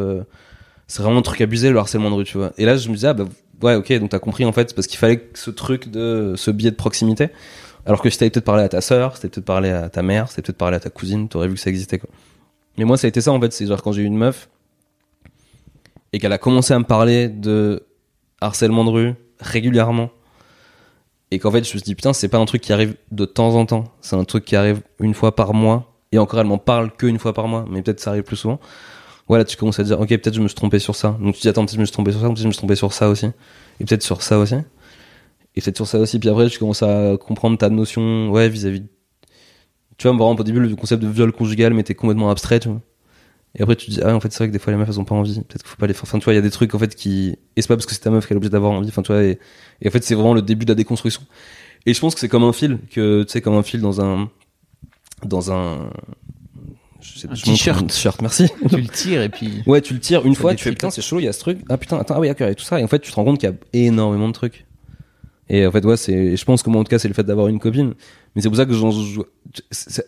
[0.88, 2.52] c'est vraiment un truc abusé le harcèlement de rue, tu vois.
[2.58, 3.24] Et là, je me disais ah bah
[3.62, 6.50] ouais ok, donc t'as compris en fait, c'est parce qu'il fallait ce truc de ce
[6.50, 7.28] biais de proximité.
[7.86, 10.02] Alors que si t'avais peut-être parlé à ta sœur, si t'avais peut-être parlé à ta
[10.02, 12.10] mère, si t'avais peut-être parlé à ta cousine, t'aurais vu que ça existait quoi.
[12.76, 14.48] Mais moi, ça a été ça en fait, c'est genre quand j'ai eu une meuf
[16.12, 17.86] et qu'elle a commencé à me parler de
[18.40, 20.10] harcèlement de rue régulièrement
[21.30, 23.24] et qu'en fait je me suis dit putain c'est pas un truc qui arrive de
[23.24, 26.46] temps en temps c'est un truc qui arrive une fois par mois et encore elle
[26.46, 28.58] m'en parle que une fois par mois mais peut-être ça arrive plus souvent
[29.28, 31.16] voilà tu commences à dire ok peut-être je me suis trompé sur ça.
[31.20, 32.58] Donc tu dis attends peut-être je me suis trompé sur ça peut-être je me suis
[32.58, 33.26] trompé sur ça aussi.
[33.80, 34.56] Et peut-être sur ça aussi.
[35.54, 36.18] Et peut-être sur ça aussi.
[36.18, 38.84] Puis après tu commences à comprendre ta notion ouais vis-à-vis
[39.98, 42.80] tu vois vraiment au début le concept de viol conjugal t'es complètement abstrait tu vois.
[43.54, 45.00] Et après tu dis ah en fait c'est vrai que des fois les meufs elles
[45.00, 45.34] ont pas envie.
[45.34, 46.78] Peut-être qu'il faut pas les faire enfin tu vois il y a des trucs en
[46.78, 48.88] fait qui et c'est pas parce que c'est ta meuf qu'elle est obligée d'avoir envie.
[48.88, 49.38] Enfin tu vois et,
[49.84, 51.22] en fait c'est vraiment le début de la déconstruction.
[51.84, 54.00] Et je pense que c'est comme un fil que tu sais comme un fil dans
[54.00, 54.30] un
[55.24, 55.90] dans un
[57.28, 57.86] Un t-shirt.
[57.86, 58.48] t-shirt merci.
[58.70, 59.62] Tu le tires et puis.
[59.66, 60.24] ouais tu le tires.
[60.26, 61.58] Une fois tu fais putain c'est chaud il y a ce truc.
[61.68, 62.80] Ah putain attends ah oui d'accord il y a tout ça.
[62.80, 64.64] Et en fait tu te rends compte qu'il y a énormément de trucs.
[65.50, 67.22] Et en fait ouais c'est je pense que moi en tout cas c'est le fait
[67.24, 67.94] d'avoir une copine.
[68.36, 68.90] Mais c'est pour ça que j'en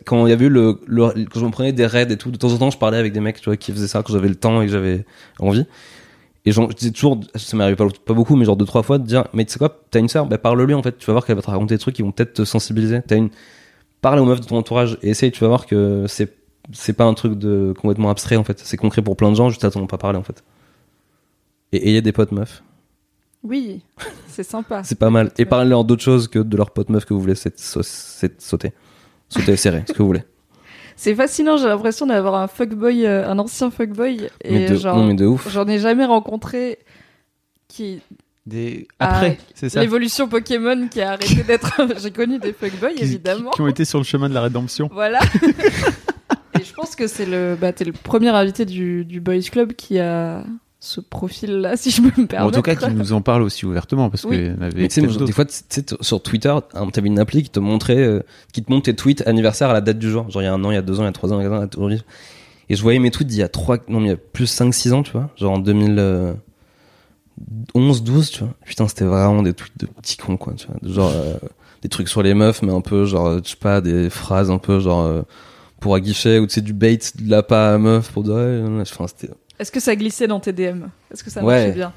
[0.05, 2.31] quand il y avait eu le, le quand je me prenais des raids et tout
[2.31, 4.13] de temps en temps je parlais avec des mecs tu vois qui faisaient ça quand
[4.13, 5.05] j'avais le temps et que j'avais
[5.39, 5.65] envie.
[6.47, 8.99] Et j'en- je disais toujours ça m'arrive pas, pas beaucoup mais genre deux trois fois
[8.99, 10.97] de dire mais tu sais quoi t'as une sœur bah parle-lui en fait.
[10.99, 13.01] Tu vas voir qu'elle va te raconter des trucs qui vont peut-être te sensibiliser.
[13.07, 13.31] T'as une
[14.03, 16.31] parle aux meufs de ton entourage et essaye tu vas voir que c'est
[16.73, 19.49] c'est pas un truc de complètement abstrait en fait c'est concret pour plein de gens
[19.51, 20.43] juste à t'en pas parler en fait
[21.73, 22.63] et ayez des potes meufs
[23.43, 23.83] Oui,
[24.29, 24.83] c'est sympa.
[24.85, 27.35] c'est pas mal et parlez-leur d'autre chose que de leurs potes meufs que vous voulez
[27.35, 28.73] c'est- c'est- sauter
[29.29, 30.25] sauter serrer ce que vous voulez
[30.97, 34.29] C'est fascinant, j'ai l'impression d'avoir un fuckboy, euh, un ancien fuckboy.
[34.45, 36.79] Et mais de, genre, non mais de ouf j'en ai jamais rencontré
[37.69, 38.03] qui.
[38.47, 38.87] Des...
[38.99, 39.81] Ah, Après, c'est ça.
[39.81, 41.81] L'évolution Pokémon qui a arrêté d'être.
[42.03, 43.51] j'ai connu des fuckboys, Qui- évidemment.
[43.51, 44.91] Qui, qui ont été sur le chemin de la rédemption.
[44.93, 45.21] Voilà.
[46.81, 49.99] Je pense que c'est le, bah, t'es le premier invité du, du Boys Club qui
[49.99, 50.45] a
[50.83, 52.43] ce profil-là, si je peux me permettre.
[52.43, 54.49] en tout cas, qui nous en parle aussi ouvertement parce Oui.
[54.59, 57.19] en avait Mais tu sais, des fois, tu sais, t- sur Twitter, hein, t'avais une
[57.19, 58.21] appli qui te montrait, euh,
[58.55, 60.31] qui te montre tes tweets anniversaire à la date du jour.
[60.31, 61.31] Genre, il y a un an, il y a deux ans, il y a trois
[61.35, 62.03] ans, il y a quatre ans, aujourd'hui.
[62.71, 64.47] Et je voyais mes tweets d'il y a 3, non, mais il y a plus
[64.47, 65.29] 5, 6 ans, tu vois.
[65.37, 66.37] Genre en 2011,
[68.03, 68.55] 12, tu vois.
[68.65, 70.77] Putain, c'était vraiment des tweets de petits cons, quoi, tu vois.
[70.91, 71.35] Genre, euh,
[71.83, 74.59] des trucs sur les meufs, mais un peu, genre, je sais pas, des phrases un
[74.59, 75.23] peu, genre, euh,
[75.81, 78.35] pour à guichet, ou tu sais, du bait de la pas à meuf pour dire,
[78.35, 79.07] ouais, enfin,
[79.59, 81.55] Est-ce que ça glissait dans tes DM Est-ce que ça Ouais.
[81.65, 81.93] marchait bien?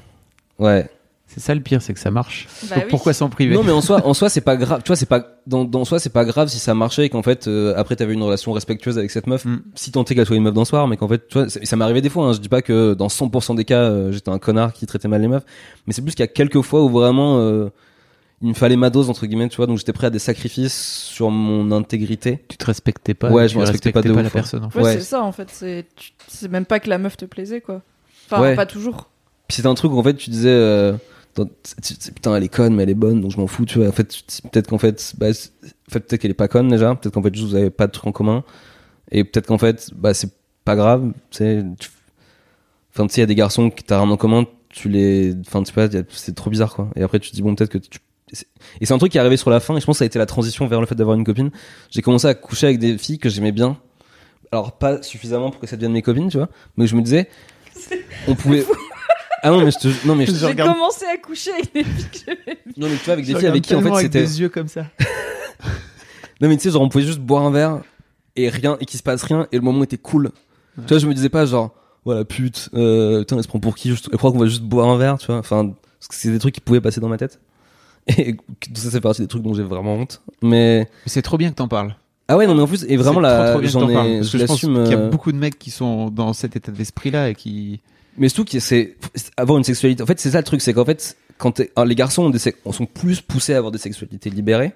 [0.58, 0.88] Ouais.
[1.26, 2.46] C'est ça le pire, c'est que ça marche.
[2.68, 2.90] Bah Donc oui.
[2.90, 3.54] pourquoi s'en priver?
[3.54, 4.82] Non, mais en soi, en soi, c'est pas grave.
[4.84, 7.22] Tu vois, c'est pas dans, dans soi, c'est pas grave si ça marchait et qu'en
[7.22, 9.44] fait, euh, après, t'avais une relation respectueuse avec cette meuf.
[9.44, 9.62] Mm.
[9.74, 11.76] Si tant est qu'elle soit une meuf d'un soir, mais qu'en fait, tu vois, ça
[11.80, 12.26] arrivé des fois.
[12.26, 15.08] Hein, je dis pas que dans 100% des cas, euh, j'étais un connard qui traitait
[15.08, 15.44] mal les meufs,
[15.86, 17.68] mais c'est plus qu'il y a quelques fois où vraiment, euh,
[18.44, 19.66] il me fallait ma dose entre guillemets, tu vois.
[19.66, 22.44] Donc j'étais prêt à des sacrifices sur mon intégrité.
[22.48, 23.30] Tu te respectais pas.
[23.30, 24.30] Ouais, je me respectais pas de la ouf, ouais.
[24.30, 24.64] personne.
[24.64, 24.78] En fait.
[24.78, 24.92] Ouais, Ouais.
[24.94, 25.48] c'est ça en fait.
[25.50, 25.86] C'est
[26.28, 27.80] c'est même pas que la meuf te plaisait quoi.
[28.26, 28.54] Enfin, Ouais.
[28.54, 29.08] pas toujours.
[29.48, 30.48] Puis c'était un truc où en fait, tu disais.
[30.50, 30.92] Euh,
[31.36, 33.64] dans- tu- tu- putain, elle est conne, mais elle est bonne, donc je m'en fous,
[33.64, 33.88] tu vois.
[33.88, 34.06] En fait,
[34.52, 35.50] peut-être qu'en fait, bah, c'est-
[35.88, 37.86] en fait, peut-être qu'elle est pas conne déjà, peut-être qu'en fait, juste vous avez pas
[37.88, 38.44] de trucs en commun,
[39.10, 40.30] et peut-être qu'en fait, bah, c'est
[40.64, 41.42] pas grave, tu
[42.92, 45.34] Enfin, tu sais, il y a des garçons qui t'as rien en commun, tu les,
[45.46, 46.88] enfin, tu sais pas, c'est trop bizarre, quoi.
[46.94, 47.98] Et après, tu te dis, bon, peut-être que tu,
[48.32, 50.04] et c'est un truc qui est arrivé sur la fin, et je pense que ça
[50.04, 51.50] a été la transition vers le fait d'avoir une copine.
[51.90, 53.76] J'ai commencé à coucher avec des filles que j'aimais bien.
[54.52, 57.28] Alors, pas suffisamment pour que ça devienne mes copines, tu vois, mais je me disais,
[58.28, 58.64] on pouvait,
[59.42, 61.72] ah non, mais je te, non, mais je Je J'ai regarde- commencé à coucher avec
[61.74, 62.58] des filles que j'aimais.
[62.76, 64.48] non, mais tu vois, avec des Je filles avec qui, en fait, c'était, des yeux
[64.48, 64.86] comme ça.
[66.40, 67.80] Non mais tu sais genre on pouvait juste boire un verre
[68.34, 70.32] et rien et qu'il se passe rien et le moment était cool.
[70.76, 71.72] Tu vois je me disais pas genre
[72.04, 73.90] voilà pute euh, putain elle se prend pour qui?
[73.90, 76.40] Elle croit qu'on va juste boire un verre tu vois enfin parce que c'est des
[76.40, 77.40] trucs qui pouvaient passer dans ma tête
[78.08, 78.40] et tout
[78.74, 81.54] ça c'est partie des trucs dont j'ai vraiment honte mais Mais c'est trop bien que
[81.56, 81.94] t'en parles.
[82.28, 84.70] ah ouais non mais en plus et vraiment là j'en ai je je pense qu'il
[84.74, 87.80] y a euh, beaucoup de mecs qui sont dans cet état d'esprit-là et qui.
[88.18, 88.96] mais surtout c'est
[89.36, 91.94] avoir une sexualité en fait c'est ça le truc c'est qu'en fait quand alors, les
[91.94, 94.72] garçons ont des sex- sont plus poussés à avoir des sexualités libérées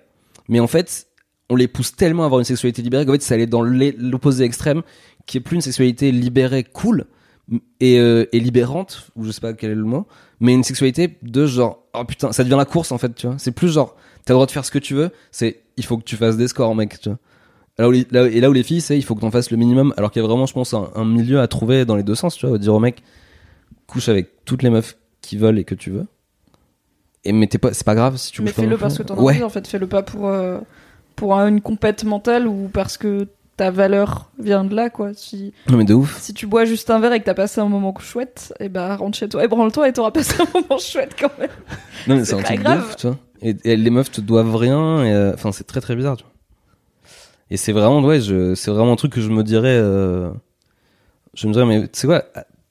[0.48, 1.06] mais en fait
[1.50, 4.44] on les pousse tellement à avoir une sexualité libérée qu'en fait ça allait dans l'opposé
[4.44, 4.82] extrême
[5.26, 7.04] qui est plus une sexualité libérée cool
[7.80, 10.06] et, euh, et libérante ou je sais pas quel est le mot
[10.40, 13.36] mais une sexualité de genre oh putain ça devient la course en fait tu vois
[13.38, 15.96] c'est plus genre t'as le droit de faire ce que tu veux c'est il faut
[15.96, 17.18] que tu fasses des scores mec tu vois
[17.80, 19.52] Là où les- là- et là où les filles, c'est il faut que t'en fasses
[19.52, 21.94] le minimum, alors qu'il y a vraiment, je pense, un, un milieu à trouver dans
[21.94, 23.04] les deux sens, tu vois, dire au mec,
[23.86, 26.06] couche avec toutes les meufs qui veulent et que tu veux.
[27.24, 29.04] Et mais t'es pas, c'est pas grave si tu Mais couches pas fais-le parce que
[29.04, 29.34] t'en as Ouais.
[29.34, 29.68] envie en fait.
[29.68, 30.58] Fais-le pas pour, euh,
[31.14, 33.28] pour un- une compète mentale ou parce que
[33.58, 35.10] ta valeur vient de là quoi.
[35.14, 36.18] Si, Non mais de ouf.
[36.20, 38.96] si tu bois juste un verre et que t'as passé un moment chouette, et bah
[38.96, 41.50] rentre chez toi et branle-toi et t'auras passé un moment chouette quand même.
[42.06, 42.78] Non mais C'est un truc de grave.
[42.86, 43.18] ouf, tu vois.
[43.42, 44.80] Et, et les meufs te doivent rien.
[45.00, 46.32] euh, Enfin, c'est très très bizarre, tu vois.
[47.50, 49.76] Et c'est vraiment, ouais, je, c'est vraiment un truc que je me dirais.
[49.80, 50.30] euh,
[51.34, 52.20] je me dirais, mais tu sais quoi,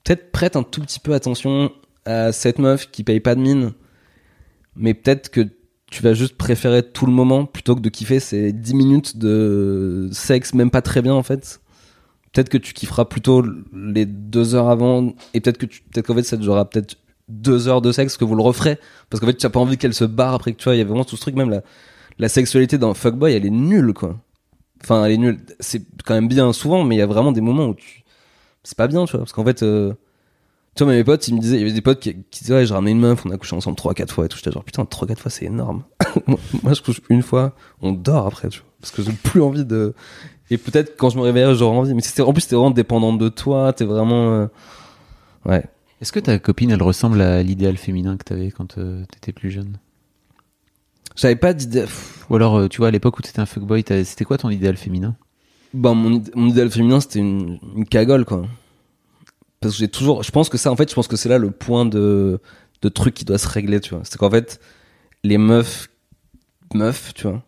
[0.03, 1.71] peut-être prête un tout petit peu attention
[2.05, 3.71] à cette meuf qui paye pas de mine,
[4.75, 5.41] mais peut-être que
[5.91, 10.09] tu vas juste préférer tout le moment plutôt que de kiffer ces 10 minutes de
[10.11, 11.61] sexe, même pas très bien en fait.
[12.33, 16.15] Peut-être que tu kifferas plutôt les deux heures avant, et peut-être que tu, peut-être qu'en
[16.15, 16.97] fait ça durera peut-être
[17.29, 18.77] deux heures de sexe que vous le referez,
[19.09, 20.79] parce qu'en fait tu as pas envie qu'elle se barre après que tu vois, il
[20.79, 21.63] y a vraiment tout ce truc, même la,
[22.19, 24.19] la sexualité d'un fuckboy, elle est nulle quoi.
[24.83, 25.39] Enfin, elle est nulle.
[25.59, 28.03] C'est quand même bien souvent, mais il y a vraiment des moments où tu,
[28.63, 29.93] c'est pas bien, tu vois, parce qu'en fait, euh...
[30.78, 32.53] tu vois, mes potes, ils me disaient, il y avait des potes qui, qui disaient,
[32.55, 34.38] ouais, j'ai ramené une meuf, on a couché ensemble 3-4 fois et tout.
[34.38, 35.84] J'étais genre, putain, 3-4 fois, c'est énorme.
[36.28, 39.41] moi, moi, je couche une fois, on dort après, tu vois, parce que j'ai plus
[39.41, 39.93] envie de.
[40.49, 41.93] Et peut-être quand je me réveillerai, j'aurai envie.
[41.93, 44.32] Mais c'était, en plus, c'était vraiment dépendant de toi, t'es vraiment.
[44.34, 44.47] euh,
[45.45, 45.65] Ouais.
[45.99, 49.49] Est-ce que ta copine, elle ressemble à l'idéal féminin que t'avais quand euh, t'étais plus
[49.51, 49.78] jeune?
[51.15, 51.82] J'avais pas d'idée.
[51.82, 54.38] pff, Ou alors, euh, tu vois, à l'époque où t'étais un fuckboy, t'avais- c'était quoi
[54.38, 55.15] ton idéal féminin?
[55.73, 58.45] Bon, mon, id- mon idéal féminin, c'était une, une cagole, quoi.
[59.68, 60.24] Parce que j'ai toujours.
[60.24, 62.39] Je pense que ça, en fait, je pense que c'est là le point de,
[62.82, 64.01] de truc qui doit se régler, tu vois.
[64.05, 64.61] C'est qu'en fait,
[65.24, 65.89] les meufs.
[66.74, 67.43] Meufs, tu vois.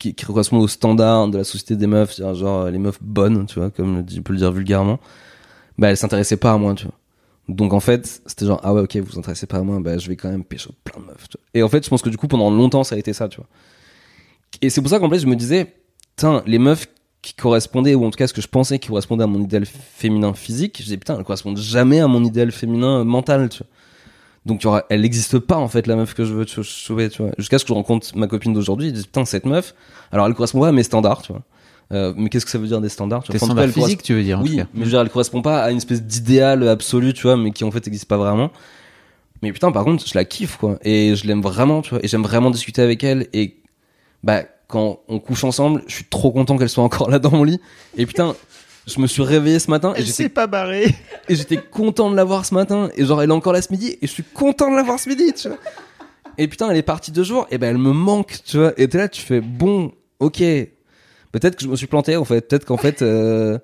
[0.00, 3.60] Qui, qui correspondent au standard de la société des meufs, genre les meufs bonnes, tu
[3.60, 4.98] vois, comme je peux le dire vulgairement,
[5.76, 6.94] bah elles s'intéressaient pas à moi, tu vois.
[7.48, 9.98] Donc en fait, c'était genre, ah ouais, ok, vous vous intéressez pas à moi, bah
[9.98, 11.46] je vais quand même pécho plein de meufs, tu vois.
[11.52, 13.36] Et en fait, je pense que du coup, pendant longtemps, ça a été ça, tu
[13.36, 13.46] vois.
[14.62, 15.74] Et c'est pour ça qu'en fait, je me disais,
[16.16, 16.88] putain, les meufs
[17.22, 19.66] qui correspondaient, ou en tout cas ce que je pensais qui correspondait à mon idéal
[19.66, 23.66] féminin physique, je disais, putain, elles correspondent jamais à mon idéal féminin mental, tu vois.
[24.46, 27.22] Donc, tu vois, elle n'existe pas, en fait, la meuf que je veux sauver, tu
[27.22, 27.32] vois.
[27.36, 29.74] Jusqu'à ce que je rencontre ma copine d'aujourd'hui, je dis, putain, cette meuf,
[30.12, 31.42] alors elle correspond pas à mes standards, tu vois.
[31.92, 34.22] Euh, mais qu'est-ce que ça veut dire des standards, cas, standards elle physiques, tu veux
[34.22, 34.66] dire en oui, tout cas.
[34.74, 37.50] mais je veux dire, elle correspond pas à une espèce d'idéal absolu, tu vois, mais
[37.50, 38.50] qui en fait n'existe pas vraiment.
[39.42, 40.78] Mais putain, par contre, je la kiffe, quoi.
[40.82, 42.04] Et je l'aime vraiment, tu vois.
[42.04, 43.26] Et j'aime vraiment discuter avec elle.
[43.32, 43.56] Et,
[44.22, 47.44] bah, quand on couche ensemble, je suis trop content qu'elle soit encore là dans mon
[47.44, 47.60] lit.
[47.96, 48.34] Et putain,
[48.86, 50.94] je me suis réveillé ce matin et j'étais, pas barré.
[51.28, 52.88] et j'étais content de la voir ce matin.
[52.96, 54.98] Et genre, elle est encore là ce midi et je suis content de la voir
[54.98, 55.58] ce midi, tu vois.
[56.38, 58.72] Et putain, elle est partie deux jours et ben, elle me manque, tu vois.
[58.76, 60.38] Et t'es là, tu fais, bon, ok.
[61.32, 62.48] Peut-être que je me suis planté, en fait.
[62.48, 63.58] Peut-être qu'en fait, euh,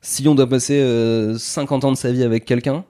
[0.00, 2.84] si on doit passer euh, 50 ans de sa vie avec quelqu'un,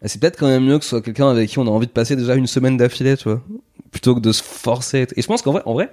[0.00, 1.86] bah, c'est peut-être quand même mieux que ce soit quelqu'un avec qui on a envie
[1.86, 3.42] de passer déjà une semaine d'affilée, tu vois,
[3.90, 5.06] plutôt que de se forcer.
[5.16, 5.92] Et je pense qu'en vrai, en vrai,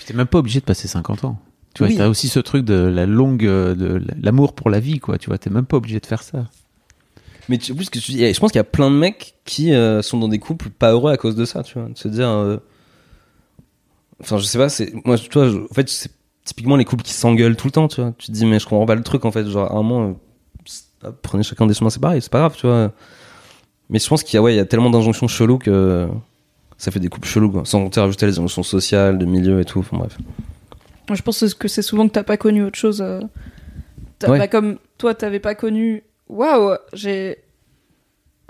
[0.00, 1.38] Puis T'es même pas obligé de passer 50 ans.
[1.74, 1.96] Tu vois, Oui.
[1.98, 5.18] t'as aussi ce truc de la longue, de l'amour pour la vie, quoi.
[5.18, 6.46] Tu vois, t'es même pas obligé de faire ça.
[7.50, 10.00] mais tu, ce que tu je pense qu'il y a plein de mecs qui euh,
[10.00, 12.28] sont dans des couples pas heureux à cause de ça, tu vois, de se dire,
[12.28, 12.56] euh,
[14.22, 16.10] enfin, je sais pas, c'est moi, tu vois, je- en fait, c'est
[16.44, 18.12] typiquement les couples qui s'engueulent tout le temps, tu vois.
[18.18, 20.18] Tu te dis, mais je comprends pas le truc, en fait, genre à un moment,
[21.04, 22.92] euh, prenez chacun des chemins séparés, c'est pas grave, tu vois.
[23.90, 26.08] Mais je pense qu'il y a, ouais, il y a tellement d'injonctions cheloues que
[26.80, 27.62] ça fait des couples chelous, quoi.
[27.64, 30.16] Sans compter rajouter les injonctions sociales, de milieu et tout, enfin bref.
[31.12, 33.02] Je pense que c'est souvent que t'as pas connu autre chose.
[33.02, 33.20] euh.
[34.18, 34.38] T'as Ouais.
[34.38, 36.02] pas comme toi, t'avais pas connu.
[36.28, 37.38] Waouh, j'ai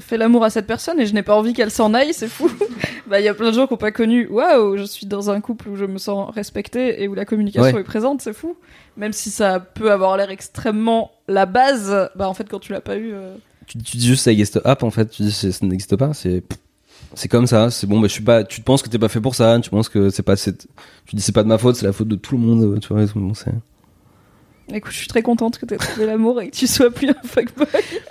[0.00, 2.50] fait l'amour à cette personne et je n'ai pas envie qu'elle s'en aille, c'est fou.
[3.06, 4.26] bah, il y a plein de gens qui ont pas connu.
[4.28, 7.74] Waouh, je suis dans un couple où je me sens respectée et où la communication
[7.74, 7.80] Ouais.
[7.80, 8.56] est présente, c'est fou.
[8.96, 12.80] Même si ça peut avoir l'air extrêmement la base, bah en fait quand tu l'as
[12.80, 13.12] pas eu.
[13.12, 13.34] euh,
[13.66, 16.42] tu, tu dis juste ça n'existe pas en fait tu dis ça n'existe pas c'est
[17.14, 19.08] c'est comme ça c'est bon bah je suis pas tu te penses que t'es pas
[19.08, 20.52] fait pour ça tu penses que c'est pas tu
[21.14, 23.04] dis c'est pas de ma faute c'est la faute de tout le monde tu vois
[23.14, 23.50] bon, c'est-
[24.72, 27.14] Écoute, je suis très contente que t'aies trouvé l'amour et que tu sois plus un
[27.24, 27.66] fuckboy.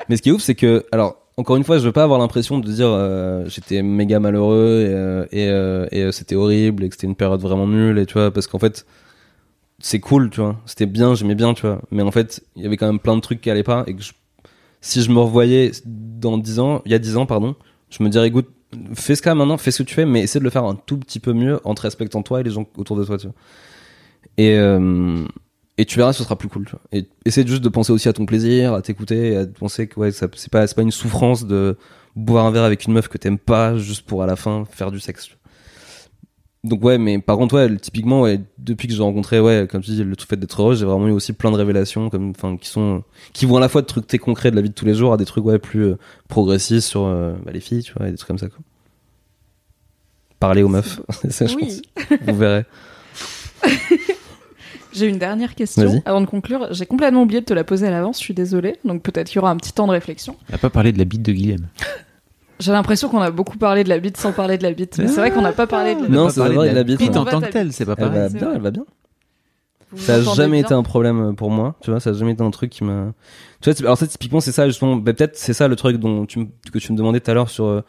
[0.09, 2.19] mais ce qui est ouf c'est que alors encore une fois je veux pas avoir
[2.19, 6.89] l'impression de dire euh, j'étais méga malheureux et euh, et, euh, et, c'était horrible et
[6.89, 8.85] que c'était une période vraiment nulle et tu vois parce qu'en fait
[9.79, 12.65] c'est cool tu vois c'était bien j'aimais bien tu vois mais en fait il y
[12.65, 14.11] avait quand même plein de trucs qui allaient pas et que je-
[14.81, 17.55] si je me revoyais dans 10 ans il y a 10 ans pardon
[17.89, 18.47] je me dirais écoute
[18.93, 20.75] fais ce cas maintenant fais ce que tu fais mais essaie de le faire un
[20.75, 23.27] tout petit peu mieux en te respectant toi et les gens autour de toi tu
[23.27, 23.35] vois
[24.37, 25.25] et euh,
[25.77, 28.09] et tu verras ce sera plus cool tu vois et essaie juste de penser aussi
[28.09, 31.77] à ton plaisir à t'écouter à penser que ouais c'est pas pas une souffrance de
[32.15, 34.91] boire un verre avec une meuf que t'aimes pas juste pour à la fin faire
[34.91, 35.29] du sexe.
[36.65, 39.91] Donc ouais mais par contre ouais typiquement ouais, depuis que j'ai rencontré ouais comme tu
[39.91, 42.67] dis le fait d'être heureux j'ai vraiment eu aussi plein de révélations comme enfin qui
[42.67, 44.85] sont qui vont à la fois de trucs très concrets de la vie de tous
[44.85, 45.97] les jours à des trucs ouais plus euh,
[46.27, 48.59] progressistes sur euh, bah, les filles tu vois et des trucs comme ça quoi
[50.39, 51.81] parler aux meufs C'est ça, je Oui.
[51.97, 52.19] pense.
[52.27, 52.65] vous verrez
[54.91, 56.01] J'ai une dernière question Vas-y.
[56.05, 56.67] avant de conclure.
[56.71, 58.77] J'ai complètement oublié de te la poser à l'avance, je suis désolée.
[58.85, 60.35] Donc peut-être qu'il y aura un petit temps de réflexion.
[60.49, 61.67] On n'a pas parlé de la bite de Guilhem.
[62.59, 64.97] J'ai l'impression qu'on a beaucoup parlé de la bite sans parler de la bite.
[64.97, 66.69] Mais c'est vrai qu'on n'a pas parlé de la Non, On a pas c'est vrai,
[66.69, 67.17] de la bite, bite ouais.
[67.17, 68.19] en tant que Elle telle, c'est pas elle pareil.
[68.19, 68.85] va c'est bien elle va bien
[69.91, 72.43] Vous Ça a jamais été un problème pour moi, tu vois, ça a jamais été
[72.43, 73.13] un truc qui m'a.
[73.61, 76.25] Tu vois, alors ça, typiquement, c'est ça, justement, bah, peut-être c'est ça le truc dont
[76.25, 77.65] tu, me- que tu me demandais tout à l'heure sur.
[77.65, 77.81] euh,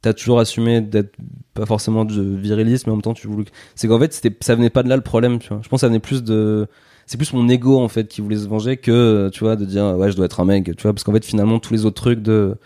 [0.00, 1.12] T'as toujours assumé d'être
[1.54, 3.46] pas forcément de virilisme, mais en même temps, tu voulais.
[3.74, 5.58] C'est qu'en fait, c'était, ça venait pas de là le problème, tu vois.
[5.62, 6.68] Je pense que ça venait plus de.
[7.06, 9.64] C'est plus mon ego, en fait, qui voulait se venger que, euh, tu vois, de
[9.64, 11.84] dire, ouais, je dois être un mec, tu vois, parce qu'en fait, finalement, tous les
[11.84, 12.56] autres trucs de.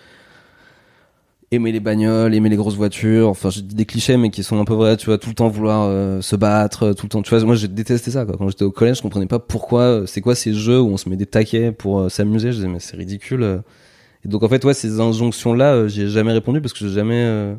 [1.54, 4.58] Aimer les bagnoles, aimer les grosses voitures, enfin, je dis des clichés, mais qui sont
[4.58, 7.20] un peu vrais, tu vois, tout le temps vouloir euh, se battre, tout le temps,
[7.20, 8.36] tu vois, moi, j'ai détesté ça, quoi.
[8.38, 10.96] Quand j'étais au collège, je comprenais pas pourquoi, euh, c'est quoi ces jeux où on
[10.96, 13.42] se met des taquets pour euh, s'amuser, je disais, mais c'est ridicule.
[13.42, 13.58] euh.
[14.24, 16.94] Et donc, en fait, ouais, ces injonctions-là, euh, j'y ai jamais répondu parce que j'ai
[16.94, 17.54] jamais, euh,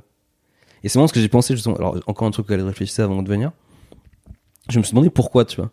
[0.83, 1.75] et c'est vraiment ce que j'ai pensé, justement.
[1.75, 3.51] Alors, encore un truc auquel je réfléchissais avant de venir.
[4.69, 5.69] Je me suis demandé pourquoi, tu vois.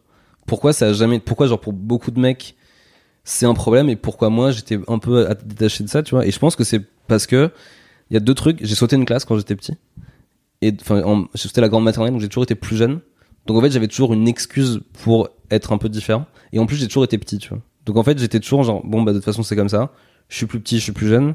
[0.46, 2.54] Pourquoi ça a jamais, pourquoi, genre, pour beaucoup de mecs,
[3.24, 6.26] c'est un problème et pourquoi moi, j'étais un peu détaché de ça, tu vois.
[6.26, 7.50] Et je pense que c'est parce que,
[8.10, 8.58] il y a deux trucs.
[8.64, 9.74] J'ai sauté une classe quand j'étais petit.
[10.62, 13.00] Et, enfin, en- j'ai sauté la grande maternelle, donc j'ai toujours été plus jeune.
[13.46, 16.26] Donc, en fait, j'avais toujours une excuse pour être un peu différent.
[16.52, 17.60] Et en plus, j'ai toujours été petit, tu vois.
[17.86, 19.90] Donc, en fait, j'étais toujours genre, bon, bah, de toute façon, c'est comme ça.
[20.28, 21.34] Je suis plus petit, je suis plus jeune.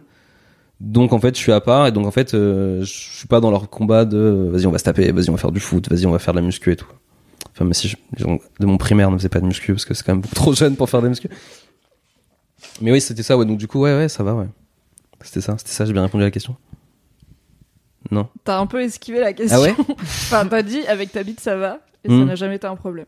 [0.82, 3.40] Donc en fait, je suis à part et donc en fait, euh, je suis pas
[3.40, 5.62] dans leur combat de euh, vas-y on va se taper, vas-y on va faire du
[5.62, 6.86] foot, vas-y on va faire de la muscu et tout.
[7.54, 10.14] Enfin, mais si de mon primaire ne faisaient pas de muscu parce que c'est quand
[10.16, 11.30] même trop jeune pour faire de la muscu.
[12.82, 13.46] Mais oui, c'était ça, ouais.
[13.46, 14.48] Donc du coup, ouais, ouais, ça va, ouais.
[15.22, 15.86] C'était ça, c'était ça.
[15.86, 16.58] J'ai bien répondu à la question.
[18.12, 18.28] Non.
[18.44, 19.58] T'as un peu esquivé la question.
[19.60, 22.26] Ah ouais enfin, t'as dit avec ta bite ça va et ça Hmm.
[22.26, 23.06] n'a jamais été un problème.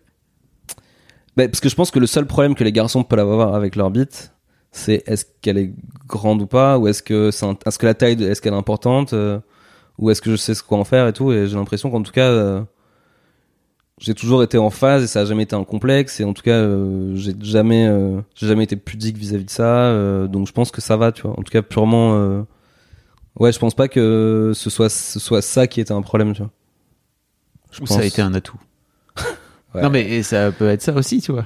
[1.35, 3.75] Bah, parce que je pense que le seul problème que les garçons peuvent avoir avec
[3.75, 4.33] leur bite,
[4.71, 5.71] c'est est-ce qu'elle est
[6.07, 8.57] grande ou pas, ou est-ce que c'est un- que la taille, de- est-ce qu'elle est
[8.57, 9.39] importante, euh,
[9.99, 11.31] ou est-ce que je sais ce quoi en faire et tout.
[11.31, 12.61] Et j'ai l'impression qu'en tout cas, euh,
[13.99, 16.19] j'ai toujours été en phase et ça a jamais été un complexe.
[16.19, 17.87] Et en tout cas, euh, j'ai jamais,
[18.35, 20.27] j'ai jamais été pudique vis-à-vis de ça.
[20.27, 21.31] donc je pense que ça va, tu vois.
[21.31, 22.45] En tout cas, purement,
[23.39, 26.41] ouais, je pense pas que ce soit ce soit ça qui était un problème, tu
[26.41, 26.51] vois.
[27.71, 28.59] Je Ou ça a été un atout.
[29.75, 29.81] Ouais.
[29.81, 31.45] Non, mais et ça peut être ça aussi, tu vois.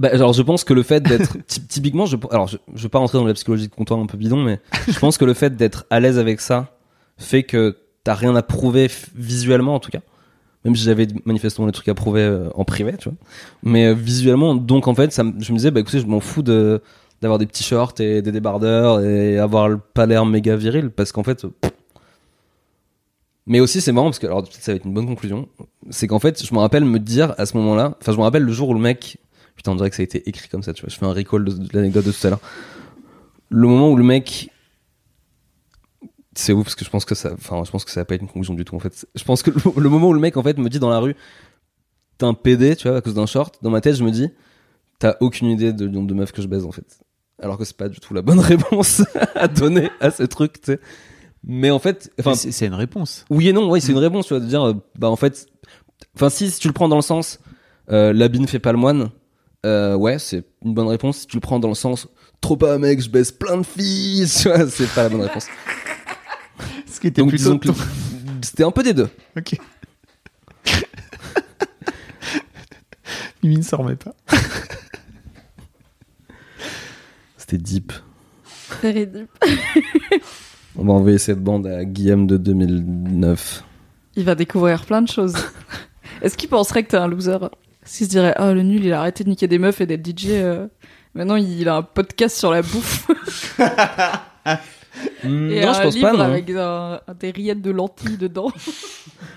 [0.00, 2.88] Bah, alors je pense que le fait d'être ty- typiquement, je, alors je, je veux
[2.88, 5.32] pas rentrer dans la psychologie de comptoir un peu bidon, mais je pense que le
[5.32, 6.72] fait d'être à l'aise avec ça
[7.18, 10.00] fait que t'as rien à prouver visuellement en tout cas.
[10.64, 13.16] Même si j'avais manifestement des trucs à prouver euh, en privé, tu vois.
[13.62, 16.42] Mais euh, visuellement, donc en fait, ça, je me disais, bah écoutez, je m'en fous
[16.42, 16.82] de
[17.26, 21.12] d'avoir des petits shorts et des débardeurs et avoir le- pas l'air méga viril parce
[21.12, 21.46] qu'en fait.
[23.46, 25.48] Mais aussi c'est marrant parce que alors peut-être ça va être une bonne conclusion,
[25.90, 28.42] c'est qu'en fait je me rappelle me dire à ce moment-là, enfin je me rappelle
[28.42, 29.18] le jour où le mec
[29.56, 30.90] Putain, on dirait que ça a été écrit comme ça, tu vois.
[30.90, 32.40] Je fais un recall de, l'anecdote de tout à l'heure.
[33.48, 34.50] Le moment où le mec.
[36.34, 37.32] C'est ouf parce que je pense que ça.
[37.32, 39.06] Enfin, je pense que ça va pas être une conclusion du tout en fait.
[39.14, 40.98] Je pense que le, le moment où le mec en fait me dit dans la
[40.98, 41.16] rue,
[42.18, 44.28] t'es un PD, tu vois, à cause d'un short, dans ma tête, je me dis,
[44.98, 47.00] t'as aucune idée de nombre de meufs que je baise en fait.
[47.42, 49.02] Alors que c'est pas du tout la bonne réponse
[49.34, 50.80] à donner à ce truc, tu sais.
[51.44, 53.24] Mais en fait, enfin, c'est une réponse.
[53.30, 55.46] oui et non, oui, c'est une réponse, tu vois, de dire, euh, bah en fait,
[56.16, 57.38] enfin si, si tu le prends dans le sens,
[57.90, 59.10] euh, l'habit ne fait pas le moine,
[59.64, 61.18] euh, ouais, c'est une bonne réponse.
[61.18, 62.08] Si tu le prends dans le sens,
[62.40, 65.46] trop pas mec, je baisse plein de filles, tu vois, c'est pas la bonne réponse.
[66.86, 67.68] Ce qui était Donc plutôt que
[68.42, 69.08] c'était un peu des deux.
[69.36, 69.56] Ok.
[73.42, 74.14] Mimi ne s'en remet pas.
[77.48, 77.92] C'était deep.
[78.82, 79.28] Very deep.
[80.78, 83.62] On va envoyer cette bande à Guillaume de 2009.
[84.16, 85.34] Il va découvrir plein de choses.
[86.22, 87.38] Est-ce qu'il penserait que t'es un loser?
[87.84, 90.04] S'il se dirait, oh le nul, il a arrêté de niquer des meufs et d'être
[90.04, 90.26] DJ.
[90.30, 90.66] euh,
[91.14, 93.08] Maintenant, il a un podcast sur la bouffe
[95.22, 96.16] et non, un je pense livre pas.
[96.16, 96.24] Non.
[96.24, 98.50] avec un- des rillettes de lentilles dedans.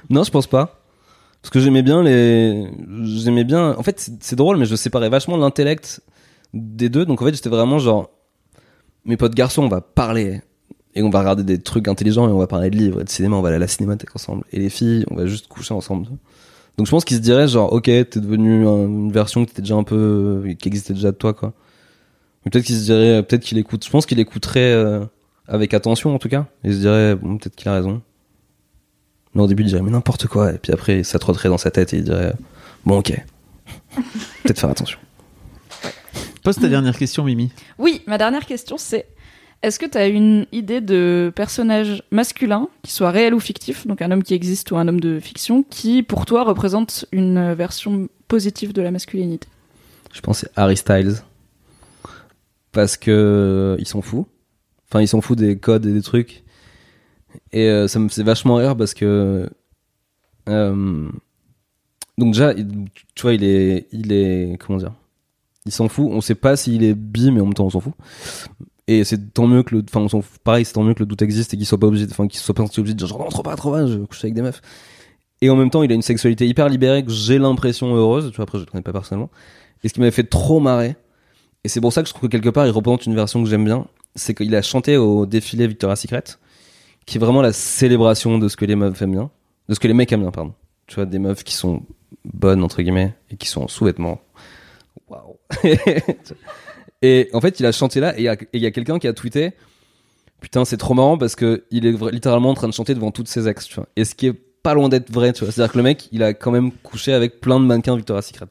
[0.10, 0.82] non, je pense pas.
[1.42, 2.68] Parce que j'aimais bien les.
[3.04, 3.76] J'aimais bien.
[3.78, 6.02] En fait, c'est drôle, mais je séparais vachement l'intellect
[6.54, 7.06] des deux.
[7.06, 8.10] Donc en fait, j'étais vraiment genre.
[9.06, 10.42] Mes potes garçons, on va parler.
[10.96, 13.10] Et on va regarder des trucs intelligents et on va parler de livres et de
[13.10, 13.36] cinéma.
[13.38, 14.44] On va aller à la cinémathèque ensemble.
[14.52, 16.08] Et les filles, on va juste coucher ensemble.
[16.78, 19.62] Donc je pense qu'ils se diraient genre, ok, t'es devenu un- une version qui était
[19.62, 20.44] déjà un peu.
[20.60, 21.54] qui existait déjà de toi, quoi.
[22.44, 23.22] Peut-être qu'il se dirait.
[23.24, 23.86] Peut-être qu'il écoute.
[23.86, 25.06] Je pense qu'il écouterait euh,
[25.48, 26.48] avec attention, en tout cas.
[26.64, 28.02] Il se dirait, bon, peut-être qu'il a raison.
[29.36, 30.54] Mais au début, il dirait, mais n'importe quoi.
[30.54, 32.34] Et puis après, ça trotterait dans sa tête et il dirait,
[32.86, 33.12] bon, ok.
[34.44, 34.98] Peut-être faire attention.
[36.44, 37.52] Pose ta dernière question, Mimi.
[37.78, 39.08] Oui, ma dernière question, c'est
[39.62, 44.10] est-ce que t'as une idée de personnage masculin, qui soit réel ou fictif, donc un
[44.12, 48.72] homme qui existe ou un homme de fiction, qui pour toi représente une version positive
[48.72, 49.48] de la masculinité?
[50.14, 51.16] Je pense que c'est Harry Styles.
[52.72, 54.28] Parce que euh, ils sont fous.
[54.88, 56.44] Enfin, ils sont fous des codes et des trucs.
[57.52, 59.50] Et euh, ça me fait vachement rire parce que.
[60.48, 61.10] euh,
[62.18, 63.88] donc, déjà, tu vois, il est.
[63.92, 64.58] Il est.
[64.60, 64.94] Comment dire?
[65.70, 66.08] Il s'en fout.
[66.10, 67.94] On sait pas s'il est bi, mais en même temps, on s'en fout.
[68.88, 69.84] Et c'est tant mieux que le.
[69.88, 70.40] Enfin, on s'en fout.
[70.44, 72.08] Pareil, c'est tant mieux que le doute existe et qu'il soit pas obligé.
[72.10, 74.24] Enfin, qu'il soit pas obligé de dire genre, non, trop pas, trop pas, je couche
[74.24, 74.64] avec des meufs.
[75.42, 78.32] Et en même temps, il a une sexualité hyper libérée que j'ai l'impression heureuse.
[78.32, 79.30] Tu vois, après, je le connais pas personnellement.
[79.84, 80.96] Et ce qui m'avait fait trop marrer,
[81.64, 83.50] et c'est pour ça que je trouve que quelque part il représente une version que
[83.50, 83.86] j'aime bien,
[84.16, 86.24] c'est qu'il a chanté au défilé Victoria's Secret,
[87.06, 89.30] qui est vraiment la célébration de ce que les meufs aiment bien,
[89.70, 90.54] de ce que les mecs aiment bien, pardon.
[90.88, 91.84] Tu vois, des meufs qui sont
[92.26, 94.20] bonnes, entre guillemets, et qui sont en sous-vêtements.
[97.02, 99.54] Et en fait, il a chanté là, et il y a, quelqu'un qui a tweeté,
[100.42, 103.30] putain, c'est trop marrant parce que il est littéralement en train de chanter devant toutes
[103.30, 103.70] ses ex.
[103.96, 105.32] Et ce qui est pas loin d'être vrai.
[105.36, 108.48] C'est-à-dire que le mec, il a quand même couché avec plein de mannequins Victoria's Secret.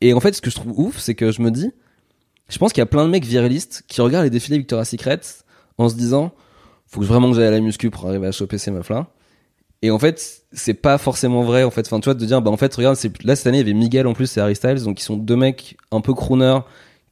[0.00, 1.72] Et en fait, ce que je trouve ouf, c'est que je me dis,
[2.48, 5.20] je pense qu'il y a plein de mecs virilistes qui regardent les défilés Victoria's Secret
[5.78, 6.32] en se disant,
[6.86, 9.08] faut vraiment que j'aille à la muscu pour arriver à choper ces meufs-là.
[9.82, 11.86] Et en fait, c'est pas forcément vrai, en fait.
[11.86, 13.70] Enfin, tu vois, de dire, bah, en fait, regarde, c'est, là, cette année, il y
[13.70, 16.60] avait Miguel en plus et Harry Styles, donc ils sont deux mecs un peu crooners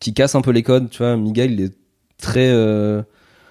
[0.00, 1.16] qui cassent un peu les codes, tu vois.
[1.16, 1.72] Miguel, il est
[2.18, 3.02] très, euh,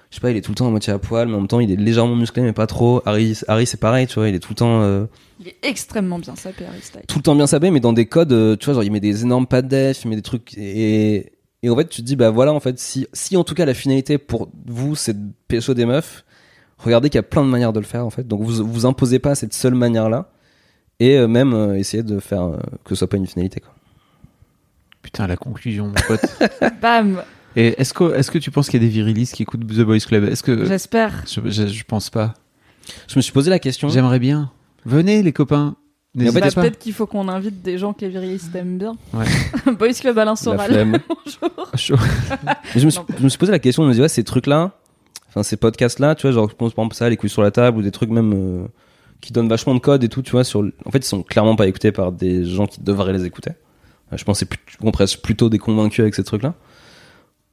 [0.09, 1.47] je sais pas, il est tout le temps à moitié à poil, mais en même
[1.47, 3.01] temps, il est légèrement musclé, mais pas trop.
[3.05, 5.05] Harry, Harry, c'est pareil, tu vois, il est tout le temps, euh,
[5.39, 7.01] Il est extrêmement bien sapé, Harry Styles.
[7.07, 8.99] tout le temps bien sapé, mais dans des codes, euh, tu vois, genre il met
[8.99, 11.31] des énormes pas de def, il met des trucs et
[11.63, 13.65] et en fait tu te dis bah voilà en fait si si en tout cas
[13.65, 16.24] la finalité pour vous c'est de pécho des meufs,
[16.77, 18.85] regardez qu'il y a plein de manières de le faire en fait, donc vous vous
[18.85, 20.29] imposez pas cette seule manière là
[20.99, 23.73] et euh, même euh, essayez de faire euh, que ce soit pas une finalité quoi.
[25.01, 26.25] Putain, la conclusion, mon pote.
[26.81, 27.21] Bam
[27.55, 29.81] Et est-ce que, est-ce que tu penses qu'il y a des virilistes qui écoutent The
[29.81, 30.23] Boys Club?
[30.23, 30.65] Est-ce que.
[30.65, 31.23] J'espère.
[31.27, 32.33] Je, je, je pense pas.
[33.07, 33.87] Je me suis posé la question.
[33.89, 34.51] J'aimerais bien.
[34.83, 35.75] Venez, les copains.
[36.15, 36.61] Mais en fait, N'hésitez Bah, pas.
[36.61, 38.95] Peut-être qu'il faut qu'on invite des gens que les virilistes aiment bien.
[39.13, 39.25] Ouais.
[39.77, 40.71] Boys Club Alain La Soral.
[40.71, 40.97] flemme.
[41.07, 41.71] Bonjour.
[41.75, 41.95] Chaud.
[42.75, 43.05] Je, me suis, Non.
[43.19, 44.71] je me suis posé la question, je me dis ouais ces trucs là,
[45.35, 47.41] enfin ces podcasts là, tu vois genre je pense par exemple ça les couilles sur
[47.43, 48.67] la table ou des trucs même euh,
[49.21, 51.55] qui donnent vachement de code et tout, tu vois sur, en fait ils sont clairement
[51.55, 53.51] pas écoutés par des gens qui devraient les écouter.
[54.13, 56.53] Euh, Je plus- qu'on presse plutôt des convaincus avec ces trucs là.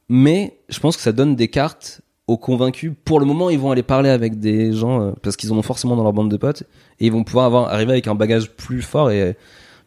[0.09, 2.93] Mais je pense que ça donne des cartes aux convaincus.
[3.05, 5.63] Pour le moment, ils vont aller parler avec des gens euh, parce qu'ils en ont
[5.63, 6.63] forcément dans leur bande de potes
[7.01, 9.37] et ils vont pouvoir avoir, arriver avec un bagage plus fort et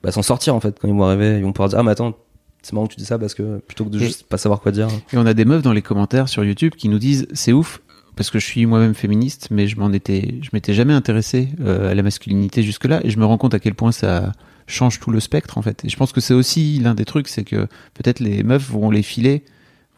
[0.04, 1.38] bah, s'en sortir en fait quand ils vont arriver.
[1.38, 2.14] Ils vont pouvoir dire ah mais attends
[2.62, 4.60] c'est marrant que tu dis ça parce que plutôt que de Et- juste pas savoir
[4.60, 4.88] quoi dire.
[5.14, 7.80] Et on a des meufs dans les commentaires sur YouTube qui nous disent c'est ouf
[8.16, 11.92] parce que je suis moi-même féministe, mais je m'en étais, je m'étais jamais intéressé euh,
[11.92, 14.32] à la masculinité jusque-là, et je me rends compte à quel point ça
[14.68, 15.86] change tout le spectre en fait.
[15.86, 18.90] Et je pense que c'est aussi l'un des trucs, c'est que peut-être les meufs vont
[18.90, 19.44] les filer,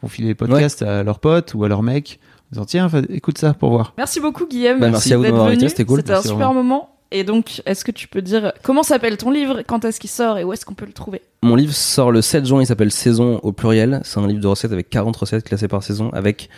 [0.02, 2.20] vont filer les podcasts à leurs potes ou à leurs mecs,
[2.50, 3.94] en disant tiens, écoute ça pour voir.
[3.96, 4.80] Merci beaucoup, Guillaume.
[4.80, 6.00] Bah, merci à vous de d'être m'avoir c'était cool.
[6.00, 6.94] C'était un super moment.
[7.10, 10.36] Et donc, est-ce que tu peux dire comment s'appelle ton livre, quand est-ce qu'il sort?
[10.38, 11.22] Et où est-ce qu'on peut le trouver?
[11.42, 14.02] Mon livre sort le 7 juin, il s'appelle Saison au pluriel.
[14.04, 16.50] C'est un livre de recettes avec 40 recettes classées par saison, avec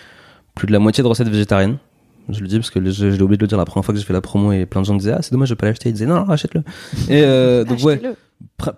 [0.54, 1.78] plus de la moitié de recettes végétariennes.
[2.28, 3.92] Je le dis parce que je, je l'ai oublié de le dire la première fois
[3.94, 5.66] que j'ai fait la promo et plein de gens disaient ah c'est dommage je peux
[5.66, 5.88] l'acheter.
[5.88, 6.60] Ils disaient non, non achète-le
[7.08, 8.00] et euh, donc ouais.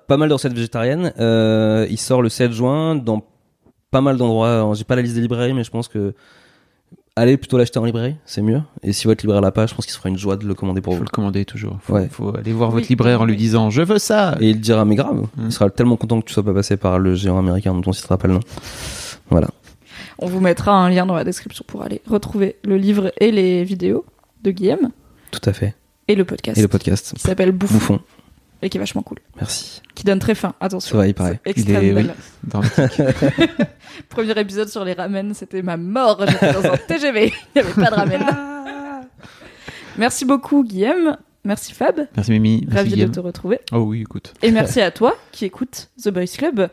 [0.08, 1.12] Pas mal de recettes végétariennes.
[1.20, 3.22] Euh, il sort le 7 juin dans
[3.90, 4.72] pas mal d'endroits.
[4.74, 6.14] J'ai pas la liste des librairies mais je pense que
[7.14, 8.62] allez plutôt l'acheter en librairie c'est mieux.
[8.82, 10.54] Et si votre libraire l'a pas je pense qu'il se fera une joie de le
[10.54, 11.04] commander pour Faut vous.
[11.04, 11.78] le commander toujours.
[11.82, 12.08] Faut, Ouais.
[12.10, 14.36] faut aller voir Oui, votre libraire en lui disant je veux ça.
[14.40, 15.42] et il dira mais grave Mm.
[15.46, 17.92] il sera tellement content que tu sois pas passé par le géant américain dont on
[17.92, 18.40] citera pas le nom.
[19.30, 19.48] Voilà
[20.22, 23.64] On vous mettra un lien dans la description pour aller retrouver le livre et les
[23.64, 24.04] vidéos
[24.42, 24.90] de Guillaume
[25.32, 25.74] tout à fait
[26.06, 28.00] et le podcast et le podcast qui s'appelle Bouffon, bouffon
[28.62, 30.54] et qui est vachement cool, merci qui donne très faim.
[30.60, 30.90] Attention.
[30.90, 32.12] c'est vrai il paraît extrêmement
[34.08, 36.24] Premier épisode sur les ramen, c'était ma mort.
[36.26, 38.24] J'étais dans un TGV, il n'y avait pas de ramen.
[39.98, 42.64] Merci beaucoup Guillaume, merci Fab, Merci Mimi.
[42.68, 43.58] Merci ravi de te retrouver.
[43.72, 44.32] Oh oui, écoute.
[44.40, 46.68] Et merci à toi qui écoutes The Boys Club.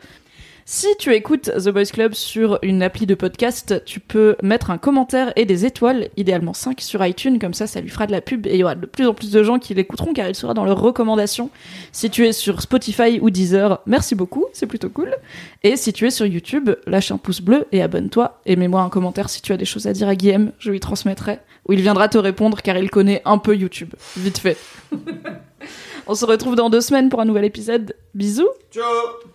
[0.72, 4.78] Si tu écoutes The Boys Club sur une appli de podcast, tu peux mettre un
[4.78, 8.20] commentaire et des étoiles, idéalement 5 sur iTunes, comme ça ça lui fera de la
[8.20, 10.36] pub et il y aura de plus en plus de gens qui l'écouteront car il
[10.36, 11.50] sera dans leurs recommandations.
[11.90, 15.16] Si tu es sur Spotify ou Deezer, merci beaucoup, c'est plutôt cool.
[15.64, 18.90] Et si tu es sur YouTube, lâche un pouce bleu et abonne-toi et mets-moi un
[18.90, 21.80] commentaire si tu as des choses à dire à Guillaume, je lui transmettrai, ou il
[21.80, 23.92] viendra te répondre car il connaît un peu YouTube.
[24.16, 24.56] Vite fait.
[26.06, 27.96] On se retrouve dans deux semaines pour un nouvel épisode.
[28.14, 28.46] Bisous.
[28.70, 28.84] Ciao.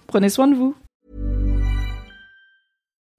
[0.07, 0.75] Prenez soin de vous.